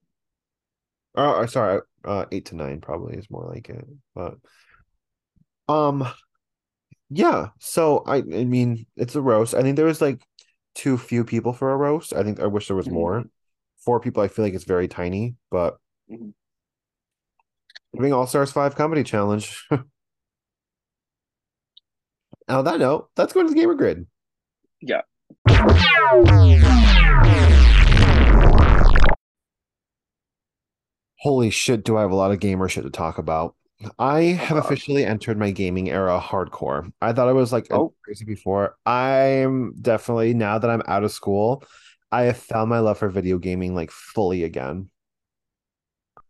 Oh, 1.16 1.34
or 1.36 1.47
sorry, 1.47 1.82
uh, 2.05 2.26
eight 2.32 2.45
to 2.45 2.55
nine 2.55 2.82
probably 2.82 3.18
is 3.18 3.30
more 3.30 3.45
like 3.45 3.70
it. 3.70 3.86
But 4.16 4.38
um, 5.68 6.07
yeah. 7.09 7.49
So 7.59 8.03
I, 8.05 8.18
I 8.18 8.22
mean, 8.45 8.86
it's 8.95 9.16
a 9.16 9.22
roast. 9.22 9.53
I 9.53 9.61
think 9.61 9.76
there 9.76 9.86
was 9.86 10.01
like 10.01 10.22
too 10.76 10.97
few 10.97 11.24
people 11.24 11.53
for 11.53 11.72
a 11.72 11.78
roast. 11.78 12.14
I 12.14 12.24
think 12.24 12.39
I 12.39 12.47
wish 12.47 12.68
there 12.68 12.78
was 12.78 12.88
Mhm. 12.88 12.93
more. 12.93 13.24
Four 13.78 13.99
people, 13.99 14.24
I 14.24 14.28
feel 14.28 14.45
like 14.45 14.53
it's 14.53 14.64
very 14.64 14.88
tiny. 14.88 15.36
But 15.51 15.78
Mhm. 16.09 16.34
Doing 17.95 18.13
All 18.13 18.27
Stars 18.27 18.51
Five 18.51 18.75
Comedy 18.75 19.03
Challenge. 19.03 19.67
On 22.49 22.65
that 22.65 22.79
note, 22.79 23.09
let's 23.17 23.31
go 23.33 23.41
to 23.43 23.49
the 23.49 23.55
gamer 23.55 23.75
grid. 23.75 24.05
Yeah. 24.81 25.01
Holy 31.19 31.49
shit, 31.49 31.83
do 31.85 31.97
I 31.97 32.01
have 32.01 32.11
a 32.11 32.15
lot 32.15 32.31
of 32.31 32.39
gamer 32.39 32.67
shit 32.67 32.83
to 32.83 32.89
talk 32.89 33.17
about. 33.17 33.55
I 33.97 34.31
oh 34.33 34.35
have 34.35 34.57
officially 34.57 35.05
entered 35.05 35.37
my 35.37 35.51
gaming 35.51 35.89
era 35.89 36.19
hardcore. 36.19 36.91
I 37.01 37.13
thought 37.13 37.27
I 37.29 37.33
was 37.33 37.51
like 37.53 37.67
Oh. 37.71 37.93
crazy 38.03 38.25
before. 38.25 38.75
I'm 38.85 39.73
definitely 39.81 40.33
now 40.33 40.57
that 40.57 40.69
I'm 40.69 40.83
out 40.85 41.03
of 41.03 41.11
school, 41.11 41.63
I 42.11 42.23
have 42.23 42.37
found 42.37 42.69
my 42.69 42.79
love 42.79 42.97
for 42.97 43.09
video 43.09 43.37
gaming 43.37 43.73
like 43.75 43.91
fully 43.91 44.43
again. 44.43 44.89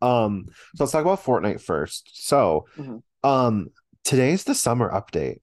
Um, 0.04 0.46
so 0.76 0.84
let's 0.84 0.92
talk 0.92 1.02
about 1.02 1.24
Fortnite 1.24 1.62
first. 1.62 2.10
So, 2.14 2.66
Mhm. 2.78 3.02
um, 3.24 3.68
today's 4.04 4.44
the 4.44 4.54
summer 4.56 4.92
update. 4.92 5.40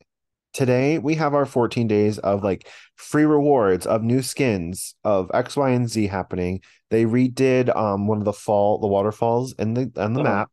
Today 0.53 0.99
we 0.99 1.15
have 1.15 1.33
our 1.33 1.47
14 1.47 1.87
days 1.87 2.19
of 2.19 2.43
like 2.43 2.69
free 2.97 3.25
rewards 3.25 3.87
of 3.87 4.03
new 4.03 4.21
skins 4.21 4.97
of 5.05 5.31
X, 5.33 5.57
Y, 5.57 5.71
and 5.71 5.89
Z 5.89 6.09
happening. 6.09 6.61
They 6.91 7.05
redid 7.05 7.75
um 7.75 8.07
one 8.09 8.19
of 8.19 8.25
the 8.25 8.33
fall 8.33 8.79
the 8.79 8.89
waterfalls 8.89 9.55
in 9.55 9.75
the 9.75 9.91
on 9.97 10.13
the 10.13 10.21
Uh-huh. 10.21 10.23
map, 10.23 10.51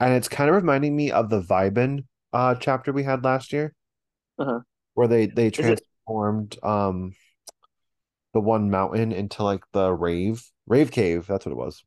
and 0.00 0.14
it's 0.14 0.28
kind 0.28 0.48
of 0.48 0.56
reminding 0.56 0.96
me 0.96 1.10
of 1.12 1.28
the 1.28 1.42
Vibin 1.42 2.04
uh 2.32 2.54
chapter 2.56 2.90
we 2.92 3.04
had 3.04 3.22
last 3.22 3.52
year, 3.52 3.74
Uh-huh. 4.38 4.60
where 4.94 5.08
they 5.08 5.26
they 5.26 5.48
it- 5.48 5.54
transformed 5.54 6.56
um 6.62 7.12
the 8.32 8.40
one 8.40 8.70
mountain 8.70 9.12
into 9.12 9.44
like 9.44 9.62
the 9.72 9.92
rave 9.92 10.42
rave 10.66 10.90
cave. 10.90 11.26
That's 11.26 11.44
what 11.44 11.52
it 11.52 11.58
was. 11.58 11.84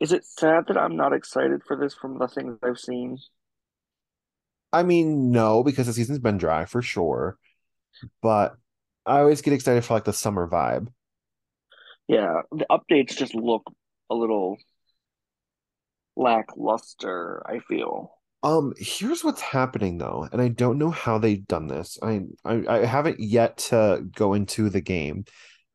Is 0.00 0.12
it 0.12 0.24
sad 0.24 0.64
that 0.68 0.78
I'm 0.78 0.96
not 0.96 1.12
excited 1.12 1.62
for 1.62 1.76
this 1.76 1.94
from 1.94 2.18
the 2.18 2.26
things 2.26 2.58
I've 2.62 2.78
seen? 2.78 3.18
I 4.72 4.82
mean, 4.82 5.30
no, 5.32 5.62
because 5.62 5.86
the 5.86 5.92
season's 5.92 6.20
been 6.20 6.38
dry 6.38 6.64
for 6.64 6.80
sure, 6.80 7.38
but 8.22 8.56
I 9.06 9.20
always 9.20 9.42
get 9.42 9.52
excited 9.54 9.84
for 9.84 9.94
like 9.94 10.04
the 10.04 10.12
summer 10.12 10.48
vibe. 10.48 10.88
Yeah, 12.08 12.42
the 12.50 12.66
updates 12.70 13.16
just 13.16 13.34
look 13.34 13.62
a 14.10 14.14
little 14.14 14.58
lackluster, 16.16 17.42
I 17.46 17.58
feel. 17.60 18.12
Um, 18.42 18.72
here's 18.78 19.22
what's 19.22 19.42
happening 19.42 19.98
though, 19.98 20.26
and 20.32 20.40
I 20.40 20.48
don't 20.48 20.78
know 20.78 20.90
how 20.90 21.18
they've 21.18 21.46
done 21.46 21.66
this. 21.66 21.98
I, 22.02 22.22
I 22.44 22.64
I 22.66 22.86
haven't 22.86 23.20
yet 23.20 23.58
to 23.68 24.02
go 24.14 24.32
into 24.32 24.70
the 24.70 24.80
game. 24.80 25.24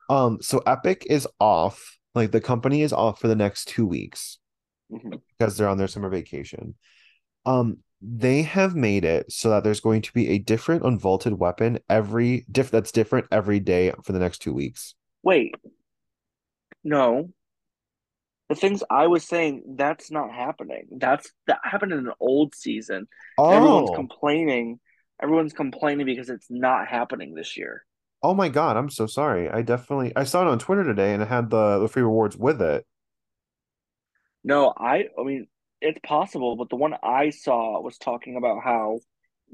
Um, 0.09 0.39
so 0.41 0.59
Epic 0.65 1.05
is 1.09 1.27
off, 1.39 1.97
like 2.15 2.31
the 2.31 2.41
company 2.41 2.81
is 2.81 2.93
off 2.93 3.19
for 3.19 3.27
the 3.27 3.35
next 3.35 3.67
two 3.67 3.85
weeks 3.85 4.39
Mhm. 4.91 5.21
because 5.37 5.57
they're 5.57 5.67
on 5.67 5.77
their 5.77 5.87
summer 5.87 6.09
vacation. 6.09 6.75
Um, 7.45 7.79
they 8.01 8.43
have 8.43 8.75
made 8.75 9.03
it 9.05 9.31
so 9.31 9.49
that 9.49 9.63
there's 9.63 9.79
going 9.79 10.01
to 10.03 10.13
be 10.13 10.29
a 10.29 10.37
different 10.37 10.83
unvaulted 10.83 11.37
weapon 11.37 11.79
every 11.89 12.45
diff 12.51 12.71
that's 12.71 12.91
different 12.91 13.27
every 13.31 13.59
day 13.59 13.91
for 14.03 14.11
the 14.11 14.19
next 14.19 14.39
two 14.39 14.53
weeks. 14.53 14.95
Wait, 15.23 15.55
no. 16.83 17.31
The 18.49 18.55
things 18.55 18.83
I 18.91 19.07
was 19.07 19.23
saying, 19.23 19.75
that's 19.75 20.11
not 20.11 20.31
happening. 20.31 20.87
That's 20.97 21.31
that 21.47 21.59
happened 21.63 21.93
in 21.93 21.99
an 21.99 22.13
old 22.19 22.53
season. 22.53 23.07
Oh. 23.39 23.49
Everyone's 23.49 23.95
complaining. 23.95 24.79
Everyone's 25.21 25.53
complaining 25.53 26.05
because 26.05 26.29
it's 26.29 26.47
not 26.51 26.87
happening 26.87 27.33
this 27.33 27.57
year. 27.57 27.83
Oh 28.25 28.33
my 28.33 28.49
God, 28.49 28.75
I'm 28.75 28.89
so 28.89 29.05
sorry. 29.05 29.51
I 29.51 29.61
definitely 29.61 30.11
I 30.15 30.23
saw 30.23 30.41
it 30.41 30.47
on 30.47 30.57
Twitter 30.57 30.83
today 30.83 31.13
and 31.13 31.21
it 31.21 31.27
had 31.27 31.51
the 31.51 31.77
the 31.77 31.87
free 31.87 32.01
rewards 32.01 32.35
with 32.35 32.59
it. 32.59 32.83
No, 34.43 34.73
I 34.75 35.09
I 35.15 35.23
mean 35.23 35.45
it's 35.79 35.99
possible, 36.03 36.55
but 36.55 36.69
the 36.69 36.75
one 36.75 36.95
I 37.03 37.29
saw 37.29 37.79
was 37.83 37.99
talking 37.99 38.35
about 38.35 38.63
how 38.63 38.97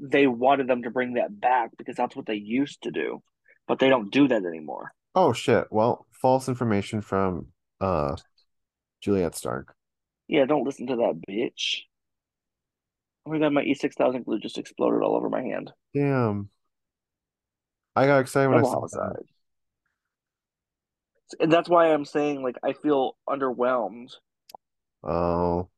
they 0.00 0.26
wanted 0.26 0.68
them 0.68 0.84
to 0.84 0.90
bring 0.90 1.14
that 1.14 1.38
back 1.38 1.72
because 1.76 1.96
that's 1.96 2.16
what 2.16 2.24
they 2.24 2.36
used 2.36 2.84
to 2.84 2.90
do, 2.90 3.22
but 3.68 3.78
they 3.78 3.90
don't 3.90 4.10
do 4.10 4.26
that 4.28 4.42
anymore. 4.46 4.94
Oh 5.14 5.34
shit. 5.34 5.66
Well, 5.70 6.06
false 6.10 6.48
information 6.48 7.02
from 7.02 7.48
uh 7.78 8.16
Juliette 9.02 9.34
Stark. 9.34 9.74
Yeah, 10.28 10.46
don't 10.46 10.64
listen 10.64 10.86
to 10.86 10.96
that 10.96 11.20
bitch. 11.28 11.80
Oh 13.26 13.32
my 13.32 13.38
god, 13.38 13.52
my 13.52 13.64
E6000 13.64 14.24
glue 14.24 14.40
just 14.40 14.56
exploded 14.56 15.02
all 15.02 15.14
over 15.14 15.28
my 15.28 15.42
hand. 15.42 15.72
Damn. 15.92 16.48
I 17.94 18.06
got 18.06 18.20
excited 18.20 18.48
when 18.48 18.58
I 18.58 18.62
saw 18.62 18.86
that. 18.86 19.16
And 21.40 21.50
that's 21.52 21.68
why 21.68 21.92
I'm 21.92 22.04
saying 22.04 22.42
like 22.42 22.56
I 22.62 22.72
feel 22.74 23.16
underwhelmed 23.28 24.12
Oh, 25.02 25.68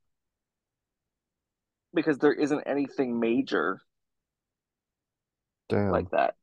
because 1.94 2.18
there 2.18 2.32
isn't 2.32 2.62
anything 2.66 3.18
major 3.20 3.80
damn. 5.68 5.90
like 5.90 6.10
that. 6.10 6.34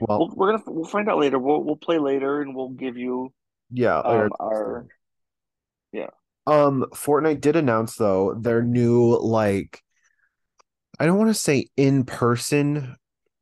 Well, 0.00 0.18
We'll, 0.18 0.32
we're 0.34 0.52
gonna 0.52 0.62
we'll 0.66 0.88
find 0.90 1.08
out 1.08 1.18
later. 1.18 1.38
We'll 1.38 1.62
we'll 1.62 1.76
play 1.76 1.98
later 1.98 2.40
and 2.42 2.54
we'll 2.54 2.70
give 2.70 2.96
you 2.96 3.32
yeah, 3.70 3.98
um 3.98 4.30
our 4.40 4.86
yeah. 5.92 6.08
Um, 6.46 6.86
Fortnite 6.94 7.40
did 7.40 7.56
announce 7.56 7.96
though 7.96 8.34
their 8.34 8.62
new 8.62 9.18
like 9.18 9.82
I 10.98 11.06
don't 11.06 11.18
want 11.18 11.30
to 11.30 11.34
say 11.34 11.68
in-person 11.76 12.96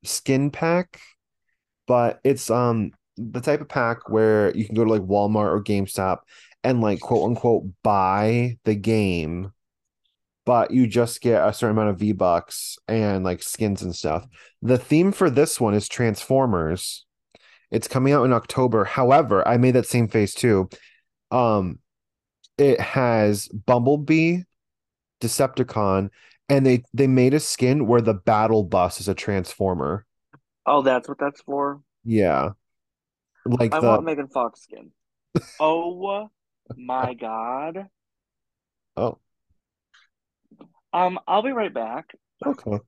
skin 0.06 0.50
pack, 0.50 1.00
but 1.86 2.20
it's 2.24 2.50
um 2.50 2.92
the 3.16 3.40
type 3.40 3.60
of 3.60 3.68
pack 3.68 4.08
where 4.08 4.54
you 4.56 4.64
can 4.64 4.74
go 4.74 4.84
to 4.84 4.90
like 4.90 5.02
Walmart 5.02 5.52
or 5.52 5.62
GameStop 5.62 6.18
and 6.62 6.80
like 6.80 7.00
quote 7.00 7.28
unquote 7.28 7.64
buy 7.82 8.58
the 8.64 8.74
game, 8.74 9.52
but 10.44 10.70
you 10.70 10.86
just 10.86 11.20
get 11.20 11.46
a 11.46 11.52
certain 11.52 11.76
amount 11.76 11.90
of 11.90 11.98
V 11.98 12.12
bucks 12.12 12.78
and 12.88 13.24
like 13.24 13.42
skins 13.42 13.82
and 13.82 13.94
stuff. 13.94 14.26
The 14.62 14.78
theme 14.78 15.12
for 15.12 15.30
this 15.30 15.60
one 15.60 15.74
is 15.74 15.88
Transformers. 15.88 17.04
It's 17.70 17.88
coming 17.88 18.12
out 18.12 18.24
in 18.24 18.32
October. 18.32 18.84
However, 18.84 19.46
I 19.46 19.56
made 19.56 19.72
that 19.72 19.86
same 19.86 20.08
face 20.08 20.34
too. 20.34 20.68
Um, 21.30 21.80
it 22.58 22.80
has 22.80 23.48
Bumblebee, 23.48 24.42
Decepticon, 25.20 26.10
and 26.48 26.64
they 26.66 26.82
they 26.94 27.06
made 27.06 27.34
a 27.34 27.40
skin 27.40 27.86
where 27.86 28.00
the 28.00 28.14
battle 28.14 28.62
bus 28.64 29.00
is 29.00 29.08
a 29.08 29.14
transformer. 29.14 30.06
Oh, 30.64 30.82
that's 30.82 31.08
what 31.08 31.18
that's 31.18 31.40
for. 31.42 31.82
Yeah, 32.04 32.52
like 33.44 33.72
I 33.72 33.80
the 33.80 33.86
want 33.86 34.04
Megan 34.04 34.28
Fox 34.28 34.62
skin. 34.62 34.90
oh 35.60 36.30
my 36.76 37.14
god. 37.14 37.88
oh 38.96 39.18
Um, 40.92 41.18
I'll 41.26 41.42
be 41.42 41.50
right 41.52 41.72
back. 41.72 42.14
okay. 42.44 42.78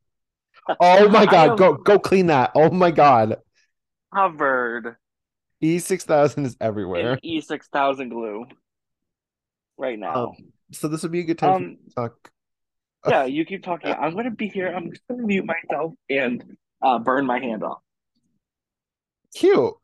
Oh 0.81 1.09
my 1.09 1.27
god, 1.27 1.59
go 1.59 1.75
go 1.75 1.99
clean 1.99 2.27
that. 2.27 2.53
Oh 2.55 2.71
my 2.71 2.91
god, 2.91 3.37
covered 4.15 4.97
E 5.61 5.79
six 5.79 6.05
thousand 6.05 6.47
is 6.47 6.57
everywhere. 6.61 7.19
E 7.23 7.41
six 7.41 7.69
thousand 7.69 8.11
glue 8.11 8.47
right 9.77 9.99
now. 9.99 10.29
Um, 10.29 10.53
so 10.73 10.89
this 10.89 11.03
would 11.03 11.13
be 11.13 11.21
a 11.21 11.25
good 11.25 11.39
time 11.39 11.55
Um, 11.55 11.77
to 11.89 11.95
talk. 11.95 12.31
Yeah, 13.07 13.25
you 13.25 13.45
keep 13.45 13.63
talking. 13.63 13.93
I'm 13.93 14.15
gonna 14.15 14.31
be 14.31 14.49
here. 14.49 14.69
I'm 14.69 14.91
just 14.91 15.03
gonna 15.09 15.23
mute 15.23 15.45
myself 15.45 15.95
and 16.09 16.57
uh 16.83 16.99
burn 16.99 17.27
my 17.27 17.39
hand 17.39 17.63
off. 17.63 17.79
Cute. 19.35 19.75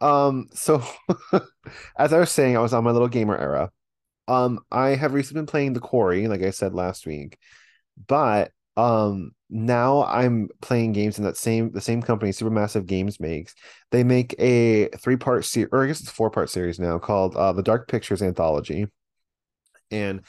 Um, 0.00 0.48
so 0.52 0.82
as 1.98 2.12
I 2.12 2.18
was 2.18 2.30
saying, 2.30 2.56
I 2.56 2.60
was 2.60 2.72
on 2.72 2.84
my 2.84 2.90
little 2.90 3.08
gamer 3.08 3.36
era. 3.36 3.70
Um, 4.28 4.60
I 4.70 4.90
have 4.90 5.14
recently 5.14 5.40
been 5.40 5.46
playing 5.46 5.72
The 5.72 5.80
Quarry, 5.80 6.28
like 6.28 6.42
I 6.42 6.50
said 6.50 6.74
last 6.74 7.06
week, 7.06 7.38
but 8.06 8.50
um 8.76 9.30
now 9.48 10.04
I'm 10.04 10.48
playing 10.60 10.92
games 10.92 11.16
in 11.18 11.24
that 11.24 11.36
same 11.38 11.72
the 11.72 11.80
same 11.80 12.02
company 12.02 12.32
Supermassive 12.32 12.86
Games 12.86 13.20
makes. 13.20 13.54
They 13.90 14.04
make 14.04 14.34
a 14.38 14.88
three-part 14.98 15.44
series, 15.44 15.70
or 15.72 15.84
I 15.84 15.86
guess 15.86 16.00
it's 16.00 16.10
four-part 16.10 16.50
series 16.50 16.78
now 16.78 16.98
called 16.98 17.36
uh 17.36 17.52
The 17.52 17.62
Dark 17.62 17.88
Pictures 17.88 18.22
Anthology. 18.22 18.86
And 19.90 20.22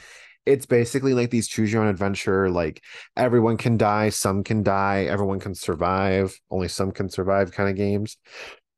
it's 0.47 0.65
basically 0.65 1.13
like 1.13 1.29
these 1.29 1.47
choose 1.47 1.71
your 1.71 1.83
own 1.83 1.89
adventure, 1.89 2.49
like 2.49 2.81
everyone 3.17 3.57
can 3.57 3.77
die, 3.77 4.09
some 4.09 4.43
can 4.43 4.63
die, 4.63 5.05
everyone 5.09 5.39
can 5.39 5.53
survive, 5.53 6.39
only 6.49 6.69
some 6.69 6.91
can 6.91 7.09
survive 7.09 7.51
kind 7.51 7.69
of 7.69 7.75
games. 7.75 8.17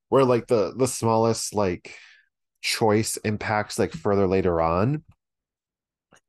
Where 0.10 0.26
like 0.26 0.48
the 0.48 0.74
the 0.76 0.88
smallest 0.88 1.54
like 1.54 1.96
choice 2.62 3.18
impacts 3.18 3.78
like 3.80 3.94
further 3.94 4.28
later 4.28 4.62
on. 4.62 5.04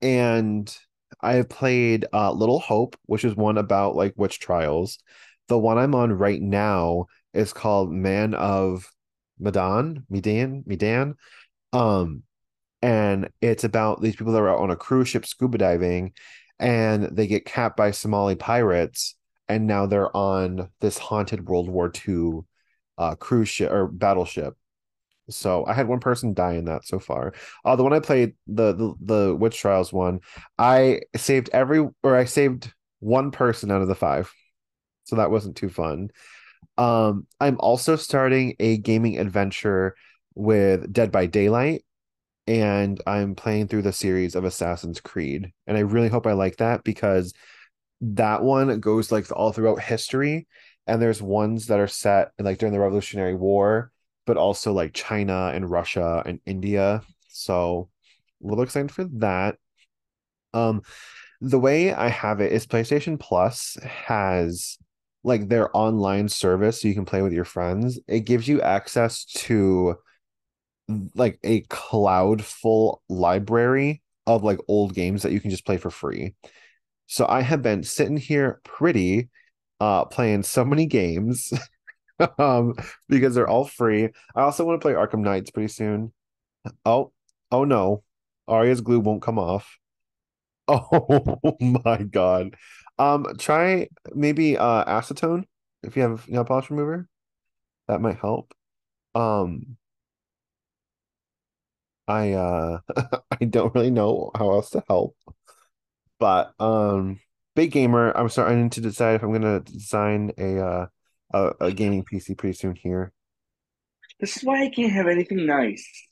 And 0.02 0.76
i 1.22 1.34
have 1.34 1.48
played 1.48 2.06
uh 2.14 2.32
little 2.32 2.60
hope 2.60 2.96
which 3.06 3.24
is 3.24 3.34
one 3.34 3.58
about 3.58 3.96
like 3.96 4.14
witch 4.16 4.38
trials. 4.40 4.98
The 5.48 5.58
one 5.58 5.78
i'm 5.78 5.94
on 5.94 6.12
right 6.12 6.40
now 6.40 7.06
is 7.34 7.52
called 7.52 7.92
man 7.92 8.34
of 8.34 8.90
medan 9.38 10.04
medan 10.10 10.64
medan. 10.66 11.16
Um 11.72 12.24
and 12.82 13.28
it's 13.40 13.64
about 13.64 14.00
these 14.00 14.16
people 14.16 14.32
that 14.32 14.40
are 14.40 14.56
on 14.56 14.70
a 14.70 14.76
cruise 14.76 15.08
ship 15.08 15.26
scuba 15.26 15.58
diving 15.58 16.12
and 16.58 17.04
they 17.04 17.26
get 17.26 17.44
capped 17.44 17.76
by 17.76 17.90
somali 17.90 18.34
pirates 18.34 19.16
and 19.48 19.66
now 19.66 19.86
they're 19.86 20.14
on 20.16 20.68
this 20.80 20.98
haunted 20.98 21.48
world 21.48 21.68
war 21.68 21.92
ii 22.08 22.40
uh 22.98 23.14
cruise 23.16 23.48
ship 23.48 23.70
or 23.70 23.86
battleship 23.86 24.54
so 25.28 25.64
I 25.66 25.74
had 25.74 25.88
one 25.88 26.00
person 26.00 26.34
die 26.34 26.54
in 26.54 26.66
that 26.66 26.84
so 26.84 26.98
far. 26.98 27.34
Uh 27.64 27.76
the 27.76 27.82
one 27.84 27.92
I 27.92 28.00
played, 28.00 28.34
the 28.46 28.72
the, 28.74 28.94
the 29.00 29.36
Witch 29.36 29.58
Trials 29.58 29.92
one, 29.92 30.20
I 30.58 31.02
saved 31.16 31.50
every 31.52 31.86
or 32.02 32.16
I 32.16 32.24
saved 32.24 32.72
one 33.00 33.30
person 33.30 33.70
out 33.70 33.82
of 33.82 33.88
the 33.88 33.94
five. 33.94 34.32
So 35.04 35.16
that 35.16 35.30
wasn't 35.30 35.56
too 35.56 35.68
fun. 35.68 36.10
Um 36.78 37.26
I'm 37.40 37.58
also 37.60 37.96
starting 37.96 38.56
a 38.60 38.78
gaming 38.78 39.18
adventure 39.18 39.94
with 40.34 40.92
Dead 40.92 41.12
by 41.12 41.26
Daylight 41.26 41.84
and 42.46 43.00
I'm 43.06 43.34
playing 43.34 43.68
through 43.68 43.82
the 43.82 43.92
series 43.92 44.34
of 44.34 44.44
Assassin's 44.44 45.00
Creed. 45.00 45.52
And 45.66 45.76
I 45.76 45.80
really 45.80 46.08
hope 46.08 46.26
I 46.26 46.32
like 46.32 46.56
that 46.56 46.84
because 46.84 47.32
that 48.00 48.42
one 48.42 48.80
goes 48.80 49.12
like 49.12 49.30
all 49.30 49.52
throughout 49.52 49.80
history 49.80 50.46
and 50.86 51.00
there's 51.00 51.22
ones 51.22 51.66
that 51.66 51.78
are 51.78 51.86
set 51.86 52.32
like 52.38 52.58
during 52.58 52.72
the 52.72 52.80
Revolutionary 52.80 53.34
War 53.34 53.92
but 54.26 54.36
also 54.36 54.72
like 54.72 54.92
China 54.94 55.50
and 55.52 55.68
Russia 55.68 56.22
and 56.24 56.40
India. 56.46 57.02
So 57.28 57.88
a 58.42 58.46
little 58.46 58.64
excited 58.64 58.92
for 58.92 59.04
that. 59.18 59.56
Um, 60.54 60.82
the 61.40 61.58
way 61.58 61.92
I 61.92 62.08
have 62.08 62.40
it 62.40 62.52
is 62.52 62.66
PlayStation 62.66 63.18
Plus 63.18 63.76
has 63.82 64.78
like 65.24 65.48
their 65.48 65.74
online 65.76 66.28
service 66.28 66.80
so 66.80 66.88
you 66.88 66.94
can 66.94 67.04
play 67.04 67.22
with 67.22 67.32
your 67.32 67.44
friends. 67.44 67.98
It 68.06 68.20
gives 68.20 68.46
you 68.46 68.60
access 68.62 69.24
to 69.24 69.96
like 71.14 71.38
a 71.44 71.60
cloud 71.62 72.44
full 72.44 73.02
library 73.08 74.02
of 74.26 74.44
like 74.44 74.58
old 74.68 74.94
games 74.94 75.22
that 75.22 75.32
you 75.32 75.40
can 75.40 75.50
just 75.50 75.66
play 75.66 75.76
for 75.76 75.90
free. 75.90 76.34
So 77.06 77.26
I 77.28 77.40
have 77.42 77.62
been 77.62 77.82
sitting 77.82 78.16
here 78.16 78.60
pretty 78.64 79.28
uh 79.80 80.04
playing 80.04 80.42
so 80.42 80.64
many 80.64 80.86
games 80.86 81.52
um 82.38 82.74
because 83.08 83.34
they're 83.34 83.48
all 83.48 83.64
free. 83.64 84.10
I 84.34 84.42
also 84.42 84.64
want 84.64 84.80
to 84.80 84.84
play 84.84 84.94
Arkham 84.94 85.20
Knights 85.20 85.50
pretty 85.50 85.68
soon. 85.68 86.12
Oh, 86.84 87.12
oh 87.50 87.64
no. 87.64 88.02
Aria's 88.48 88.80
glue 88.80 89.00
won't 89.00 89.22
come 89.22 89.38
off. 89.38 89.78
Oh 90.68 91.56
my 91.60 92.02
God. 92.04 92.56
Um, 92.98 93.26
try 93.38 93.88
maybe 94.14 94.56
uh 94.56 94.84
acetone 94.84 95.44
if 95.82 95.96
you 95.96 96.02
have 96.02 96.28
nail 96.28 96.44
polish 96.44 96.70
remover. 96.70 97.08
That 97.88 98.00
might 98.00 98.18
help. 98.18 98.54
Um, 99.14 99.76
I 102.10 102.32
uh 102.32 102.80
I 103.40 103.44
don't 103.44 103.74
really 103.74 103.90
know 103.90 104.30
how 104.36 104.50
else 104.52 104.70
to 104.70 104.84
help. 104.88 105.16
But 106.18 106.54
um 106.60 107.20
big 107.56 107.72
gamer, 107.72 108.12
I'm 108.16 108.28
starting 108.28 108.70
to 108.70 108.80
decide 108.80 109.16
if 109.16 109.22
I'm 109.22 109.32
gonna 109.32 109.60
design 109.60 110.32
a 110.38 110.58
uh 110.60 110.86
a, 111.32 111.52
a 111.60 111.72
gaming 111.72 112.04
PC 112.04 112.34
pretty 112.34 112.54
soon 112.56 112.74
here. 112.76 113.12
This 114.20 114.36
is 114.36 114.44
why 114.44 114.62
I 114.62 114.68
can't 114.70 114.92
have 114.92 115.08
anything 115.08 115.44
nice. 115.46 116.08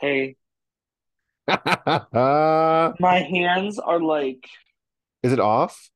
Hey, 0.00 0.36
my 2.98 3.18
hands 3.30 3.78
are 3.78 4.00
like 4.00 4.48
Is 5.22 5.32
it 5.32 5.40
off? 5.40 5.90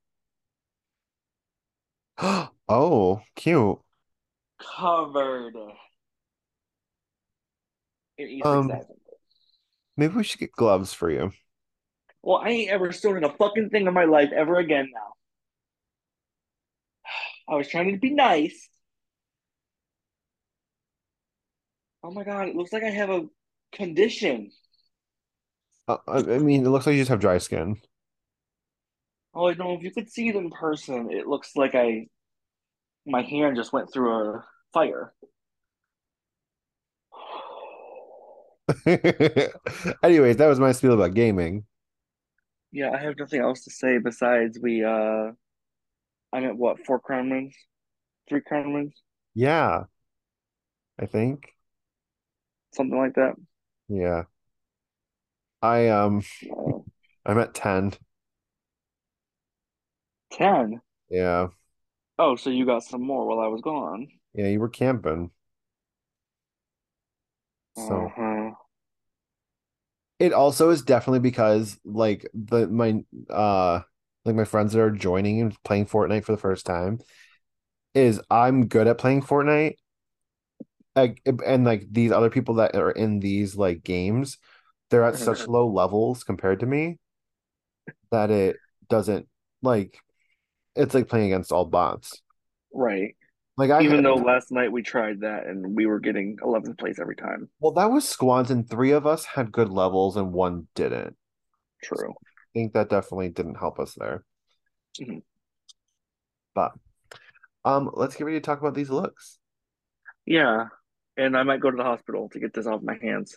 Oh, 2.69 3.23
cute. 3.35 3.81
covered 4.59 5.57
Um, 8.45 8.71
maybe 9.97 10.15
we 10.15 10.25
should 10.25 10.41
get 10.41 10.53
gloves 10.53 10.93
for 10.93 11.11
you. 11.11 11.33
Well, 12.23 12.39
I 12.39 12.51
ain't 12.51 12.71
ever 12.71 12.93
stolen 12.93 13.25
a 13.25 13.31
fucking 13.31 13.71
thing 13.71 13.87
in 13.87 13.95
my 13.95 14.05
life 14.05 14.31
ever 14.35 14.59
again 14.59 14.91
now. 14.93 15.13
I 17.49 17.57
was 17.57 17.69
trying 17.69 17.93
to 17.93 17.99
be 17.99 18.11
nice. 18.11 18.69
Oh 22.03 22.11
my 22.11 22.25
God, 22.25 22.49
it 22.49 22.57
looks 22.57 22.73
like 22.73 22.85
I 22.85 22.91
have 22.91 23.11
a 23.11 23.27
condition. 23.73 24.51
Uh, 25.89 25.99
I, 26.07 26.19
I 26.19 26.39
mean, 26.39 26.65
it 26.65 26.71
looks 26.71 26.87
like 26.87 26.95
you 26.95 27.01
just 27.01 27.11
have 27.11 27.21
dry 27.21 27.39
skin. 27.39 27.81
Oh, 29.35 29.53
no, 29.53 29.75
if 29.75 29.83
you 29.83 29.91
could 29.91 30.11
see 30.11 30.29
it 30.29 30.37
in 30.37 30.51
person, 30.51 31.11
it 31.11 31.27
looks 31.27 31.57
like 31.57 31.75
I 31.75 32.07
my 33.07 33.23
hand 33.23 33.57
just 33.57 33.73
went 33.73 33.93
through 33.93 34.13
a 34.13 34.45
fire. 34.73 35.13
Anyways, 40.03 40.37
that 40.37 40.47
was 40.49 40.61
my 40.61 40.73
spiel 40.73 40.95
about 40.95 41.15
gaming. 41.15 41.65
Yeah, 42.73 42.91
I 42.93 42.99
have 42.99 43.19
nothing 43.19 43.41
else 43.41 43.65
to 43.65 43.71
say 43.71 43.99
besides 43.99 44.59
we 44.61 44.85
uh 44.85 45.33
I'm 46.33 46.45
at 46.45 46.57
what, 46.57 46.85
four 46.85 46.99
crown 46.99 47.31
wins? 47.31 47.55
Three 48.29 48.41
crown 48.43 48.73
wins? 48.73 48.95
Yeah, 49.35 49.87
I 50.99 51.07
think. 51.07 51.57
Something 52.73 52.99
like 52.99 53.15
that. 53.15 53.35
Yeah. 53.89 54.25
I 55.63 55.89
um 55.89 56.23
I'm 57.27 57.39
at 57.39 57.55
10. 57.55 57.95
10. 60.31 60.83
Yeah. 61.11 61.49
Oh, 62.21 62.37
so 62.37 62.51
you 62.51 62.67
got 62.67 62.85
some 62.85 63.03
more 63.03 63.27
while 63.27 63.41
I 63.41 63.49
was 63.49 63.63
gone. 63.63 64.07
Yeah, 64.35 64.49
you 64.49 64.59
were 64.61 64.69
camping. 64.69 65.31
So 67.75 68.15
Uh-huh. 68.17 68.55
It 70.21 70.33
also 70.33 70.71
is 70.71 70.83
definitely 70.83 71.19
because 71.19 71.81
like 71.85 72.29
the 72.35 72.69
my 72.69 73.03
uh 73.29 73.81
like 74.25 74.37
my 74.37 74.45
friends 74.45 74.73
that 74.73 74.81
are 74.81 74.91
joining 74.91 75.41
and 75.41 75.61
playing 75.65 75.87
Fortnite 75.87 76.25
for 76.25 76.33
the 76.33 76.39
first 76.39 76.67
time 76.67 77.01
is 77.95 78.21
I'm 78.31 78.69
good 78.69 78.87
at 78.87 78.99
playing 78.99 79.23
Fortnite 79.23 79.75
like 80.95 81.23
and 81.25 81.65
like 81.65 81.87
these 81.91 82.13
other 82.13 82.31
people 82.31 82.57
that 82.57 82.75
are 82.75 82.91
in 82.91 83.21
these 83.21 83.57
like 83.57 83.83
games, 83.83 84.39
they're 84.91 85.05
at 85.05 85.17
such 85.17 85.47
low 85.49 85.67
levels 85.67 86.25
compared 86.25 86.61
to 86.61 86.67
me 86.67 86.99
that 88.11 88.31
it 88.31 88.57
doesn't 88.89 89.27
like 89.63 89.99
it's 90.77 90.95
like 90.95 91.09
playing 91.09 91.33
against 91.33 91.53
all 91.53 91.65
bots. 91.65 92.23
Right. 92.73 93.17
Like 93.61 93.71
I 93.71 93.83
Even 93.83 93.97
had- 93.97 94.07
though 94.07 94.15
last 94.15 94.51
night 94.51 94.73
we 94.73 94.83
tried 94.83 95.21
that 95.21 95.47
and 95.47 95.77
we 95.77 95.85
were 95.85 96.01
getting 96.01 96.39
11th 96.43 96.79
place 96.79 96.99
every 96.99 97.15
time. 97.15 97.51
well, 97.61 97.73
that 97.73 97.91
was 97.91 98.09
squads, 98.09 98.51
and 98.51 98.67
three 98.69 98.93
of 98.93 99.07
us 99.07 99.27
had 99.27 99.53
good 99.53 99.69
levels 99.69 100.17
and 100.17 100.33
one 100.33 100.67
didn't. 100.75 101.15
True. 101.83 102.13
I 102.13 102.49
think 102.55 102.73
that 102.73 102.89
definitely 102.89 103.29
didn't 103.29 103.57
help 103.57 103.79
us 103.79 103.95
there. 103.99 104.25
Mhm. 104.99 105.23
But 106.55 106.73
um, 107.67 107.91
let's 107.93 108.17
get 108.17 108.25
ready 108.25 108.39
to 108.39 108.45
talk 108.45 108.61
about 108.61 108.73
these 108.75 108.89
looks. 108.89 109.39
Yeah. 110.25 110.69
And 111.19 111.37
I 111.37 111.43
might 111.43 111.61
go 111.61 111.71
to 111.71 111.77
the 111.77 111.85
hospital 111.85 112.31
to 112.31 112.41
get 112.41 112.55
this 112.55 112.67
off 112.67 112.81
my 112.83 112.97
hands. 113.03 113.37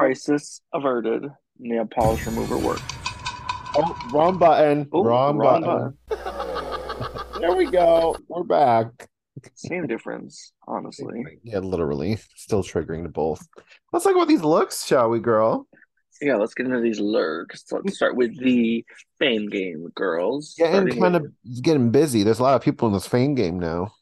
Crisis 0.00 0.62
averted. 0.72 1.26
Nail 1.58 1.84
polish 1.86 2.24
remover 2.24 2.56
work. 2.56 2.80
oh 3.76 4.08
wrong 4.14 4.38
button. 4.38 4.88
Oh, 4.92 5.04
wrong, 5.04 5.36
wrong 5.36 5.94
button. 6.08 6.20
there 7.40 7.54
we 7.54 7.70
go. 7.70 8.16
We're 8.28 8.44
back. 8.44 8.86
Same 9.54 9.86
difference, 9.86 10.52
honestly. 10.66 11.22
Yeah, 11.42 11.58
literally. 11.58 12.18
Still 12.34 12.62
triggering 12.62 13.02
to 13.02 13.10
both. 13.10 13.46
Let's 13.92 14.06
talk 14.06 14.14
about 14.14 14.26
these 14.28 14.42
looks, 14.42 14.86
shall 14.86 15.10
we, 15.10 15.20
girl? 15.20 15.68
Yeah, 16.22 16.36
let's 16.36 16.54
get 16.54 16.64
into 16.66 16.80
these 16.80 16.98
lurks. 17.00 17.64
Let's 17.70 17.96
start 17.96 18.16
with 18.16 18.38
the 18.38 18.84
fame 19.18 19.50
game, 19.50 19.86
girls. 19.94 20.54
Getting 20.56 20.72
Starting 20.76 21.00
kind 21.02 21.14
with- 21.14 21.24
of 21.24 21.62
getting 21.62 21.90
busy. 21.90 22.22
There's 22.22 22.38
a 22.38 22.42
lot 22.42 22.56
of 22.56 22.62
people 22.62 22.88
in 22.88 22.94
this 22.94 23.06
fame 23.06 23.34
game 23.34 23.58
now. 23.58 23.92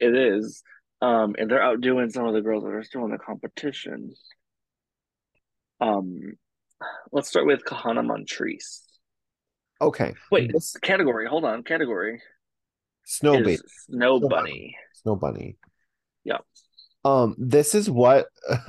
It 0.00 0.14
is. 0.14 0.62
Um, 1.00 1.34
and 1.38 1.50
they're 1.50 1.62
outdoing 1.62 2.10
some 2.10 2.26
of 2.26 2.34
the 2.34 2.42
girls 2.42 2.62
that 2.64 2.74
are 2.74 2.82
still 2.82 3.06
in 3.06 3.10
the 3.10 3.18
competition. 3.18 4.14
Um, 5.80 6.34
let's 7.12 7.28
start 7.28 7.46
with 7.46 7.64
Kahanna 7.64 8.04
Montrese. 8.04 8.82
Okay. 9.80 10.14
Wait, 10.30 10.52
This- 10.52 10.76
category. 10.82 11.26
Hold 11.26 11.44
on. 11.44 11.62
Category 11.62 12.20
Snow 13.04 13.34
baby. 13.38 13.56
Snow 13.88 14.18
Snow 14.18 14.28
Bunny. 14.28 14.76
Snow 14.94 15.16
bunny. 15.16 15.56
Yeah. 16.24 16.38
Um, 17.04 17.36
this 17.38 17.74
is 17.74 17.88
what 17.88 18.26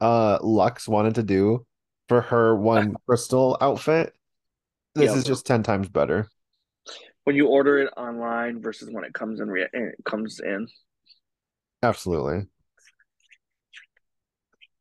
uh 0.00 0.38
Lux 0.42 0.88
wanted 0.88 1.14
to 1.16 1.22
do 1.22 1.64
for 2.08 2.20
her 2.22 2.56
one 2.56 2.94
crystal 3.06 3.56
outfit. 3.60 4.12
This 4.96 5.12
Yeah. 5.12 5.16
is 5.18 5.24
just 5.24 5.46
10 5.46 5.62
times 5.62 5.88
better. 5.88 6.28
When 7.24 7.36
you 7.36 7.46
order 7.46 7.78
it 7.78 7.92
online 7.96 8.60
versus 8.60 8.88
when 8.90 9.04
it 9.04 9.12
comes 9.14 9.38
in, 9.40 9.48
rea- 9.48 9.68
it 9.72 9.94
comes 10.04 10.40
in. 10.40 10.66
Absolutely. 11.82 12.46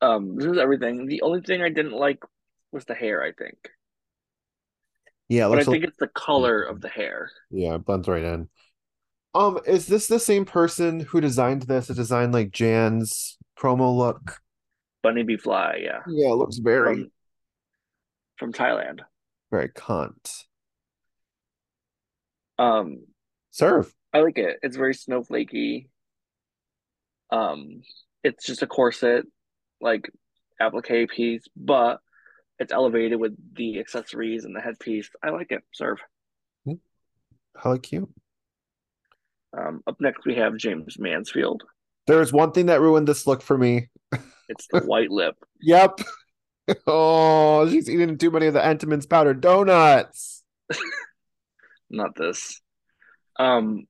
Um, 0.01 0.35
this 0.37 0.45
is 0.47 0.57
everything. 0.57 1.07
The 1.07 1.21
only 1.21 1.41
thing 1.41 1.61
I 1.61 1.69
didn't 1.69 1.91
like 1.93 2.23
was 2.71 2.85
the 2.85 2.93
hair. 2.95 3.21
I 3.23 3.31
think, 3.33 3.57
Yeah, 5.27 5.47
but 5.49 5.53
I 5.53 5.55
looks 5.57 5.67
a- 5.67 5.71
think 5.71 5.83
it's 5.85 5.97
the 5.99 6.07
color 6.07 6.61
of 6.61 6.81
the 6.81 6.89
hair. 6.89 7.31
yeah, 7.49 7.75
it 7.75 7.85
blends 7.85 8.07
right 8.07 8.23
in. 8.23 8.49
Um, 9.35 9.59
is 9.67 9.85
this 9.87 10.07
the 10.07 10.19
same 10.19 10.45
person 10.45 11.01
who 11.01 11.21
designed 11.21 11.63
this? 11.63 11.89
It 11.89 11.95
designed 11.95 12.33
like 12.33 12.51
Jan's 12.51 13.37
promo 13.57 13.95
look. 13.95 14.39
Bunny 15.03 15.23
Bee 15.23 15.37
Fly, 15.37 15.79
yeah, 15.81 15.99
Yeah, 16.07 16.31
it 16.31 16.35
looks 16.35 16.57
very, 16.57 16.95
from 16.95 17.11
from 18.37 18.53
Thailand. 18.53 18.99
very 19.51 19.69
cunt. 19.69 20.45
Um, 22.57 23.05
Serve. 23.51 23.93
I 24.13 24.19
like 24.19 24.37
it. 24.37 24.57
It's 24.63 24.75
very 24.77 24.93
snowflakey. 24.93 25.87
Um, 27.31 27.81
it's 28.23 28.45
just 28.45 28.61
a 28.63 28.67
corset, 28.67 29.25
like 29.81 30.09
applique 30.59 31.09
piece, 31.09 31.45
but 31.55 31.99
it's 32.59 32.73
elevated 32.73 33.19
with 33.19 33.35
the 33.55 33.79
accessories 33.79 34.45
and 34.45 34.55
the 34.55 34.61
headpiece. 34.61 35.09
I 35.23 35.29
like 35.29 35.51
it. 35.51 35.63
Serve. 35.73 35.99
How 37.55 37.75
cute. 37.77 38.09
Um, 39.57 39.81
up 39.87 39.97
next 39.99 40.25
we 40.25 40.35
have 40.35 40.53
Jaymes 40.53 40.99
Mansfield. 40.99 41.63
There's 42.07 42.31
one 42.31 42.51
thing 42.51 42.67
that 42.67 42.81
ruined 42.81 43.07
this 43.07 43.27
look 43.27 43.41
for 43.41 43.57
me. 43.57 43.89
It's 44.47 44.67
the 44.71 44.81
white 44.81 45.11
lip. 45.11 45.35
Yep. 45.61 45.99
Oh, 46.87 47.67
she's 47.69 47.89
eating 47.89 48.17
too 48.17 48.31
many 48.31 48.45
of 48.45 48.53
the 48.53 48.61
Entenmann's 48.61 49.05
powdered 49.05 49.41
donuts. 49.41 50.43
not 51.89 52.15
this. 52.15 52.61
Um, 53.37 53.87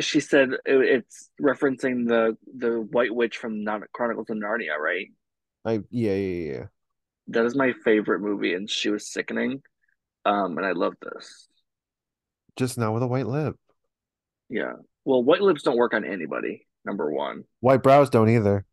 she 0.00 0.20
said 0.20 0.50
it- 0.52 0.60
it's 0.66 1.30
referencing 1.40 2.06
the 2.08 2.36
the 2.56 2.80
White 2.80 3.14
Witch 3.14 3.38
from 3.38 3.64
Chronicles 3.92 4.28
of 4.30 4.36
Narnia, 4.36 4.76
right? 4.78 5.08
I 5.64 5.80
yeah, 5.90 6.14
yeah, 6.14 6.52
yeah. 6.52 6.64
That 7.28 7.44
is 7.44 7.56
my 7.56 7.72
favorite 7.84 8.20
movie, 8.20 8.54
and 8.54 8.70
she 8.70 8.90
was 8.90 9.10
sickening. 9.10 9.62
Um, 10.24 10.56
and 10.58 10.66
I 10.66 10.72
love 10.72 10.94
this. 11.02 11.48
Just 12.56 12.78
now 12.78 12.92
with 12.94 13.02
a 13.02 13.06
white 13.06 13.26
lip. 13.26 13.56
Yeah. 14.48 14.74
Well, 15.04 15.22
white 15.22 15.40
lips 15.42 15.62
don't 15.62 15.76
work 15.76 15.94
on 15.94 16.04
anybody. 16.04 16.66
Number 16.84 17.10
one. 17.10 17.44
White 17.60 17.82
brows 17.82 18.10
don't 18.10 18.28
either. 18.28 18.64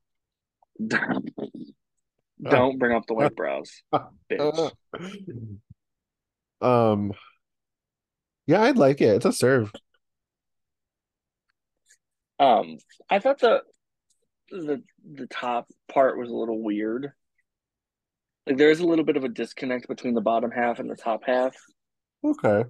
don't 0.88 2.80
bring 2.80 2.96
up 2.96 3.06
the 3.08 3.14
white 3.14 3.36
brows, 3.36 3.72
bitch. 4.32 4.72
Um, 6.62 7.12
yeah, 8.48 8.62
I'd 8.62 8.78
like 8.78 9.02
it. 9.02 9.16
It's 9.16 9.26
a 9.26 9.34
serve. 9.34 9.72
Um, 12.44 12.78
I 13.10 13.20
thought 13.20 13.40
the 13.40 13.62
the 14.50 14.84
the 15.14 15.28
top 15.28 15.68
part 15.92 16.18
was 16.18 16.30
a 16.30 16.36
little 16.36 16.62
weird. 16.62 17.12
Like 18.46 18.58
there 18.58 18.70
is 18.70 18.82
a 18.82 18.86
little 18.86 19.06
bit 19.06 19.16
of 19.16 19.24
a 19.24 19.30
disconnect 19.30 19.88
between 19.88 20.14
the 20.14 20.22
bottom 20.22 20.52
half 20.52 20.80
and 20.80 20.90
the 20.90 20.98
top 20.98 21.22
half. 21.26 21.56
Okay. 22.24 22.66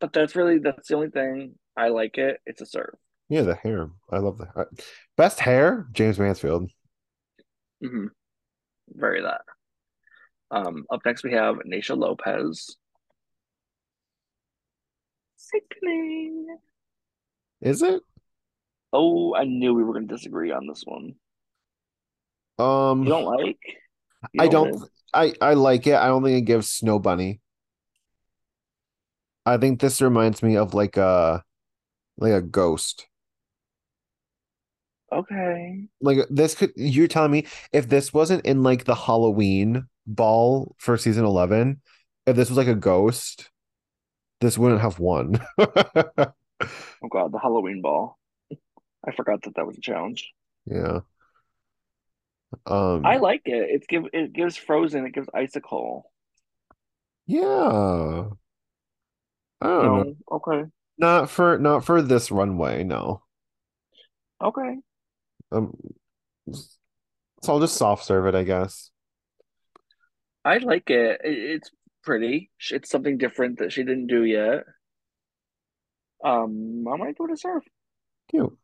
But 0.00 0.12
that's 0.12 0.36
really 0.36 0.58
that's 0.58 0.88
the 0.88 0.94
only 0.94 1.10
thing. 1.10 1.56
I 1.76 1.88
like 1.88 2.16
it. 2.18 2.38
It's 2.46 2.60
a 2.60 2.66
serve. 2.66 2.94
Yeah, 3.28 3.42
the 3.42 3.56
hair. 3.56 3.90
I 4.12 4.18
love 4.18 4.38
the 4.38 4.46
hair. 4.54 4.68
Best 5.16 5.40
hair, 5.40 5.88
Jaymes 5.92 6.20
Mansfield. 6.20 6.70
Mm-hmm. 7.84 8.06
Very 8.90 9.22
that. 9.22 9.40
Um, 10.50 10.84
up 10.90 11.00
next 11.04 11.24
we 11.24 11.32
have 11.32 11.56
Naysha 11.56 11.98
Lopez. 11.98 12.76
Sickening. 15.36 16.56
Is 17.60 17.82
it? 17.82 18.02
Oh, 18.92 19.34
I 19.34 19.44
knew 19.44 19.74
we 19.74 19.84
were 19.84 19.92
going 19.92 20.08
to 20.08 20.14
disagree 20.14 20.50
on 20.50 20.66
this 20.66 20.82
one. 20.84 21.14
Um, 22.58 23.04
You 23.04 23.08
don't 23.10 23.24
like? 23.24 23.58
You 24.32 24.42
I 24.42 24.48
don't. 24.48 24.82
I 25.14 25.34
I 25.40 25.54
like 25.54 25.86
it. 25.86 25.94
I 25.94 26.06
don't 26.08 26.22
think 26.22 26.38
it 26.38 26.46
gives 26.46 26.68
Snow 26.68 26.98
Bunny. 26.98 27.40
I 29.46 29.56
think 29.56 29.80
this 29.80 30.02
reminds 30.02 30.42
me 30.42 30.56
of 30.56 30.74
like 30.74 30.96
a 30.96 31.44
like 32.18 32.32
a 32.32 32.42
ghost. 32.42 33.06
Okay. 35.10 35.88
Like 36.00 36.18
this 36.30 36.54
could 36.54 36.72
you're 36.76 37.08
telling 37.08 37.30
me 37.30 37.46
if 37.72 37.88
this 37.88 38.12
wasn't 38.12 38.44
in 38.44 38.62
like 38.62 38.84
the 38.84 38.94
Halloween 38.94 39.88
ball 40.06 40.74
for 40.78 40.96
season 40.98 41.24
11, 41.24 41.80
if 42.26 42.36
this 42.36 42.50
was 42.50 42.58
like 42.58 42.66
a 42.68 42.74
ghost, 42.74 43.50
this 44.40 44.58
wouldn't 44.58 44.82
have 44.82 44.98
won. 44.98 45.40
Oh 47.02 47.08
God, 47.08 47.32
the 47.32 47.38
Halloween 47.40 47.82
ball. 47.82 48.17
I 49.08 49.12
forgot 49.12 49.42
that 49.42 49.54
that 49.56 49.66
was 49.66 49.78
a 49.78 49.80
challenge. 49.80 50.30
Yeah. 50.66 51.00
Um 52.66 53.04
I 53.06 53.16
like 53.16 53.42
it. 53.46 53.68
It's 53.70 53.86
give 53.86 54.04
it 54.12 54.32
gives 54.32 54.56
Frozen. 54.56 55.06
It 55.06 55.14
gives 55.14 55.28
Icicle. 55.34 56.10
yeah. 57.26 58.24
I 59.60 59.66
don't 59.66 59.96
know. 59.96 60.16
Okay, 60.30 60.64
Not 60.98 61.30
for 61.30 61.58
not 61.58 61.84
for 61.84 62.00
this 62.02 62.30
runway, 62.30 62.84
no. 62.84 63.22
okay. 64.42 64.76
Um 65.50 65.74
so 67.42 67.52
I'll 67.52 67.60
just 67.60 67.76
soft 67.76 68.04
serve 68.04 68.26
it, 68.26 68.34
I 68.34 68.44
guess. 68.44 68.90
I 70.44 70.58
like 70.58 70.90
it. 70.90 71.20
It- 71.24 71.38
It's 71.56 71.70
pretty. 72.02 72.50
It's 72.70 72.88
something 72.90 73.18
different 73.18 73.58
that 73.58 73.72
she 73.72 73.82
didn't 73.84 74.06
do 74.06 74.22
yet. 74.24 74.64
Um, 76.24 76.84
I 76.92 76.96
might 76.96 77.18
go 77.18 77.26
to 77.26 77.36
surf. 77.36 77.64
Cute. 78.30 78.56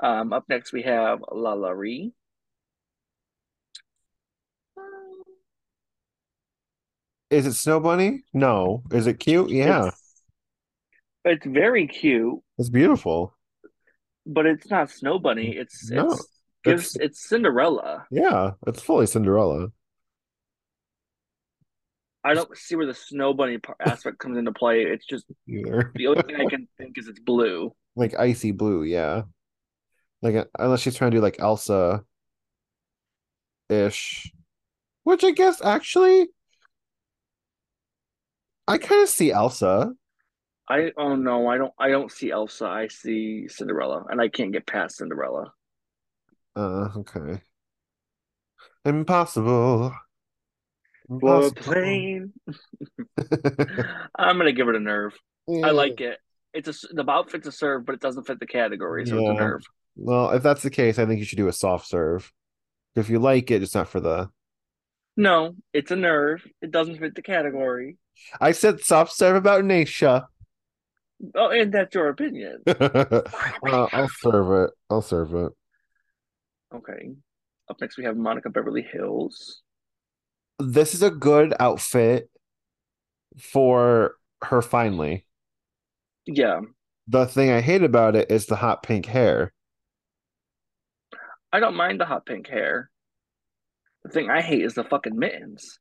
Um, 0.00 0.32
up 0.32 0.44
next 0.48 0.72
we 0.72 0.82
have 0.82 1.20
LaLa 1.20 1.76
Ri. 1.76 2.12
Is 7.30 7.46
it 7.46 7.54
Snow 7.54 7.80
Bunny? 7.80 8.22
No. 8.32 8.82
Is 8.90 9.06
it 9.06 9.14
cute? 9.20 9.50
Yeah. 9.50 9.88
It's, 9.88 10.02
it's 11.24 11.46
very 11.46 11.86
cute, 11.86 12.38
It's 12.58 12.70
beautiful. 12.70 13.34
but 14.24 14.46
it's 14.46 14.70
not 14.70 14.90
Snow 14.90 15.18
Bunny. 15.18 15.56
It's 15.56 15.90
No, 15.90 16.12
it's 16.12 16.26
gives 16.64 16.96
it's 16.96 17.28
Cinderella. 17.28 18.06
Yeah, 18.10 18.52
it's 18.66 18.80
fully 18.80 19.06
Cinderella. 19.06 19.68
I 22.24 22.34
don't 22.34 22.54
see 22.56 22.76
where 22.76 22.86
the 22.86 22.94
snow 22.94 23.32
bunny 23.32 23.58
aspect 23.80 24.18
comes 24.18 24.36
into 24.36 24.52
play. 24.52 24.82
It's 24.82 25.06
just 25.06 25.24
either. 25.48 25.92
the 25.94 26.08
only 26.08 26.22
thing 26.22 26.36
I 26.36 26.46
can 26.50 26.66
think 26.76 26.98
is 26.98 27.08
it's 27.08 27.20
blue. 27.20 27.72
Like 27.94 28.18
icy 28.18 28.50
blue, 28.52 28.82
yeah. 28.82 29.22
Like 30.22 30.34
uh, 30.34 30.44
unless 30.58 30.80
she's 30.80 30.96
trying 30.96 31.10
to 31.10 31.16
do 31.16 31.22
like 31.22 31.40
Elsa 31.40 32.04
ish. 33.68 34.32
Which 35.04 35.24
I 35.24 35.30
guess 35.30 35.62
actually 35.64 36.28
I 38.66 38.76
kind 38.76 39.02
of 39.02 39.08
see 39.08 39.32
Elsa. 39.32 39.92
I 40.68 40.92
oh 40.98 41.16
no, 41.16 41.48
I 41.48 41.56
don't 41.56 41.72
I 41.78 41.88
don't 41.88 42.12
see 42.12 42.30
Elsa. 42.30 42.66
I 42.66 42.88
see 42.88 43.48
Cinderella, 43.48 44.04
and 44.10 44.20
I 44.20 44.28
can't 44.28 44.52
get 44.52 44.66
past 44.66 44.98
Cinderella. 44.98 45.52
Uh, 46.54 46.88
okay. 46.96 47.40
Impossible. 48.84 49.94
Impossible. 51.08 51.62
plane. 51.62 52.32
I'm 54.18 54.36
gonna 54.36 54.52
give 54.52 54.68
it 54.68 54.76
a 54.76 54.80
nerve. 54.80 55.18
I 55.64 55.70
like 55.70 56.02
it. 56.02 56.18
It's 56.52 56.84
a 56.84 56.94
the 56.94 57.10
outfit's 57.10 57.46
a 57.46 57.52
serve, 57.52 57.86
but 57.86 57.94
it 57.94 58.00
doesn't 58.00 58.26
fit 58.26 58.38
the 58.38 58.46
category, 58.46 59.06
so 59.06 59.18
it's 59.18 59.28
a 59.28 59.32
nerve. 59.32 59.62
Well, 59.98 60.30
if 60.30 60.42
that's 60.44 60.62
the 60.62 60.70
case, 60.70 60.98
I 60.98 61.06
think 61.06 61.18
you 61.18 61.24
should 61.24 61.38
do 61.38 61.48
a 61.48 61.52
soft 61.52 61.88
serve. 61.88 62.32
If 62.94 63.10
you 63.10 63.18
like 63.18 63.50
it, 63.50 63.62
it's 63.62 63.74
not 63.74 63.88
for 63.88 64.00
the. 64.00 64.30
No, 65.16 65.56
it's 65.74 65.90
a 65.90 65.96
nerve. 65.96 66.46
It 66.62 66.70
doesn't 66.70 66.98
fit 66.98 67.16
the 67.16 67.22
category. 67.22 67.98
I 68.40 68.52
said 68.52 68.80
soft 68.80 69.12
serve 69.12 69.36
about 69.36 69.64
Nisha. 69.64 70.26
Oh, 71.34 71.50
and 71.50 71.72
that's 71.72 71.94
your 71.94 72.08
opinion. 72.08 72.62
uh, 72.66 73.22
I'll 73.64 74.08
serve 74.20 74.68
it. 74.68 74.70
I'll 74.88 75.02
serve 75.02 75.34
it. 75.34 75.52
Okay. 76.72 77.10
Up 77.68 77.80
next, 77.80 77.98
we 77.98 78.04
have 78.04 78.16
Monica 78.16 78.50
Beverly 78.50 78.86
Hillz. 78.94 79.56
This 80.60 80.94
is 80.94 81.02
a 81.02 81.10
good 81.10 81.54
outfit 81.58 82.30
for 83.40 84.14
her 84.42 84.62
finally. 84.62 85.24
Yeah, 86.26 86.60
The 87.08 87.26
thing 87.26 87.50
I 87.50 87.60
hate 87.60 87.82
about 87.82 88.14
it 88.14 88.30
is 88.30 88.46
the 88.46 88.56
hot 88.56 88.82
pink 88.82 89.06
hair. 89.06 89.52
I 91.52 91.60
don't 91.60 91.76
mind 91.76 92.00
the 92.00 92.04
hot 92.04 92.26
pink 92.26 92.46
hair. 92.46 92.90
The 94.04 94.10
thing 94.10 94.30
I 94.30 94.42
hate 94.42 94.64
is 94.64 94.74
the 94.74 94.84
fucking 94.84 95.18
mittens. 95.18 95.78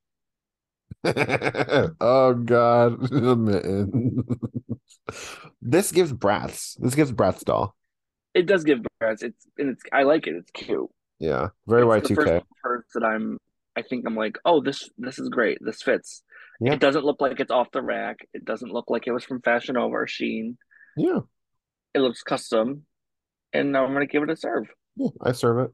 oh 1.03 2.33
god, 2.33 3.01
the 3.09 3.35
mitten. 3.35 4.25
this 5.61 5.91
gives 5.91 6.11
Bratz. 6.13 6.75
This 6.79 6.95
gives 6.95 7.11
Bratz 7.11 7.43
doll. 7.43 7.75
It 8.33 8.45
does 8.45 8.63
give 8.63 8.79
birds. 8.99 9.23
It's 9.23 9.45
and 9.57 9.69
it's 9.69 9.83
I 9.93 10.03
like 10.03 10.27
it. 10.27 10.35
It's 10.35 10.51
cute. 10.51 10.89
Yeah, 11.19 11.49
very 11.67 11.83
Y2K. 11.83 12.15
first 12.15 12.45
first 12.63 12.87
that 12.93 13.03
I'm. 13.03 13.37
I 13.75 13.83
think 13.83 14.05
I'm 14.07 14.15
like, 14.15 14.37
oh, 14.43 14.61
this 14.61 14.89
this 14.97 15.19
is 15.19 15.29
great. 15.29 15.59
This 15.61 15.81
fits. 15.81 16.23
Yeah. 16.59 16.73
It 16.73 16.79
doesn't 16.79 17.05
look 17.05 17.21
like 17.21 17.39
it's 17.39 17.51
off 17.51 17.71
the 17.71 17.83
rack. 17.83 18.17
It 18.33 18.43
doesn't 18.43 18.71
look 18.71 18.89
like 18.89 19.05
it 19.05 19.11
was 19.11 19.23
from 19.23 19.41
Fashion 19.41 19.75
Nova 19.75 19.93
or 19.93 20.07
Shein. 20.07 20.55
Yeah, 20.95 21.19
It 21.93 21.99
looks 21.99 22.23
custom, 22.23 22.85
and 23.53 23.77
I'm 23.77 23.93
gonna 23.93 24.07
give 24.07 24.23
it 24.23 24.31
a 24.31 24.35
serve. 24.35 24.67
Yeah, 24.97 25.09
I 25.21 25.31
serve 25.31 25.59
it. 25.59 25.71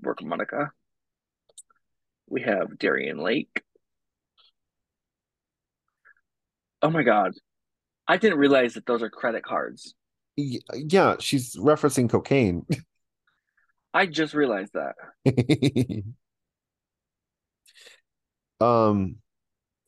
Work 0.00 0.22
Monica. 0.22 0.72
We 2.28 2.42
have 2.42 2.78
Darienne 2.78 3.18
Lake. 3.18 3.62
Oh 6.80 6.90
my 6.90 7.02
god. 7.02 7.32
I 8.08 8.16
didn't 8.16 8.38
realize 8.38 8.74
that 8.74 8.86
those 8.86 9.02
are 9.02 9.10
credit 9.10 9.44
cards. 9.44 9.94
Yeah, 10.36 11.16
she's 11.20 11.56
referencing 11.56 12.08
cocaine. 12.10 12.66
I 13.94 14.06
just 14.06 14.32
realized 14.32 14.72
that. 14.72 14.94
um, 18.64 19.16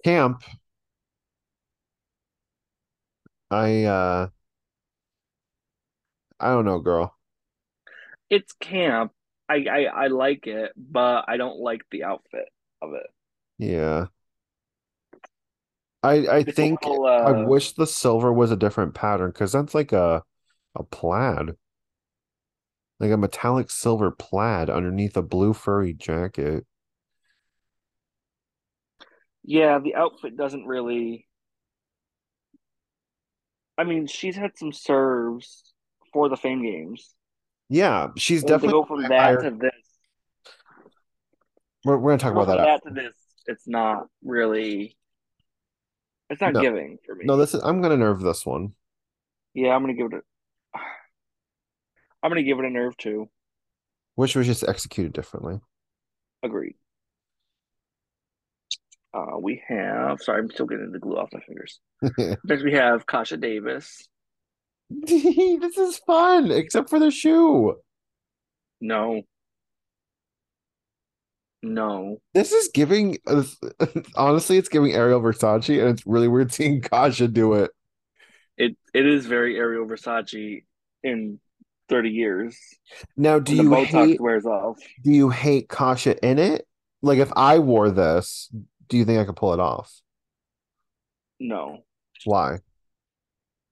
camp. 0.05 0.45
I 3.51 3.85
uh, 3.85 4.29
I 6.39 6.49
don't 6.49 6.65
know, 6.65 6.79
girl. 6.81 7.14
It's 8.31 8.53
camp. 8.55 9.13
I, 9.49 9.67
I, 9.71 9.85
I 9.85 10.07
like 10.09 10.47
it, 10.47 10.73
but 10.77 11.25
I 11.29 11.37
don't 11.37 11.59
like 11.61 11.83
the 11.91 12.05
outfit 12.05 12.49
of 12.83 12.95
it. 12.95 13.07
Yeah. 13.59 14.09
I 16.03 16.27
I 16.29 16.43
It's 16.47 16.59
think 16.59 16.81
little, 16.83 17.07
I 17.23 17.33
uh, 17.33 17.47
wish 17.47 17.73
the 17.73 17.87
silver 17.87 18.33
was 18.33 18.51
a 18.51 18.57
different 18.57 18.95
pattern 18.95 19.31
because 19.31 19.53
that's 19.53 19.75
like 19.75 19.93
a 19.93 20.23
a 20.75 20.85
plaid. 20.85 21.57
Like 22.99 23.13
a 23.13 23.17
metallic 23.17 23.71
silver 23.71 24.11
plaid 24.11 24.69
underneath 24.69 25.17
a 25.17 25.23
blue 25.23 25.53
furry 25.53 25.95
jacket. 25.95 26.67
Yeah, 29.45 29.79
the 29.79 29.95
outfit 29.95 30.37
doesn't 30.37 30.67
really. 30.67 31.29
I 33.79 33.85
mean, 33.85 34.07
she's 34.07 34.37
had 34.37 34.57
some 34.57 34.73
serves 34.73 35.75
for 36.13 36.29
the 36.29 36.37
Fame 36.37 36.63
Games. 36.63 37.15
Yeah, 37.69 38.09
she's 38.17 38.43
to 38.43 38.49
definitely 38.49 38.73
go 38.73 38.85
from 38.85 39.03
that 39.03 39.11
higher- 39.11 39.43
to 39.43 39.51
this, 39.51 39.71
we're, 41.85 41.99
we're 41.99 42.13
gonna 42.17 42.19
talk 42.19 42.33
about 42.33 42.47
that. 42.49 42.59
that 42.83 42.83
to 42.89 42.95
this, 42.95 43.15
it's 43.47 43.67
not 43.67 44.07
really. 44.23 44.97
It's 46.31 46.41
not 46.41 46.55
No. 46.55 46.61
giving 46.63 46.99
for 47.05 47.15
me. 47.15 47.25
No, 47.27 47.37
this 47.37 47.55
is 47.55 47.63
I'm 47.63 47.83
gonna 47.83 47.97
nerve 47.97 48.21
this 48.21 48.47
one. 48.47 48.73
Yeah, 49.55 49.75
I'm 49.75 49.83
gonna 49.83 49.95
give 49.95 50.07
it 50.13 50.15
a. 50.15 50.79
I'm 52.23 52.31
gonna 52.31 52.43
give 52.43 52.59
it 52.59 52.65
a 52.65 52.71
nerve 52.71 52.97
too. 52.97 53.29
Which 54.15 54.35
was 54.37 54.47
just 54.47 54.67
executed 54.67 55.13
differently. 55.13 55.61
Agreed. 56.43 56.77
Uh, 59.13 59.39
we 59.41 59.63
have. 59.69 60.21
Sorry, 60.23 60.41
I'm 60.41 60.51
still 60.51 60.67
getting 60.67 60.91
the 60.93 60.99
glue 60.99 61.17
off 61.17 61.29
my 61.33 61.41
fingers. 61.41 61.81
Next, 62.45 62.65
we 62.65 62.73
have 62.73 63.07
Kasha 63.07 63.37
Davis. 63.37 64.09
This 65.61 65.79
is 65.79 65.99
fun, 65.99 66.51
except 66.51 66.91
for 66.91 66.99
the 66.99 67.11
shoe. 67.11 67.77
No. 68.81 69.23
No. 71.63 72.19
This 72.35 72.53
is 72.53 72.69
giving 72.75 73.19
honestly, 74.17 74.59
it's 74.59 74.69
giving 74.69 74.93
Ariel 74.93 75.21
Versace, 75.21 75.81
and 75.81 75.91
it's 75.91 76.07
really 76.07 76.29
weird 76.29 76.53
seeing 76.53 76.83
Kasha 76.83 77.29
do 77.29 77.55
it. 77.55 77.71
It 78.57 78.77
it 78.93 79.07
is 79.07 79.27
very 79.27 79.57
Ariel 79.57 79.87
Versace 79.87 80.65
in 81.03 81.41
30 81.89 82.11
years. 82.11 82.59
Now, 83.17 83.39
do 83.39 83.55
you 83.55 83.65
Botox 83.65 83.87
hate 83.87 84.21
wears 84.21 84.47
off. 84.47 84.79
do 85.03 85.11
you 85.11 85.31
hate 85.31 85.69
Kasha 85.69 86.23
in 86.25 86.39
it? 86.39 86.67
Like 87.03 87.19
if 87.19 87.33
I 87.37 87.59
wore 87.59 87.91
this, 87.91 88.51
do 88.89 88.97
you 88.97 89.05
think 89.05 89.19
I 89.21 89.25
could 89.25 89.37
pull 89.37 89.55
it 89.55 89.61
off? 89.61 90.01
No. 91.41 91.85
Why? 92.25 92.59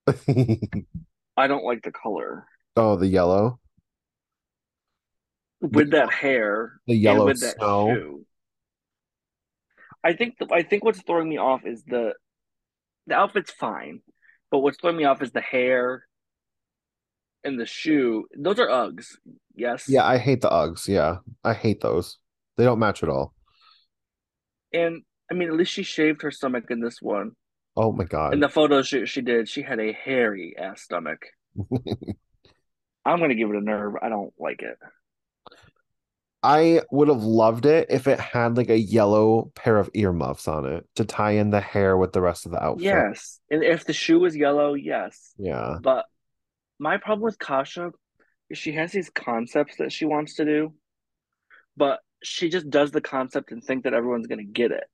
I 1.37 1.47
don't 1.47 1.65
like 1.65 1.83
the 1.83 1.93
color. 1.93 2.47
Oh, 2.77 2.97
the 2.97 3.07
yellow. 3.09 3.59
With 5.61 5.91
that 5.93 6.13
hair 6.13 6.81
The 6.87 6.97
yellow 6.97 7.27
with 7.27 7.41
that 7.41 7.57
snow. 7.57 7.95
shoe. 7.95 8.27
I 10.05 10.15
think 10.15 10.39
the, 10.39 10.49
I 10.53 10.63
think 10.65 10.85
what's 10.85 11.01
throwing 11.03 11.29
me 11.29 11.39
off 11.39 11.61
is 11.65 11.85
the 11.85 12.15
the 13.07 13.15
outfit's 13.15 13.53
fine, 13.53 14.01
but 14.51 14.59
what's 14.59 14.79
throwing 14.81 14.97
me 14.97 15.05
off 15.05 15.23
is 15.23 15.31
the 15.31 15.41
hair 15.41 16.05
and 17.45 17.59
the 17.59 17.67
shoe. 17.67 18.27
Those 18.37 18.59
are 18.59 18.67
Uggs. 18.69 19.07
Yes. 19.55 19.85
Yeah, 19.89 20.05
I 20.05 20.19
hate 20.19 20.41
the 20.41 20.51
Uggs. 20.51 20.89
Yeah, 20.89 21.19
I 21.45 21.55
hate 21.55 21.81
those. 21.81 22.19
They 22.57 22.65
don't 22.65 22.79
match 22.81 23.03
at 23.05 23.09
all. 23.09 23.33
And 24.73 25.03
I 25.31 25.35
mean, 25.35 25.49
at 25.49 25.55
least 25.55 25.73
she 25.73 25.83
shaved 25.85 26.23
her 26.23 26.31
stomach 26.33 26.65
in 26.71 26.81
this 26.81 26.99
one. 27.01 27.33
Oh 27.77 27.93
my 27.93 28.05
God. 28.05 28.35
In 28.35 28.41
the 28.41 28.49
photo 28.49 28.83
shoot 28.83 29.07
she 29.07 29.23
did, 29.23 29.49
she 29.49 29.63
had 29.63 29.81
a 29.81 29.93
hairy 29.93 30.55
ass 30.59 30.83
stomach. 30.83 31.27
I'm 33.05 33.19
gonna 33.19 33.35
give 33.35 33.51
it 33.51 33.57
a 33.57 33.61
nerve. 33.61 33.95
I 34.01 34.09
don't 34.09 34.33
like 34.39 34.63
it. 34.63 34.79
I 36.43 36.83
would 36.91 37.09
have 37.09 37.23
loved 37.23 37.67
it 37.67 37.87
if 37.89 38.09
it 38.09 38.19
had 38.19 38.57
like 38.57 38.69
a 38.69 38.79
yellow 38.79 39.53
pair 39.55 39.79
of 39.79 39.91
earmuffs 39.95 40.49
on 40.49 40.67
it 40.67 40.85
to 40.97 41.05
tie 41.05 41.33
in 41.33 41.51
the 41.51 41.61
hair 41.61 41.97
with 41.97 42.13
the 42.13 42.21
rest 42.21 42.47
of 42.47 42.53
the 42.53 42.63
outfit. 42.63 42.85
Yes. 42.85 43.39
And 43.49 43.63
if 43.63 43.85
the 43.85 43.93
shoe 43.93 44.19
was 44.19 44.37
yellow, 44.37 44.75
yes. 44.75 45.35
Yeah. 45.39 45.77
But 45.81 46.07
my 46.81 46.97
problem 46.97 47.23
with 47.23 47.39
Kasha 47.39 47.93
is 48.51 48.59
she 48.59 48.73
has 48.73 48.91
these 48.91 49.09
concepts 49.09 49.77
that 49.77 49.93
she 49.93 50.05
wants 50.05 50.35
to 50.35 50.45
do, 50.45 50.75
but 51.77 52.01
she 52.25 52.49
just 52.49 52.69
does 52.69 52.91
the 52.91 53.01
concept 53.01 53.53
and 53.53 53.63
think 53.63 53.85
that 53.85 53.95
everyone's 53.95 54.27
gonna 54.27 54.43
get 54.43 54.73
it. 54.73 54.85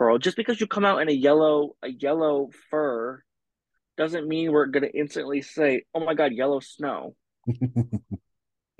Girl, 0.00 0.16
just 0.16 0.36
because 0.36 0.60
you 0.60 0.66
come 0.66 0.86
out 0.86 1.02
in 1.02 1.10
a 1.10 1.12
yellow 1.12 1.76
a 1.82 1.90
yellow 1.90 2.48
fur 2.70 3.22
doesn't 3.98 4.26
mean 4.26 4.50
we're 4.50 4.66
gonna 4.66 4.86
instantly 4.86 5.42
say, 5.42 5.84
"Oh 5.94 6.00
my 6.00 6.14
God, 6.14 6.32
yellow 6.32 6.60
snow." 6.60 7.14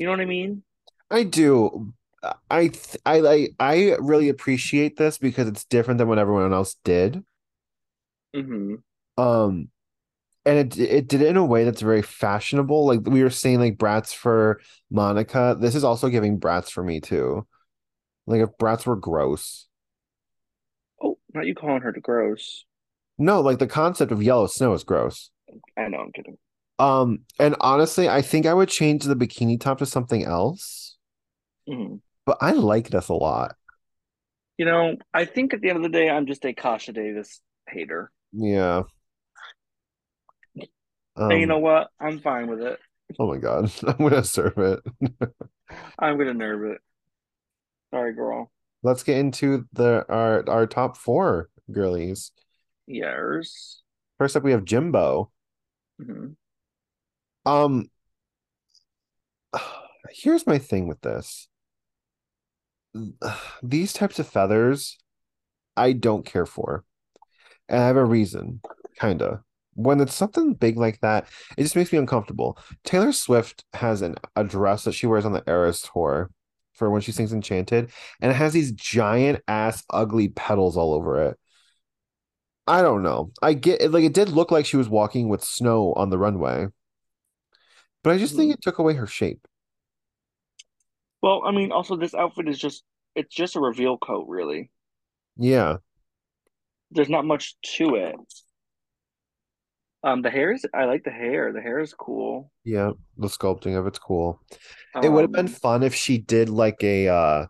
You 0.01 0.07
know 0.07 0.13
what 0.13 0.21
I 0.23 0.25
mean? 0.25 0.63
I 1.11 1.25
do. 1.25 1.93
I 2.51 2.69
th- 2.69 2.97
I 3.05 3.21
like 3.21 3.51
I 3.61 3.97
really 4.01 4.31
appreciate 4.31 4.97
this 4.97 5.19
because 5.19 5.47
it's 5.47 5.67
different 5.67 5.99
than 5.99 6.09
what 6.09 6.19
everyone 6.19 6.55
else 6.55 6.77
did. 6.85 7.23
Mm-hmm. 8.35 8.77
Um 9.23 9.69
and 10.47 10.59
it 10.59 10.79
it 10.79 11.07
did 11.07 11.21
it 11.21 11.29
in 11.29 11.37
a 11.37 11.45
way 11.45 11.65
that's 11.65 11.83
very 11.83 12.01
fashionable. 12.01 12.87
Like 12.87 13.01
we 13.05 13.23
were 13.23 13.29
saying 13.29 13.61
like 13.61 13.77
Bratz 13.77 14.15
for 14.15 14.63
Monica, 14.91 15.55
this 15.61 15.75
is 15.75 15.85
also 15.85 16.09
giving 16.09 16.41
Bratz 16.41 16.71
for 16.71 16.83
me 16.83 17.03
too. 17.03 17.47
Like 18.27 18.41
if 18.41 18.57
Bratz 18.59 18.87
were 18.87 18.97
gross. 18.97 19.67
Not 21.35 21.47
you 21.47 21.55
calling 21.55 21.83
her 21.83 21.93
to 21.93 22.01
gross. 22.01 22.65
No, 23.19 23.41
like 23.41 23.59
the 23.59 23.67
concept 23.67 24.13
of 24.13 24.23
yellow 24.23 24.47
snow 24.47 24.73
is 24.73 24.85
gross. 24.85 25.31
I 25.77 25.89
know, 25.89 25.99
I'm 25.99 26.13
kidding. 26.13 26.39
Um, 26.79 27.21
and 27.39 27.55
honestly, 27.61 28.09
I 28.09 28.23
think 28.23 28.47
I 28.47 28.55
would 28.55 28.69
change 28.69 29.05
the 29.05 29.15
bikini 29.17 29.61
top 29.61 29.79
to 29.79 29.87
something 29.87 30.25
else, 30.25 30.97
Mhm. 31.69 32.01
but 32.25 32.39
I 32.41 32.53
like 32.53 32.89
this 32.91 33.09
a 33.09 33.15
lot. 33.15 33.57
You 34.57 34.65
know, 34.65 34.97
I 35.13 35.25
think 35.25 35.53
at 35.55 35.61
the 35.61 35.69
end 35.69 35.77
of 35.79 35.83
the 35.83 35.89
day, 35.91 36.09
I'm 36.09 36.27
just 36.27 36.45
a 36.45 36.53
Kasha 36.55 36.93
Davis 36.93 37.41
hater. 37.69 38.11
Yeah. 38.33 38.83
and 41.17 41.33
you 41.33 41.43
Um, 41.43 41.49
know 41.49 41.59
what? 41.59 41.91
I'm 42.01 42.21
fine 42.21 42.49
with 42.49 42.63
it. 42.63 42.79
oh 43.19 43.27
my 43.29 43.39
God, 43.39 43.71
I'm 43.87 43.97
gonna 43.99 44.25
serve 44.25 44.57
it. 44.59 44.81
I'm 45.99 46.17
gonna 46.19 46.35
nerve 46.35 46.65
it. 46.73 46.81
Sorry, 47.93 48.15
girl. 48.15 48.51
Let's 48.83 49.03
get 49.03 49.19
into 49.19 49.67
the 49.73 50.05
our 50.09 50.49
our 50.49 50.67
top 50.67 50.97
four 50.97 51.49
girlies. 51.71 52.33
Yes. 52.87 53.83
First 54.19 54.37
up, 54.37 54.43
we 54.43 54.53
have 54.53 54.65
Jimbo. 54.65 55.31
Mhm. 56.01 56.37
Um, 57.47 57.91
here's 60.11 60.47
my 60.47 60.59
thing 60.59 60.89
with 60.89 61.01
this. 61.01 61.49
These 63.63 63.93
types 63.93 64.19
of 64.19 64.27
feathers, 64.27 64.99
I 65.77 65.93
don't 65.93 66.27
care 66.27 66.47
for. 66.47 66.85
And 67.69 67.81
I 67.81 67.87
have 67.87 67.97
a 67.97 68.05
reason, 68.05 68.61
kinda. 68.99 69.45
When 69.75 70.01
it's 70.01 70.15
something 70.15 70.55
big 70.55 70.77
like 70.77 71.01
that, 71.01 71.29
it 71.57 71.63
just 71.63 71.77
makes 71.77 71.93
me 71.93 71.99
uncomfortable. 71.99 72.59
Taylor 72.85 73.13
Swift 73.13 73.65
has 73.75 74.03
an 74.03 74.17
a 74.35 74.43
dress 74.43 74.85
that 74.85 74.93
she 74.93 75.07
wears 75.07 75.25
on 75.25 75.33
the 75.33 75.45
Eras 75.47 75.83
tour 75.83 76.31
for 76.81 76.91
when 76.91 77.03
she 77.03 77.13
sings 77.13 77.33
Enchanted, 77.33 77.93
and 78.21 78.33
it 78.33 78.35
has 78.35 78.55
these 78.55 78.73
giant 78.73 79.41
ass 79.47 79.85
ugly 79.91 80.29
petals 80.29 80.77
all 80.79 80.95
over 80.95 81.23
it. 81.29 81.39
I 82.67 82.83
don't 82.83 83.03
know. 83.03 83.33
I 83.43 83.53
get 83.53 83.83
it, 83.83 83.91
like 83.93 84.05
it 84.05 84.15
did 84.15 84.31
look 84.31 84.51
like 84.51 84.65
she 84.67 84.79
was 84.79 84.89
walking 84.89 85.29
with 85.29 85.45
snow 85.45 85.93
on 85.95 86.09
the 86.11 86.19
runway, 86.19 86.69
but 88.03 88.15
I 88.15 88.19
just 88.19 88.35
think 88.35 88.51
mm. 88.51 88.55
it 88.55 88.63
took 88.63 88.79
away 88.79 88.95
her 88.95 89.07
shape. 89.07 89.47
Well, 91.23 91.43
I 91.45 91.53
mean, 91.53 91.71
also 91.71 91.97
this 91.97 92.15
outfit 92.15 92.49
is 92.49 92.59
just 92.59 92.83
it's 93.15 93.35
just 93.35 93.57
a 93.57 93.61
reveal 93.61 93.99
coat, 93.99 94.27
really. 94.29 94.71
Yeah, 95.37 95.77
There's 96.91 97.09
not 97.11 97.25
much 97.27 97.57
to 97.77 97.95
it. 97.97 98.17
Um, 100.03 100.23
the 100.23 100.31
hair 100.31 100.53
is 100.53 100.67
I 100.75 100.85
like 100.85 101.05
the 101.05 101.11
hair. 101.11 101.53
The 101.53 101.61
hair 101.63 101.79
is 101.81 101.95
cool. 101.95 102.51
yeah, 102.65 102.91
the 103.17 103.29
sculpting 103.29 103.79
of 103.79 103.87
it's 103.87 103.99
cool. 103.99 104.41
It 105.01 105.11
would 105.11 105.23
have 105.25 105.33
been 105.33 105.49
Um, 105.49 105.55
fun 105.55 105.83
if 105.83 105.95
she 105.95 106.19
did 106.19 106.49
like 106.49 106.83
a 106.85 107.09
uh 107.09 107.47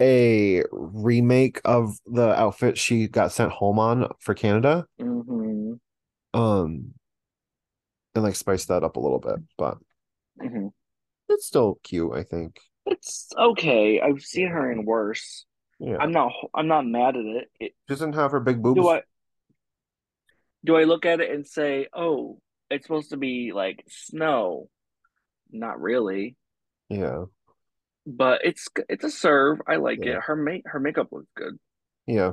a 0.00 0.64
remake 0.72 1.60
of 1.64 1.98
the 2.06 2.34
outfit 2.34 2.78
she 2.78 3.08
got 3.08 3.32
sent 3.32 3.52
home 3.52 3.78
on 3.78 4.08
for 4.20 4.34
Canada. 4.34 4.86
mhm, 4.98 5.78
Um 6.34 6.94
and 8.14 8.24
like 8.24 8.36
spice 8.36 8.64
that 8.66 8.84
up 8.84 8.96
a 8.96 9.00
little 9.00 9.18
bit, 9.18 9.38
but 9.56 9.78
mhm. 10.36 10.72
it's 11.28 11.46
still 11.46 11.78
cute, 11.82 12.12
I 12.14 12.22
think. 12.22 12.60
It's 12.86 13.28
okay. 13.36 14.00
I've 14.00 14.22
seen 14.22 14.48
her 14.48 14.70
in 14.70 14.84
worse. 14.84 15.46
Yeah. 15.78 15.98
I'm 15.98 16.12
not 16.12 16.32
I'm 16.54 16.68
not 16.68 16.86
mad 16.86 17.16
at 17.16 17.24
it. 17.26 17.50
it 17.60 17.74
She 17.86 17.94
doesn't 17.94 18.14
have 18.14 18.32
her 18.32 18.40
big 18.40 18.60
boobs. 18.60 18.74
do 18.74 18.88
I 18.88 19.02
do 20.64 20.76
I 20.76 20.84
look 20.84 21.06
at 21.06 21.20
it 21.20 21.30
and 21.30 21.46
say, 21.46 21.88
"Oh, 21.92 22.40
it's 22.70 22.84
supposed 22.86 23.10
to 23.10 23.16
be 23.16 23.52
like 23.52 23.84
snow"? 23.88 24.68
Not 25.50 25.80
really. 25.80 26.36
Yeah. 26.88 27.24
But 28.06 28.44
it's 28.44 28.68
it's 28.88 29.04
a 29.04 29.10
serve. 29.10 29.60
I 29.66 29.76
like 29.76 30.04
Yeah. 30.04 30.16
it. 30.16 30.22
Her 30.24 30.36
make 30.36 30.62
her 30.66 30.80
makeup 30.80 31.08
looks 31.12 31.30
good. 31.36 31.58
Yeah. 32.06 32.32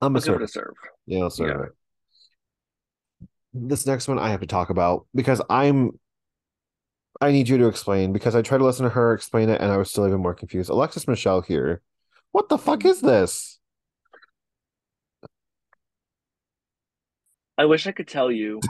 I'm 0.00 0.16
a 0.16 0.20
serve. 0.20 0.42
a 0.42 0.48
serve. 0.48 0.74
Yeah, 1.06 1.20
I'll 1.20 1.30
serve 1.30 1.48
Yeah. 1.48 1.66
it. 1.66 3.28
This 3.52 3.86
next 3.86 4.08
one 4.08 4.18
I 4.18 4.30
have 4.30 4.40
to 4.40 4.46
talk 4.46 4.70
about 4.70 5.06
because 5.14 5.40
I'm 5.50 5.98
I 7.20 7.32
need 7.32 7.48
you 7.48 7.58
to 7.58 7.66
explain 7.66 8.12
because 8.12 8.36
I 8.36 8.42
tried 8.42 8.58
to 8.58 8.64
listen 8.64 8.84
to 8.84 8.90
her 8.90 9.12
explain 9.12 9.48
it 9.48 9.60
and 9.60 9.72
I 9.72 9.76
was 9.76 9.90
still 9.90 10.06
even 10.06 10.20
more 10.20 10.34
confused. 10.34 10.70
Alexis 10.70 11.08
Michelle 11.08 11.40
here. 11.40 11.82
What 12.32 12.48
the 12.48 12.58
fuck 12.58 12.80
mm. 12.80 12.90
is 12.90 13.00
this? 13.00 13.57
I 17.58 17.64
wish 17.64 17.86
I 17.86 17.92
could 17.92 18.08
tell 18.08 18.30
you. 18.30 18.60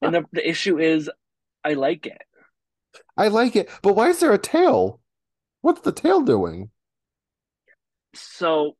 And 0.00 0.14
the, 0.14 0.24
the 0.32 0.48
issue 0.48 0.78
is, 0.78 1.10
I 1.64 1.74
like 1.74 2.06
it. 2.06 2.22
I 3.16 3.28
like 3.28 3.56
it, 3.56 3.68
but 3.82 3.94
why 3.94 4.08
is 4.08 4.20
there 4.20 4.32
a 4.32 4.38
tail? 4.38 5.00
What's 5.60 5.80
the 5.82 5.92
tail 5.92 6.22
doing? 6.22 6.70
So, 8.14 8.76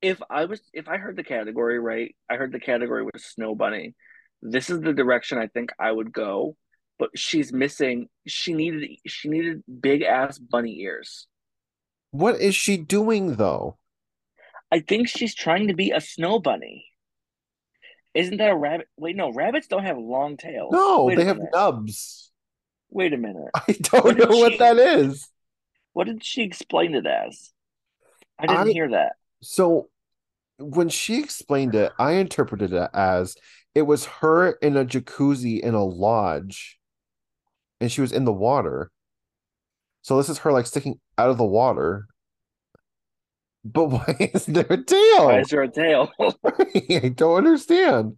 if 0.00 0.20
I 0.28 0.44
was, 0.44 0.60
if 0.72 0.88
I 0.88 0.98
heard 0.98 1.16
the 1.16 1.24
category 1.24 1.78
right, 1.78 2.14
I 2.28 2.36
heard 2.36 2.52
the 2.52 2.60
category 2.60 3.04
was 3.04 3.24
Snow 3.24 3.54
Bunny. 3.54 3.94
This 4.42 4.70
is 4.70 4.80
the 4.80 4.92
direction 4.92 5.38
I 5.38 5.46
think 5.46 5.70
I 5.78 5.90
would 5.92 6.12
go. 6.12 6.56
But 6.98 7.10
she's 7.16 7.52
missing. 7.52 8.08
She 8.26 8.54
needed. 8.54 8.88
She 9.06 9.28
needed 9.28 9.62
big 9.80 10.02
ass 10.02 10.38
bunny 10.38 10.80
ears. 10.80 11.26
What 12.10 12.40
is 12.40 12.54
she 12.54 12.76
doing 12.76 13.36
though? 13.36 13.78
I 14.70 14.80
think 14.80 15.08
she's 15.08 15.34
trying 15.34 15.68
to 15.68 15.74
be 15.74 15.90
a 15.90 16.00
snow 16.00 16.38
bunny. 16.38 16.91
Isn't 18.14 18.36
that 18.38 18.50
a 18.50 18.56
rabbit? 18.56 18.88
Wait, 18.96 19.16
no, 19.16 19.32
rabbits 19.32 19.66
don't 19.68 19.84
have 19.84 19.96
long 19.98 20.36
tails. 20.36 20.70
No, 20.72 21.04
Wait 21.04 21.16
they 21.16 21.24
have 21.24 21.38
minute. 21.38 21.52
nubs. 21.54 22.30
Wait 22.90 23.12
a 23.12 23.16
minute. 23.16 23.50
I 23.54 23.72
don't 23.72 24.04
What 24.04 24.18
know 24.18 24.36
what 24.36 24.52
she- 24.52 24.58
that 24.58 24.76
is. 24.78 25.28
What 25.94 26.06
did 26.06 26.24
she 26.24 26.42
explain 26.42 26.94
it 26.94 27.06
as? 27.06 27.52
I 28.38 28.46
didn't 28.46 28.68
I- 28.68 28.72
hear 28.72 28.90
that. 28.90 29.12
So 29.42 29.88
when 30.58 30.88
she 30.88 31.18
explained 31.18 31.74
it, 31.74 31.92
I 31.98 32.12
interpreted 32.12 32.72
it 32.72 32.90
as 32.94 33.34
it 33.74 33.82
was 33.82 34.04
her 34.06 34.52
in 34.52 34.76
a 34.76 34.84
jacuzzi 34.84 35.58
in 35.60 35.74
a 35.74 35.84
lodge 35.84 36.78
and 37.80 37.90
she 37.90 38.00
was 38.00 38.12
in 38.12 38.24
the 38.24 38.32
water. 38.32 38.90
So 40.02 40.16
this 40.18 40.28
is 40.28 40.38
her 40.38 40.52
like 40.52 40.66
sticking 40.66 41.00
out 41.18 41.30
of 41.30 41.38
the 41.38 41.44
water. 41.44 42.06
But 43.64 43.84
why 43.90 44.16
is 44.18 44.46
there 44.46 44.66
a 44.68 44.82
tail? 44.82 45.26
Why 45.26 45.40
is 45.40 45.48
there 45.48 45.62
a 45.62 45.70
tail? 45.70 46.10
I 46.44 47.12
don't 47.14 47.38
understand. 47.38 48.16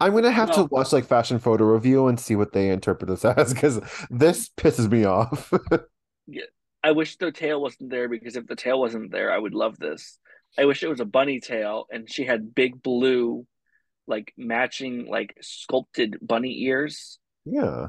I'm 0.00 0.14
gonna 0.14 0.30
have 0.30 0.52
to 0.52 0.64
watch 0.64 0.92
like 0.92 1.06
Fashion 1.06 1.38
Photo 1.38 1.64
RuView 1.64 2.08
and 2.08 2.20
see 2.20 2.36
what 2.36 2.52
they 2.52 2.70
interpret 2.70 3.08
this 3.08 3.24
as 3.24 3.52
because 3.52 3.80
this 4.10 4.48
pisses 4.50 4.88
me 4.88 5.04
off. 5.04 5.52
yeah, 6.26 6.44
I 6.84 6.92
wish 6.92 7.16
the 7.16 7.32
tail 7.32 7.60
wasn't 7.60 7.90
there 7.90 8.08
because 8.08 8.36
if 8.36 8.46
the 8.46 8.54
tail 8.54 8.78
wasn't 8.78 9.10
there, 9.10 9.32
I 9.32 9.38
would 9.38 9.54
love 9.54 9.78
this. 9.78 10.18
I 10.56 10.66
wish 10.66 10.82
it 10.82 10.88
was 10.88 11.00
a 11.00 11.04
bunny 11.04 11.40
tail 11.40 11.86
and 11.90 12.10
she 12.10 12.24
had 12.24 12.54
big 12.54 12.80
blue, 12.80 13.46
like 14.06 14.32
matching, 14.36 15.06
like 15.08 15.36
sculpted 15.40 16.16
bunny 16.22 16.62
ears. 16.62 17.18
Yeah. 17.44 17.88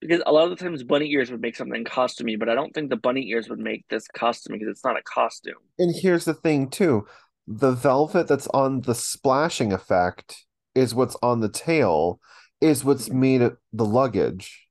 Because 0.00 0.22
a 0.24 0.32
lot 0.32 0.44
of 0.44 0.50
the 0.50 0.56
times 0.56 0.82
bunny 0.82 1.10
ears 1.10 1.30
would 1.30 1.42
make 1.42 1.56
something 1.56 1.84
costumey, 1.84 2.38
but 2.38 2.48
I 2.48 2.54
don't 2.54 2.72
think 2.72 2.88
the 2.90 2.96
bunny 2.96 3.28
ears 3.28 3.48
would 3.48 3.58
make 3.58 3.86
this 3.88 4.08
costume 4.08 4.54
because 4.54 4.68
it's 4.68 4.84
not 4.84 4.98
a 4.98 5.02
costume. 5.02 5.54
And 5.78 5.94
here's 5.94 6.24
the 6.24 6.34
thing 6.34 6.68
too. 6.68 7.06
The 7.46 7.72
velvet 7.72 8.26
that's 8.28 8.46
on 8.48 8.82
the 8.82 8.94
splashing 8.94 9.72
effect 9.72 10.46
is 10.74 10.94
what's 10.94 11.16
on 11.22 11.40
the 11.40 11.48
tail, 11.48 12.20
is 12.60 12.84
what's 12.84 13.10
made 13.10 13.42
it 13.42 13.56
the 13.72 13.84
luggage. 13.84 14.68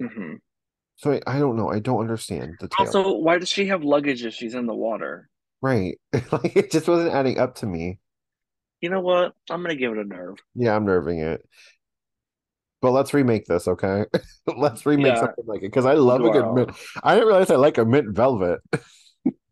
hmm 0.00 0.34
So 0.96 1.12
I, 1.12 1.20
I 1.26 1.38
don't 1.38 1.56
know. 1.56 1.70
I 1.70 1.78
don't 1.78 2.00
understand 2.00 2.56
the 2.60 2.68
tail. 2.68 2.86
Also, 2.86 3.12
why 3.16 3.38
does 3.38 3.48
she 3.48 3.66
have 3.66 3.82
luggage 3.82 4.24
if 4.24 4.34
she's 4.34 4.54
in 4.54 4.66
the 4.66 4.74
water? 4.74 5.28
Right. 5.62 5.98
Like 6.32 6.56
it 6.56 6.70
just 6.70 6.88
wasn't 6.88 7.14
adding 7.14 7.38
up 7.38 7.56
to 7.56 7.66
me. 7.66 7.98
You 8.80 8.90
know 8.90 9.00
what? 9.00 9.34
I'm 9.50 9.62
gonna 9.62 9.74
give 9.74 9.92
it 9.92 9.98
a 9.98 10.04
nerve. 10.04 10.38
Yeah, 10.54 10.74
I'm 10.74 10.84
nerving 10.84 11.20
it. 11.20 11.46
But 12.82 12.92
let's 12.92 13.12
remake 13.12 13.44
this, 13.46 13.68
okay? 13.68 14.06
Let's 14.56 14.86
remake 14.86 15.12
Yeah. 15.14 15.20
something 15.20 15.44
like 15.46 15.58
it 15.58 15.66
because 15.70 15.84
I 15.84 15.92
love 15.94 16.24
a 16.24 16.30
good 16.30 16.52
mint. 16.54 16.70
I 17.02 17.14
didn't 17.14 17.28
realize 17.28 17.50
I 17.50 17.56
like 17.56 17.78
a 17.78 17.84
mint 17.84 18.14
velvet. 18.14 18.60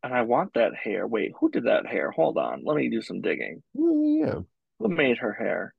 And 0.01 0.14
I 0.14 0.22
want 0.22 0.55
that 0.55 0.76
hair. 0.76 1.09
Wait, 1.09 1.33
who 1.39 1.51
did 1.51 1.64
that 1.64 1.85
hair? 1.85 2.12
Hold 2.12 2.39
on. 2.39 2.62
Let 2.64 2.76
me 2.76 2.89
do 2.89 3.03
some 3.03 3.20
digging. 3.20 3.64
Yeah, 3.74 4.41
Who 4.79 4.89
made 4.89 5.18
her 5.18 5.33
hair? 5.33 5.74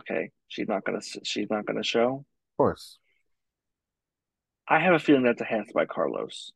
Okay, 0.00 0.30
she's 0.48 0.66
not 0.66 0.84
gonna. 0.84 1.00
She's 1.22 1.48
not 1.48 1.66
gonna 1.66 1.84
show. 1.84 2.24
Of 2.52 2.56
course. 2.56 2.98
I 4.68 4.80
have 4.80 4.92
a 4.94 4.98
feeling 4.98 5.22
that's 5.22 5.40
a 5.40 5.44
Hands 5.44 5.70
by 5.72 5.86
Carlos. 5.86 6.50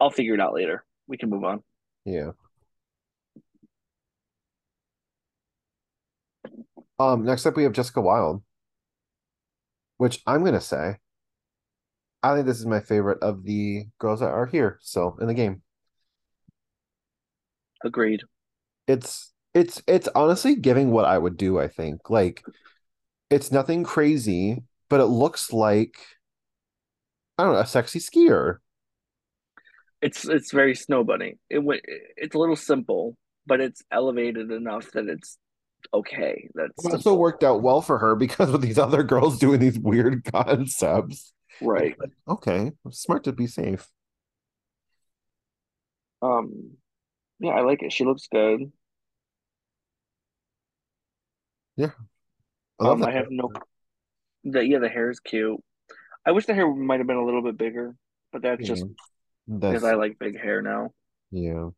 I'll 0.00 0.10
figure 0.10 0.34
it 0.34 0.40
out 0.40 0.54
later. 0.54 0.84
We 1.06 1.16
can 1.16 1.30
move 1.30 1.44
on. 1.44 1.62
Yeah. 2.04 2.32
Um, 6.98 7.24
next 7.24 7.46
up 7.46 7.56
we 7.56 7.62
have 7.64 7.72
Jessica 7.72 8.00
Wild, 8.00 8.42
which 9.98 10.22
I'm 10.26 10.42
gonna 10.44 10.60
say, 10.60 10.96
I 12.22 12.34
think 12.34 12.46
this 12.46 12.58
is 12.58 12.66
my 12.66 12.80
favorite 12.80 13.22
of 13.22 13.44
the 13.44 13.86
girls 13.98 14.20
that 14.20 14.28
are 14.30 14.46
here 14.46 14.78
So 14.82 15.16
in 15.20 15.26
the 15.28 15.34
game. 15.34 15.62
Agreed. 17.82 18.22
It's 18.86 19.32
it's 19.54 19.82
it's 19.86 20.08
honestly 20.14 20.54
giving 20.56 20.90
what 20.90 21.04
I 21.04 21.18
would 21.18 21.36
do, 21.36 21.58
I 21.58 21.68
think. 21.68 22.10
Like 22.10 22.44
it's 23.30 23.52
nothing 23.52 23.84
crazy. 23.84 24.64
but 24.90 25.00
it 25.00 25.06
looks 25.06 25.52
like 25.52 25.96
I 27.38 27.44
don't 27.44 27.54
know, 27.54 27.60
a 27.60 27.66
sexy 27.66 27.98
skier. 27.98 28.58
It's 30.02 30.26
it's 30.28 30.52
very 30.52 30.74
Snow 30.74 31.04
Bunny. 31.04 31.38
It. 31.50 31.62
It's 32.16 32.34
a 32.34 32.38
little 32.38 32.56
simple, 32.56 33.16
but 33.46 33.60
it's 33.60 33.82
elevated 33.90 34.50
enough 34.50 34.90
that 34.92 35.08
it's 35.08 35.38
okay. 35.92 36.48
That's 36.54 36.72
It 36.84 36.92
also 36.92 37.14
worked 37.14 37.42
out 37.44 37.62
well 37.62 37.80
for 37.82 37.98
her 37.98 38.14
because 38.14 38.50
with 38.50 38.60
these 38.62 38.78
other 38.78 39.02
girls 39.02 39.38
doing 39.38 39.60
these 39.60 39.78
weird 39.78 40.24
concepts. 40.32 41.32
right. 41.60 41.96
Okay, 42.28 42.72
smart 42.90 43.24
to 43.24 43.32
be 43.32 43.46
safe. 43.46 43.88
Um, 46.22 46.76
yeah, 47.40 47.52
I 47.52 47.62
like 47.62 47.82
it. 47.82 47.92
She 47.92 48.04
looks 48.04 48.28
good. 48.28 48.72
I 52.80 52.84
love 52.84 52.98
Um. 52.98 53.02
I 53.02 53.12
have 53.12 53.26
no. 53.30 53.50
The 54.44 54.62
yeah, 54.66 54.78
the 54.78 54.88
hair 54.88 55.10
is 55.10 55.20
cute. 55.20 55.62
I 56.26 56.32
wish 56.32 56.46
the 56.46 56.54
hair 56.54 56.68
might 56.72 57.00
have 57.00 57.06
been 57.06 57.16
a 57.16 57.24
little 57.24 57.42
bit 57.42 57.58
bigger, 57.58 57.96
but 58.32 58.42
that's 58.42 58.66
just 58.66 58.86
Yeah, 59.46 59.70
because 59.70 59.84
I 59.84 59.94
like 59.94 60.18
big 60.18 60.38
hair 60.40 60.62
now. 60.62 60.92
yeah. 61.30 61.70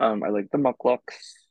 Um, 0.00 0.22
I 0.22 0.28
like 0.28 0.50
the 0.50 0.58
mukluks. 0.58 1.45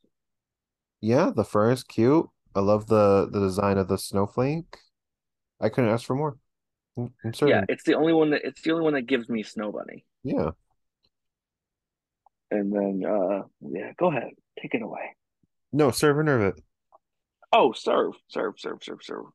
Yeah, 1.01 1.31
the 1.35 1.43
fur 1.45 1.71
is 1.71 1.83
cute. 1.83 2.27
I 2.55 2.59
love 2.61 2.87
the 2.87 3.27
the 3.31 3.39
design 3.39 3.77
of 3.77 3.87
the 3.87 3.97
snowflake. 3.97 4.77
I 5.59 5.69
couldn't 5.69 5.91
ask 5.91 6.05
for 6.05 6.15
more. 6.15 6.37
I'm 6.97 7.13
I'm 7.23 7.33
Yeah, 7.43 7.61
certain. 7.61 7.65
it's 7.69 7.83
the 7.83 7.95
only 7.95 8.13
one 8.13 8.31
that 8.31 8.41
it's 8.43 8.61
the 8.61 8.71
only 8.71 8.83
one 8.83 8.93
that 8.93 9.03
gives 9.07 9.29
me 9.29 9.43
Snow 9.43 9.71
Bunny. 9.71 10.05
Yeah. 10.23 10.51
And 12.51 12.71
then 12.73 13.03
uh 13.05 13.43
yeah, 13.61 13.91
go 13.97 14.09
ahead. 14.09 14.31
Take 14.59 14.73
it 14.73 14.81
away. 14.81 15.15
No, 15.71 15.91
serve 15.91 16.17
and 16.17 16.25
nerve 16.25 16.41
it. 16.57 16.63
Oh, 17.51 17.71
serve, 17.71 18.13
serve, 18.27 18.59
serve, 18.59 18.83
serve, 18.83 19.01
serve. 19.01 19.25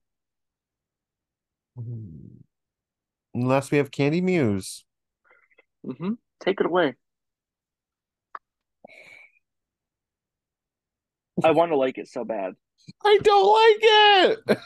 Unless 3.34 3.70
we 3.72 3.78
have 3.78 3.90
Kandy 3.90 4.22
Muse. 4.22 4.84
Mm-hmm. 5.86 6.12
Take 6.40 6.60
it 6.60 6.66
away. 6.66 6.94
I 11.42 11.50
want 11.52 11.72
to 11.72 11.76
like 11.76 11.98
it 11.98 12.08
so 12.08 12.24
bad. 12.24 12.54
I 13.04 13.18
don't 13.22 13.46
like 13.46 13.78
it. 14.50 14.58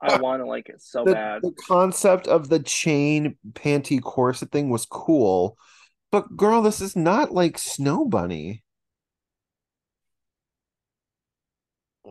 I 0.00 0.12
want 0.12 0.42
to 0.42 0.46
like 0.46 0.68
it 0.68 0.82
so 0.82 1.04
The, 1.04 1.14
bad. 1.14 1.42
the 1.42 1.52
concept 1.52 2.26
of 2.26 2.48
the 2.48 2.58
chain 2.60 3.36
panty 3.52 4.00
corset 4.02 4.50
thing 4.50 4.70
was 4.70 4.86
cool, 4.86 5.56
but 6.10 6.36
girl, 6.36 6.62
this 6.62 6.80
is 6.80 6.96
not 6.96 7.32
like 7.32 7.58
Snow 7.58 8.04
Bunny. 8.06 8.62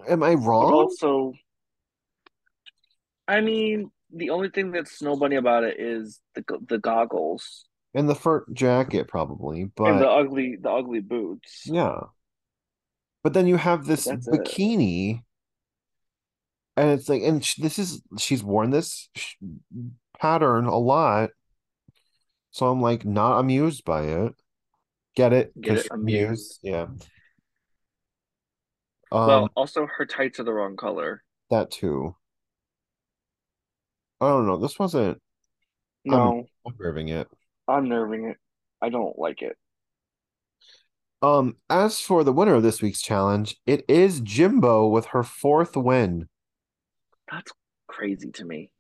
Am 0.07 0.23
I 0.23 0.35
But 0.57 0.69
wrong? 0.69 0.71
also, 0.71 1.33
I 3.27 3.41
mean, 3.41 3.91
the 4.11 4.29
only 4.31 4.49
thing 4.49 4.71
that's 4.71 4.97
Snow 4.97 5.15
Bunny 5.15 5.35
about 5.37 5.63
it 5.63 5.79
is 5.79 6.19
the 6.35 6.43
the 6.67 6.77
goggles 6.79 7.65
And 7.95 8.07
the 8.07 8.13
fur 8.15 8.45
jacket, 8.53 9.07
probably, 9.07 9.65
and 9.85 9.99
but 9.99 9.99
the 9.99 10.09
ugly 10.09 10.55
the 10.57 10.69
ugly 10.69 10.99
boots. 10.99 11.71
yeah. 11.71 12.01
But 13.24 13.34
then 13.34 13.47
you 13.47 13.55
have 13.55 13.86
this 13.86 14.05
That's 14.05 14.28
it. 14.28 14.34
bikini, 14.34 15.24
and 16.76 16.89
it's 16.91 17.07
like, 17.07 17.21
and 17.24 17.43
sh 17.43 17.55
this 17.55 17.80
is 17.80 18.01
she's 18.17 18.43
worn 18.43 18.69
this 18.71 19.09
sh 19.15 19.36
pattern 20.19 20.65
a 20.65 20.78
lot, 20.78 21.30
so 22.51 22.67
I'm 22.69 22.82
like 22.82 23.05
not 23.05 23.39
amused 23.39 23.86
by 23.86 24.03
it. 24.03 24.34
Get 25.15 25.34
it? 25.34 25.53
Get 25.61 25.78
it? 25.78 25.91
Muse, 26.01 26.30
Amused. 26.30 26.59
yeah. 26.63 26.88
Um, 29.11 29.28
Well, 29.28 29.49
also 29.55 29.86
her 29.86 30.05
tights 30.05 30.39
are 30.39 30.43
the 30.43 30.53
wrong 30.53 30.76
color. 30.76 31.24
that 31.49 31.71
too. 31.71 32.15
I 34.21 34.30
don't 34.30 34.47
know. 34.47 34.57
This 34.57 34.80
wasn't 34.80 35.21
No, 36.05 36.47
unnerving 36.65 37.09
it. 37.09 37.28
I'm 37.67 37.89
nerving 37.89 38.26
it. 38.26 38.38
I 38.82 38.89
don't 38.89 39.17
like 39.17 39.41
it. 39.41 39.57
Um, 41.24 41.55
as 41.69 42.01
for 42.01 42.24
the 42.24 42.34
winner 42.34 42.53
of 42.53 42.63
this 42.63 42.82
week's 42.82 43.01
challenge, 43.01 43.55
it 43.65 43.86
is 43.88 44.19
Jimbo 44.19 44.88
with 44.89 45.05
her 45.07 45.24
fourth 45.24 45.76
win. 45.78 46.28
That's 47.32 47.51
crazy 47.88 48.32
to 48.32 48.45
me. 48.45 48.71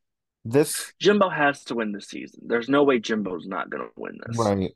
This 0.45 0.91
Jimbo 0.99 1.29
has 1.29 1.63
to 1.65 1.75
win 1.75 1.93
this 1.93 2.09
season. 2.09 2.41
There's 2.45 2.67
no 2.67 2.83
way 2.83 2.99
Jimbo's 2.99 3.47
not 3.47 3.69
gonna 3.69 3.87
win 3.95 4.19
this. 4.27 4.37
right 4.37 4.71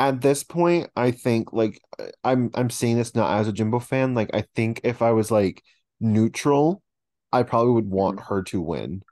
at 0.00 0.20
this 0.20 0.42
point, 0.42 0.90
I 0.96 1.12
think 1.12 1.52
like 1.52 1.80
I'm 2.24 2.50
I'm 2.54 2.70
saying 2.70 2.96
this 2.98 3.14
not 3.14 3.38
as 3.38 3.46
a 3.46 3.52
Jimbo 3.52 3.78
fan. 3.78 4.14
Like 4.14 4.30
I 4.34 4.44
think 4.56 4.80
if 4.82 5.00
I 5.00 5.12
was 5.12 5.30
like 5.30 5.62
neutral, 6.00 6.82
I 7.32 7.44
probably 7.44 7.72
would 7.72 7.88
want 7.88 8.18
her 8.18 8.42
to 8.42 8.60
win 8.60 9.04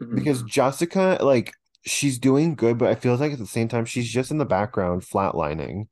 Mhm. 0.00 0.14
because 0.14 0.42
Jessica, 0.44 1.18
like 1.20 1.52
she's 1.84 2.18
doing 2.20 2.54
good, 2.54 2.78
but 2.78 2.88
I 2.88 2.94
feel 2.94 3.16
like 3.16 3.32
at 3.32 3.38
the 3.38 3.46
same 3.46 3.66
time 3.68 3.86
she's 3.86 4.08
just 4.08 4.30
in 4.30 4.38
the 4.38 4.44
background 4.44 5.02
flatlining. 5.02 5.88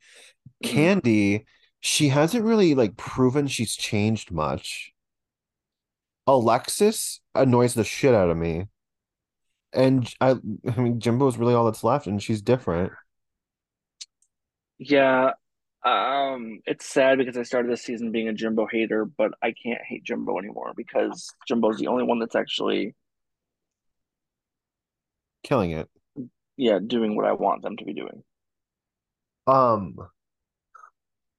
Mhm. 0.63 1.01
Kandy, 1.03 1.45
she 1.81 2.09
hasn't 2.09 2.45
really 2.45 2.75
like 2.75 2.97
proven 2.97 3.47
she's 3.47 3.77
changed 3.77 4.31
much. 4.33 4.93
Alexis 6.27 7.21
annoys 7.35 7.73
the 7.75 7.85
shit 7.85 8.15
out 8.15 8.29
of 8.31 8.37
me. 8.37 8.67
And 9.73 10.13
I, 10.21 10.37
I 10.69 10.81
mean, 10.81 11.01
Jimbo 11.01 11.27
is 11.29 11.37
really 11.37 11.55
all 11.55 11.65
that's 11.65 11.85
left, 11.85 12.07
and 12.07 12.23
she's 12.23 12.41
different. 12.43 12.93
Yeah, 14.79 15.33
um, 15.85 16.61
it's 16.67 16.87
sad 16.87 17.19
because 17.19 17.37
I 17.37 17.43
started 17.43 17.71
this 17.71 17.83
season 17.83 18.13
being 18.13 18.29
a 18.29 18.33
Jimbo 18.33 18.67
hater, 18.67 19.05
but 19.05 19.33
I 19.43 19.53
can't 19.53 19.83
hate 19.83 20.05
Jimbo 20.05 20.39
anymore 20.39 20.73
because 20.77 21.35
Jimbo's 21.49 21.79
the 21.79 21.89
only 21.89 22.05
one 22.05 22.19
that's 22.19 22.37
actually, 22.37 22.95
Killing 25.45 25.71
it. 25.73 25.89
yeah, 26.57 26.79
doing 26.85 27.17
what 27.17 27.27
I 27.27 27.33
want 27.33 27.63
them 27.63 27.77
to 27.77 27.85
be 27.85 27.93
doing. 27.95 28.23
Um, 29.47 29.97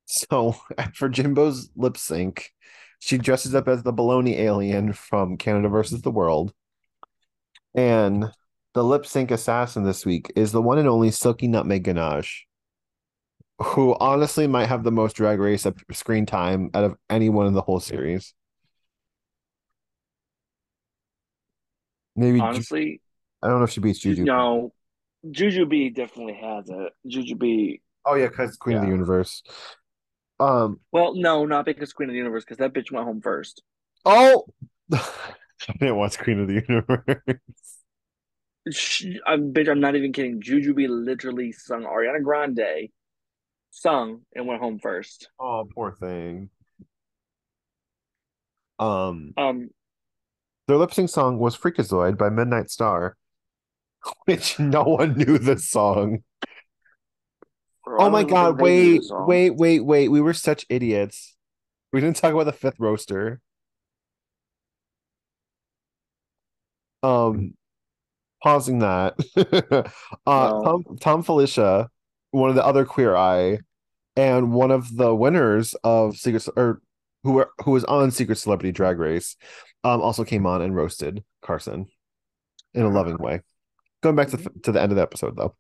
so 0.06 0.56
for 0.94 1.10
Jimbo's 1.10 1.70
lip 1.76 1.98
sync, 1.98 2.52
she 3.00 3.18
dresses 3.18 3.54
up 3.56 3.68
as 3.68 3.84
the 3.84 3.94
baloney 3.94 4.40
alien 4.40 4.94
from 4.94 5.38
Canada 5.38 5.70
versus 5.70 6.02
the 6.02 6.12
World. 6.12 6.54
And 7.76 8.32
the 8.74 8.84
lip 8.84 9.06
sync 9.06 9.32
assassin 9.32 9.84
this 9.84 10.06
week 10.06 10.32
is 10.36 10.52
the 10.52 10.62
one 10.62 10.78
and 10.78 10.88
only 10.88 11.12
Silky 11.12 11.48
Nutmeg 11.48 11.84
Ganache, 11.84 12.46
who 13.60 13.96
honestly 14.00 14.48
might 14.48 14.68
have 14.68 14.84
the 14.84 14.92
most 14.92 15.16
drag 15.16 15.40
race 15.40 15.68
screen 15.92 16.26
time 16.26 16.70
out 16.74 16.84
of 16.84 16.96
anyone 17.10 17.48
in 17.48 17.54
the 17.54 17.62
whole 17.62 17.80
series. 17.80 18.34
Maybe 22.16 22.40
Ju- 22.40 22.46
Honestly, 22.46 23.02
I 23.44 23.48
don't 23.48 23.60
know 23.60 23.66
if 23.66 23.72
she 23.72 23.82
beats 23.82 24.00
Juju. 24.00 24.24
no, 24.26 24.74
Jujubee 25.26 25.94
definitely 25.94 26.36
has 26.36 26.70
it. 26.70 26.94
Jujubee, 27.08 27.82
Oh 28.06 28.16
yeah, 28.16 28.28
because 28.28 28.56
Queen 28.56 28.78
of 28.78 28.84
the 28.84 28.90
Universe. 28.90 29.44
Um. 30.40 30.80
well, 30.92 31.16
no, 31.16 31.46
not 31.46 31.66
because 31.66 31.94
Queen 31.94 32.10
of 32.10 32.14
the 32.14 32.18
Universe, 32.18 32.44
because 32.44 32.58
that 32.58 32.74
bitch 32.74 32.92
went 32.92 33.06
home 33.06 33.22
first. 33.22 33.62
Oh, 34.06 34.46
I 34.94 35.74
didn't 35.80 35.96
watch 35.96 36.18
Queen 36.20 36.40
of 36.42 36.48
the 36.48 36.64
Universe. 36.68 37.40
She, 38.72 39.20
I'm 39.26 39.54
bitch. 39.54 39.70
I'm 39.70 39.80
not 39.80 39.96
even 39.96 40.12
kidding. 40.12 40.42
Jujubee 40.42 40.88
literally 40.90 41.52
sung 41.52 41.84
Ariana 41.84 42.22
Grande, 42.24 42.90
sung 43.70 44.22
and 44.36 44.48
went 44.48 44.62
home 44.62 44.80
first. 44.80 45.30
Oh, 45.40 45.68
poor 45.74 45.92
thing. 45.94 46.50
Um, 48.80 49.34
Um, 49.38 49.70
their 50.68 50.78
lip 50.78 50.94
sync 50.94 51.10
song 51.10 51.38
was 51.40 51.56
Freakazoid 51.56 52.18
by 52.18 52.30
Midnight 52.30 52.70
Star, 52.70 53.16
which 54.26 54.60
no 54.60 54.84
one 54.84 55.14
knew 55.14 55.38
this 55.38 55.70
song. 55.70 56.24
Oh 57.88 58.10
my 58.10 58.24
God, 58.24 58.58
think 58.58 58.66
they 58.68 58.88
knew 59.00 59.00
wait, 59.26 59.28
wait, 59.28 59.50
wait, 59.56 59.80
wait. 59.82 60.08
We 60.10 60.22
were 60.22 60.34
such 60.34 60.66
idiots. 60.70 61.36
We 61.94 62.02
didn't 62.02 62.18
talk 62.18 62.34
about 62.34 62.46
the 62.46 62.52
fifth 62.52 62.80
roaster. 62.80 63.42
Um, 67.04 67.54
pausing 68.44 68.80
that. 68.80 69.16
Uh, 70.28 70.50
No. 70.50 70.64
Tom, 70.64 70.98
Thom 70.98 71.24
Filicia, 71.24 71.90
one 72.32 72.50
of 72.50 72.56
the 72.56 72.66
other 72.66 72.84
Queer 72.86 73.16
Eye, 73.16 73.60
and 74.16 74.52
one 74.54 74.72
of 74.72 74.96
the 74.96 75.14
winners 75.14 75.76
of 75.84 76.18
Secret 76.18 76.48
or 76.56 76.82
who 77.24 77.34
were, 77.34 77.52
who 77.64 77.72
was 77.72 77.84
on 77.86 78.12
Secret 78.12 78.38
Celebrity 78.38 78.72
Drag 78.72 78.98
Race, 78.98 79.36
um, 79.84 80.02
also 80.02 80.24
came 80.24 80.46
on 80.46 80.62
and 80.62 80.76
roasted 80.76 81.24
Carson 81.42 81.88
in 82.74 82.84
a 82.84 82.90
loving 82.90 83.18
way. 83.18 83.42
Going 84.02 84.16
back 84.16 84.30
to 84.30 84.38
to 84.64 84.72
the 84.72 84.82
end 84.82 84.92
of 84.92 84.96
the 84.96 85.02
episode 85.02 85.36
though, 85.36 85.56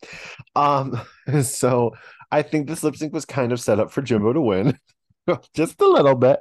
um, 0.55 0.99
so 1.43 1.93
I 2.31 2.41
think 2.41 2.67
this 2.67 2.83
lip 2.83 2.95
sync 2.95 3.13
was 3.13 3.25
kind 3.25 3.51
of 3.51 3.59
set 3.59 3.79
up 3.79 3.91
for 3.91 4.01
Jimbo 4.01 4.33
to 4.33 4.41
win, 4.41 4.79
just 5.53 5.81
a 5.81 5.87
little 5.87 6.15
bit, 6.15 6.39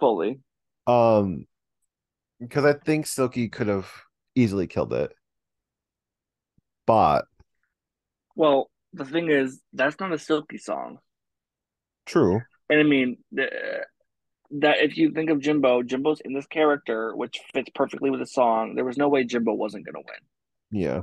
fully. 0.00 0.40
um, 0.86 1.46
because 2.40 2.64
I 2.64 2.74
think 2.74 3.06
Silky 3.06 3.48
could 3.48 3.68
have 3.68 3.90
easily 4.34 4.66
killed 4.66 4.92
it, 4.92 5.12
but 6.86 7.26
Well, 8.36 8.70
the 8.92 9.04
thing 9.04 9.30
is, 9.30 9.60
that's 9.72 9.98
not 9.98 10.12
a 10.12 10.18
Silky 10.18 10.58
song. 10.58 11.00
true. 12.06 12.46
And 12.70 12.80
I 12.80 12.82
mean, 12.82 13.18
the, 13.32 13.48
that 14.52 14.78
if 14.80 14.96
you 14.96 15.12
think 15.12 15.30
of 15.30 15.40
Jimbo, 15.40 15.82
Jimbo's 15.82 16.20
in 16.24 16.32
this 16.34 16.46
character, 16.46 17.14
which 17.16 17.40
fits 17.52 17.70
perfectly 17.74 18.10
with 18.10 18.20
the 18.20 18.26
song. 18.26 18.74
There 18.74 18.84
was 18.84 18.96
no 18.96 19.08
way 19.08 19.24
Jimbo 19.24 19.52
wasn't 19.54 19.84
going 19.86 19.94
to 19.94 20.00
win. 20.06 20.20
Yeah. 20.70 21.02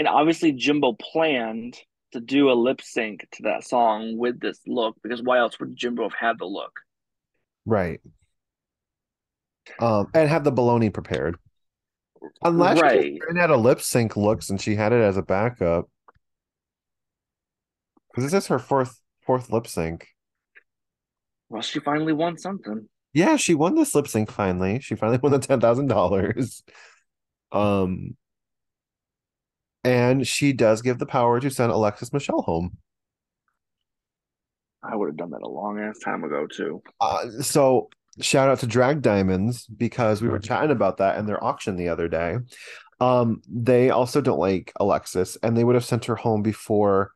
And 0.00 0.08
obviously, 0.08 0.52
Jimbo 0.52 0.94
planned 0.94 1.76
to 2.12 2.20
do 2.20 2.50
a 2.50 2.54
lip 2.54 2.80
sync 2.80 3.28
to 3.32 3.42
that 3.42 3.64
song 3.64 4.16
with 4.16 4.40
this 4.40 4.58
look 4.66 4.96
because 5.02 5.22
why 5.22 5.40
else 5.40 5.60
would 5.60 5.76
Jimbo 5.76 6.04
have 6.04 6.14
had 6.18 6.38
the 6.38 6.46
look? 6.46 6.80
Right. 7.66 8.00
Um, 9.78 10.06
and 10.14 10.26
have 10.26 10.42
the 10.42 10.52
baloney 10.52 10.90
prepared. 10.90 11.36
Unless 12.42 12.80
Right. 12.80 13.12
she 13.12 13.38
had 13.38 13.50
a 13.50 13.58
lip 13.58 13.82
sync 13.82 14.16
looks 14.16 14.48
and 14.48 14.58
she 14.58 14.74
had 14.74 14.94
it 14.94 15.02
as 15.02 15.18
a 15.18 15.22
backup. 15.22 15.90
Because 18.08 18.32
this 18.32 18.44
is 18.44 18.48
her 18.48 18.58
fourth 18.58 18.98
fourth 19.26 19.50
lip 19.50 19.66
sync. 19.66 20.08
Well, 21.50 21.60
she 21.60 21.78
finally 21.78 22.14
won 22.14 22.38
something. 22.38 22.88
Yeah, 23.12 23.36
she 23.36 23.54
won 23.54 23.74
this 23.74 23.94
lip 23.94 24.08
sync 24.08 24.30
finally. 24.30 24.80
She 24.80 24.94
finally 24.94 25.18
won 25.22 25.32
the 25.32 25.38
ten 25.40 25.60
thousand 25.60 25.88
dollars. 25.88 26.62
Um, 27.52 28.16
and 29.84 30.26
she 30.26 30.52
does 30.52 30.82
give 30.82 30.98
the 30.98 31.06
power 31.06 31.40
to 31.40 31.50
send 31.50 31.72
Alexis 31.72 32.12
Michelle 32.12 32.42
home. 32.42 32.76
I 34.82 34.96
would 34.96 35.08
have 35.08 35.16
done 35.16 35.30
that 35.30 35.42
a 35.42 35.48
long 35.48 35.78
ass 35.78 35.98
time 35.98 36.24
ago 36.24 36.46
too. 36.46 36.82
Uh, 37.00 37.28
so 37.42 37.88
shout 38.20 38.48
out 38.48 38.60
to 38.60 38.66
Drag 38.66 39.02
Diamonds 39.02 39.66
because 39.66 40.22
we 40.22 40.28
were 40.28 40.38
chatting 40.38 40.70
about 40.70 40.98
that 40.98 41.18
in 41.18 41.26
their 41.26 41.42
auction 41.42 41.76
the 41.76 41.88
other 41.88 42.08
day. 42.08 42.38
Um, 43.00 43.42
they 43.48 43.90
also 43.90 44.20
don't 44.20 44.38
like 44.38 44.72
Alexis, 44.76 45.36
and 45.42 45.56
they 45.56 45.64
would 45.64 45.74
have 45.74 45.84
sent 45.84 46.04
her 46.06 46.16
home 46.16 46.42
before, 46.42 47.12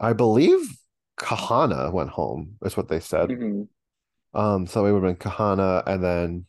I 0.00 0.12
believe, 0.12 0.76
Kahanna 1.18 1.92
went 1.92 2.10
home. 2.10 2.56
Is 2.64 2.76
what 2.76 2.88
they 2.88 3.00
said. 3.00 3.30
Mhm. 3.30 3.68
Um, 4.34 4.66
so 4.66 4.86
it 4.86 4.92
would 4.92 5.04
have 5.04 5.18
been 5.18 5.30
Kahanna, 5.30 5.84
and 5.86 6.02
then 6.02 6.46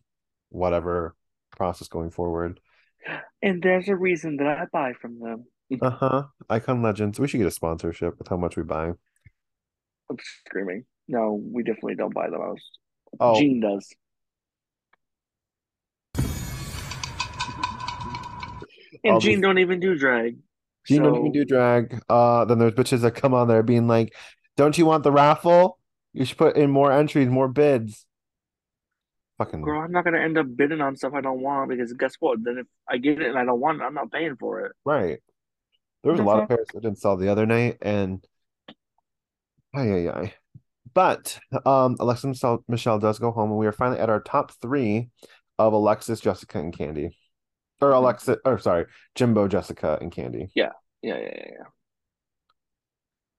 whatever 0.50 1.16
process 1.52 1.88
going 1.88 2.10
forward. 2.10 2.60
And 3.42 3.62
there's 3.62 3.90
a 3.90 3.96
reason 3.96 4.38
that 4.38 4.48
I 4.48 4.66
buy 4.72 4.94
from 4.94 5.20
them. 5.20 5.46
Uh 5.82 5.90
huh. 5.90 6.24
Icon 6.50 6.82
Legends. 6.82 7.20
We 7.20 7.28
should 7.28 7.40
get 7.40 7.48
a 7.48 7.52
sponsorship 7.52 8.18
with 8.18 8.28
how 8.28 8.38
much 8.38 8.56
we 8.56 8.64
buy. 8.64 8.94
I'm 10.10 10.18
screaming. 10.46 10.86
No, 11.08 11.42
we 11.52 11.64
definitely 11.64 11.96
don't 11.96 12.14
buy 12.14 12.30
the 12.30 12.38
most. 12.38 12.70
Oh, 13.20 13.40
Gene 13.40 13.60
does. 13.60 13.90
And 19.04 19.20
Gene 19.20 19.42
don't 19.42 19.58
even 19.58 19.80
do 19.80 19.96
drag. 19.98 20.38
Gene 20.88 21.04
don't 21.04 21.18
even 21.18 21.32
do 21.32 21.46
drag. 21.46 22.02
Uh, 22.10 22.46
then 22.46 22.60
there's 22.60 22.74
bitches 22.74 23.02
that 23.02 23.16
come 23.16 23.34
on 23.34 23.48
there 23.48 23.64
being 23.64 23.88
like, 23.88 24.14
"Don't 24.56 24.78
you 24.78 24.86
want 24.86 25.04
the 25.04 25.12
raffle? 25.12 25.80
You 26.14 26.26
should 26.26 26.38
put 26.38 26.56
in 26.56 26.70
more 26.70 26.92
entries, 26.92 27.30
more 27.30 27.48
bids." 27.48 28.06
Fucking 29.38 29.62
Girl, 29.62 29.82
I'm 29.82 29.92
not 29.92 30.06
gonna 30.06 30.20
end 30.20 30.38
up 30.38 30.46
bidding 30.56 30.82
on 30.82 30.96
stuff 30.96 31.14
I 31.16 31.22
don't 31.22 31.42
want 31.42 31.70
because 31.70 31.92
guess 31.94 32.16
what? 32.20 32.44
Then 32.44 32.60
if 32.60 32.68
I 32.90 32.98
get 32.98 33.22
it 33.22 33.30
and 33.30 33.38
I 33.38 33.46
don't 33.46 33.60
want 33.60 33.82
it, 33.82 33.84
I'm 33.84 33.94
not 33.94 34.12
paying 34.12 34.36
for 34.36 34.62
it. 34.62 34.74
right. 34.86 35.20
There 36.04 36.12
was 36.12 36.20
a 36.20 36.24
lot 36.24 36.44
of 36.44 36.50
pairs 36.50 36.68
that 36.74 36.82
didn't 36.82 37.00
sell 37.00 37.16
the 37.16 37.30
other 37.30 37.46
night, 37.46 37.78
and 37.82 38.24
ay 39.74 39.90
ay 39.90 40.10
ay. 40.10 40.34
But 40.94 41.40
um, 41.66 41.96
Alexis 42.00 42.44
Michelle, 42.68 43.00
does 43.00 43.20
go 43.20 43.32
home, 43.32 43.50
and 43.52 43.58
we 43.60 43.66
are 43.68 43.72
finally 43.72 44.00
at 44.00 44.10
our 44.10 44.20
top 44.22 44.52
three 44.62 45.10
of 45.58 45.74
Alexis, 45.74 46.20
Jessica, 46.20 46.60
and 46.60 46.78
Kandy, 46.78 47.16
or 47.82 47.90
Mhm. 47.92 47.98
Alexis, 47.98 48.38
or 48.46 48.60
sorry, 48.60 48.86
Jimbo, 49.16 49.48
Jessica, 49.48 49.98
and 50.02 50.12
Kandy. 50.12 50.52
Yeah, 50.54 50.74
yeah, 51.02 51.18
yeah, 51.18 51.46
yeah. 51.52 51.66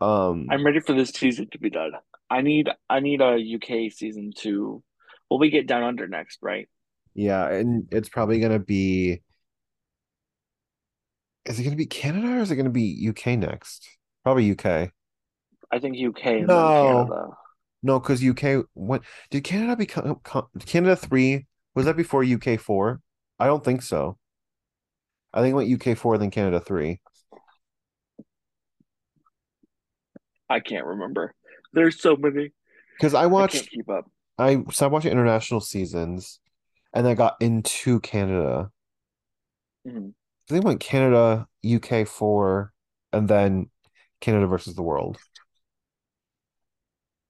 Um, 0.00 0.48
I'm 0.50 0.64
ready 0.64 0.80
for 0.80 0.94
this 0.94 1.10
season 1.10 1.48
to 1.50 1.58
be 1.58 1.70
done. 1.70 1.92
I 2.30 2.40
need 2.40 2.70
I 2.90 3.00
need 3.00 3.20
a 3.20 3.36
UK 3.38 3.90
season 3.90 4.32
two. 4.34 4.82
Well, 5.34 5.40
we 5.40 5.50
get 5.50 5.66
down 5.66 5.82
under 5.82 6.06
next, 6.06 6.38
right? 6.42 6.68
yeah, 7.14 7.48
and 7.48 7.88
it's 7.90 8.08
probably 8.08 8.38
gonna 8.38 8.60
be. 8.60 9.20
Is 11.44 11.58
it 11.58 11.64
gonna 11.64 11.74
be 11.76 11.86
Canada 11.86 12.28
or 12.34 12.38
is 12.38 12.50
it 12.52 12.56
gonna 12.56 12.70
be 12.70 13.08
UK 13.08 13.36
next? 13.38 13.88
Probably 14.22 14.50
UK. 14.50 14.90
I 15.72 15.78
think 15.80 15.96
UK 15.98 16.46
No. 16.46 17.06
Canada. 17.06 17.30
No, 17.82 18.00
because 18.00 18.22
UK. 18.22 18.64
What 18.74 19.02
did 19.30 19.44
Canada 19.44 19.76
become? 19.76 20.20
Canada 20.66 20.96
three 20.96 21.46
was 21.74 21.86
that 21.86 21.96
before 21.96 22.24
UK 22.24 22.58
four? 22.58 23.00
I 23.38 23.46
don't 23.46 23.64
think 23.64 23.82
so. 23.82 24.18
I 25.34 25.40
think 25.42 25.52
it 25.52 25.54
went 25.56 25.88
UK 25.88 25.96
four, 25.98 26.16
then 26.16 26.30
Canada 26.30 26.60
three. 26.60 27.00
I 30.48 30.60
can't 30.60 30.86
remember. 30.86 31.34
There's 31.72 32.00
so 32.00 32.16
many. 32.16 32.52
Because 32.98 33.14
I 33.14 33.24
I 33.24 33.26
watched, 33.26 33.54
can't 33.54 33.70
keep 33.70 33.88
up. 33.90 34.10
I 34.38 34.62
stopped 34.70 34.92
watching 34.92 35.12
international 35.12 35.60
seasons, 35.60 36.40
and 36.92 37.06
I 37.06 37.14
got 37.14 37.36
into 37.40 38.00
Canada. 38.00 38.70
Mhm. 39.86 40.14
They 40.48 40.60
went 40.60 40.80
Canada, 40.80 41.46
UK 41.62 42.04
four, 42.04 42.72
and 43.12 43.28
then 43.28 43.70
Canada 44.20 44.46
versus 44.46 44.74
the 44.74 44.82
world. 44.82 45.18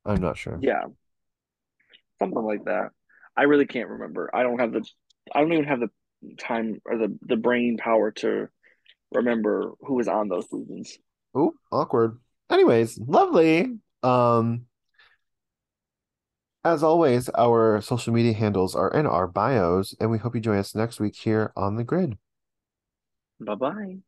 I'm 0.05 0.21
not 0.21 0.37
sure. 0.37 0.59
Yeah. 0.61 0.85
Something 2.19 2.43
like 2.43 2.65
that. 2.65 2.91
I 3.37 3.45
really 3.45 3.67
can't 3.67 3.89
remember. 3.89 4.31
I 4.35 4.43
don't 4.43 4.59
have 4.61 4.73
the 4.73 4.85
I 5.35 5.41
don't 5.41 5.53
even 5.53 5.65
have 5.65 5.81
the 5.81 5.91
time 6.39 6.81
or 6.85 6.97
the, 6.97 7.19
the 7.23 7.37
brain 7.37 7.77
power 7.77 8.11
to 8.13 8.49
remember 9.13 9.73
who 9.81 9.95
was 9.95 10.09
on 10.09 10.29
those 10.29 10.49
seasons. 10.51 10.99
Ooh, 11.37 11.55
awkward. 11.73 12.19
Anyways, 12.51 12.99
lovely. 12.99 13.79
Um, 14.03 14.67
as 16.65 16.83
always, 16.83 17.29
our 17.31 17.81
social 17.81 18.13
media 18.13 18.33
handles 18.33 18.75
are 18.75 18.91
in 18.91 19.07
our 19.07 19.27
bios, 19.27 19.95
and 20.01 20.11
we 20.11 20.19
hope 20.19 20.35
you 20.35 20.41
join 20.41 20.59
us 20.59 20.75
next 20.75 21.01
week 21.01 21.17
here 21.17 21.53
on 21.57 21.77
the 21.77 21.85
grid. 21.85 22.19
Bye 23.41 23.55
bye. 23.55 24.03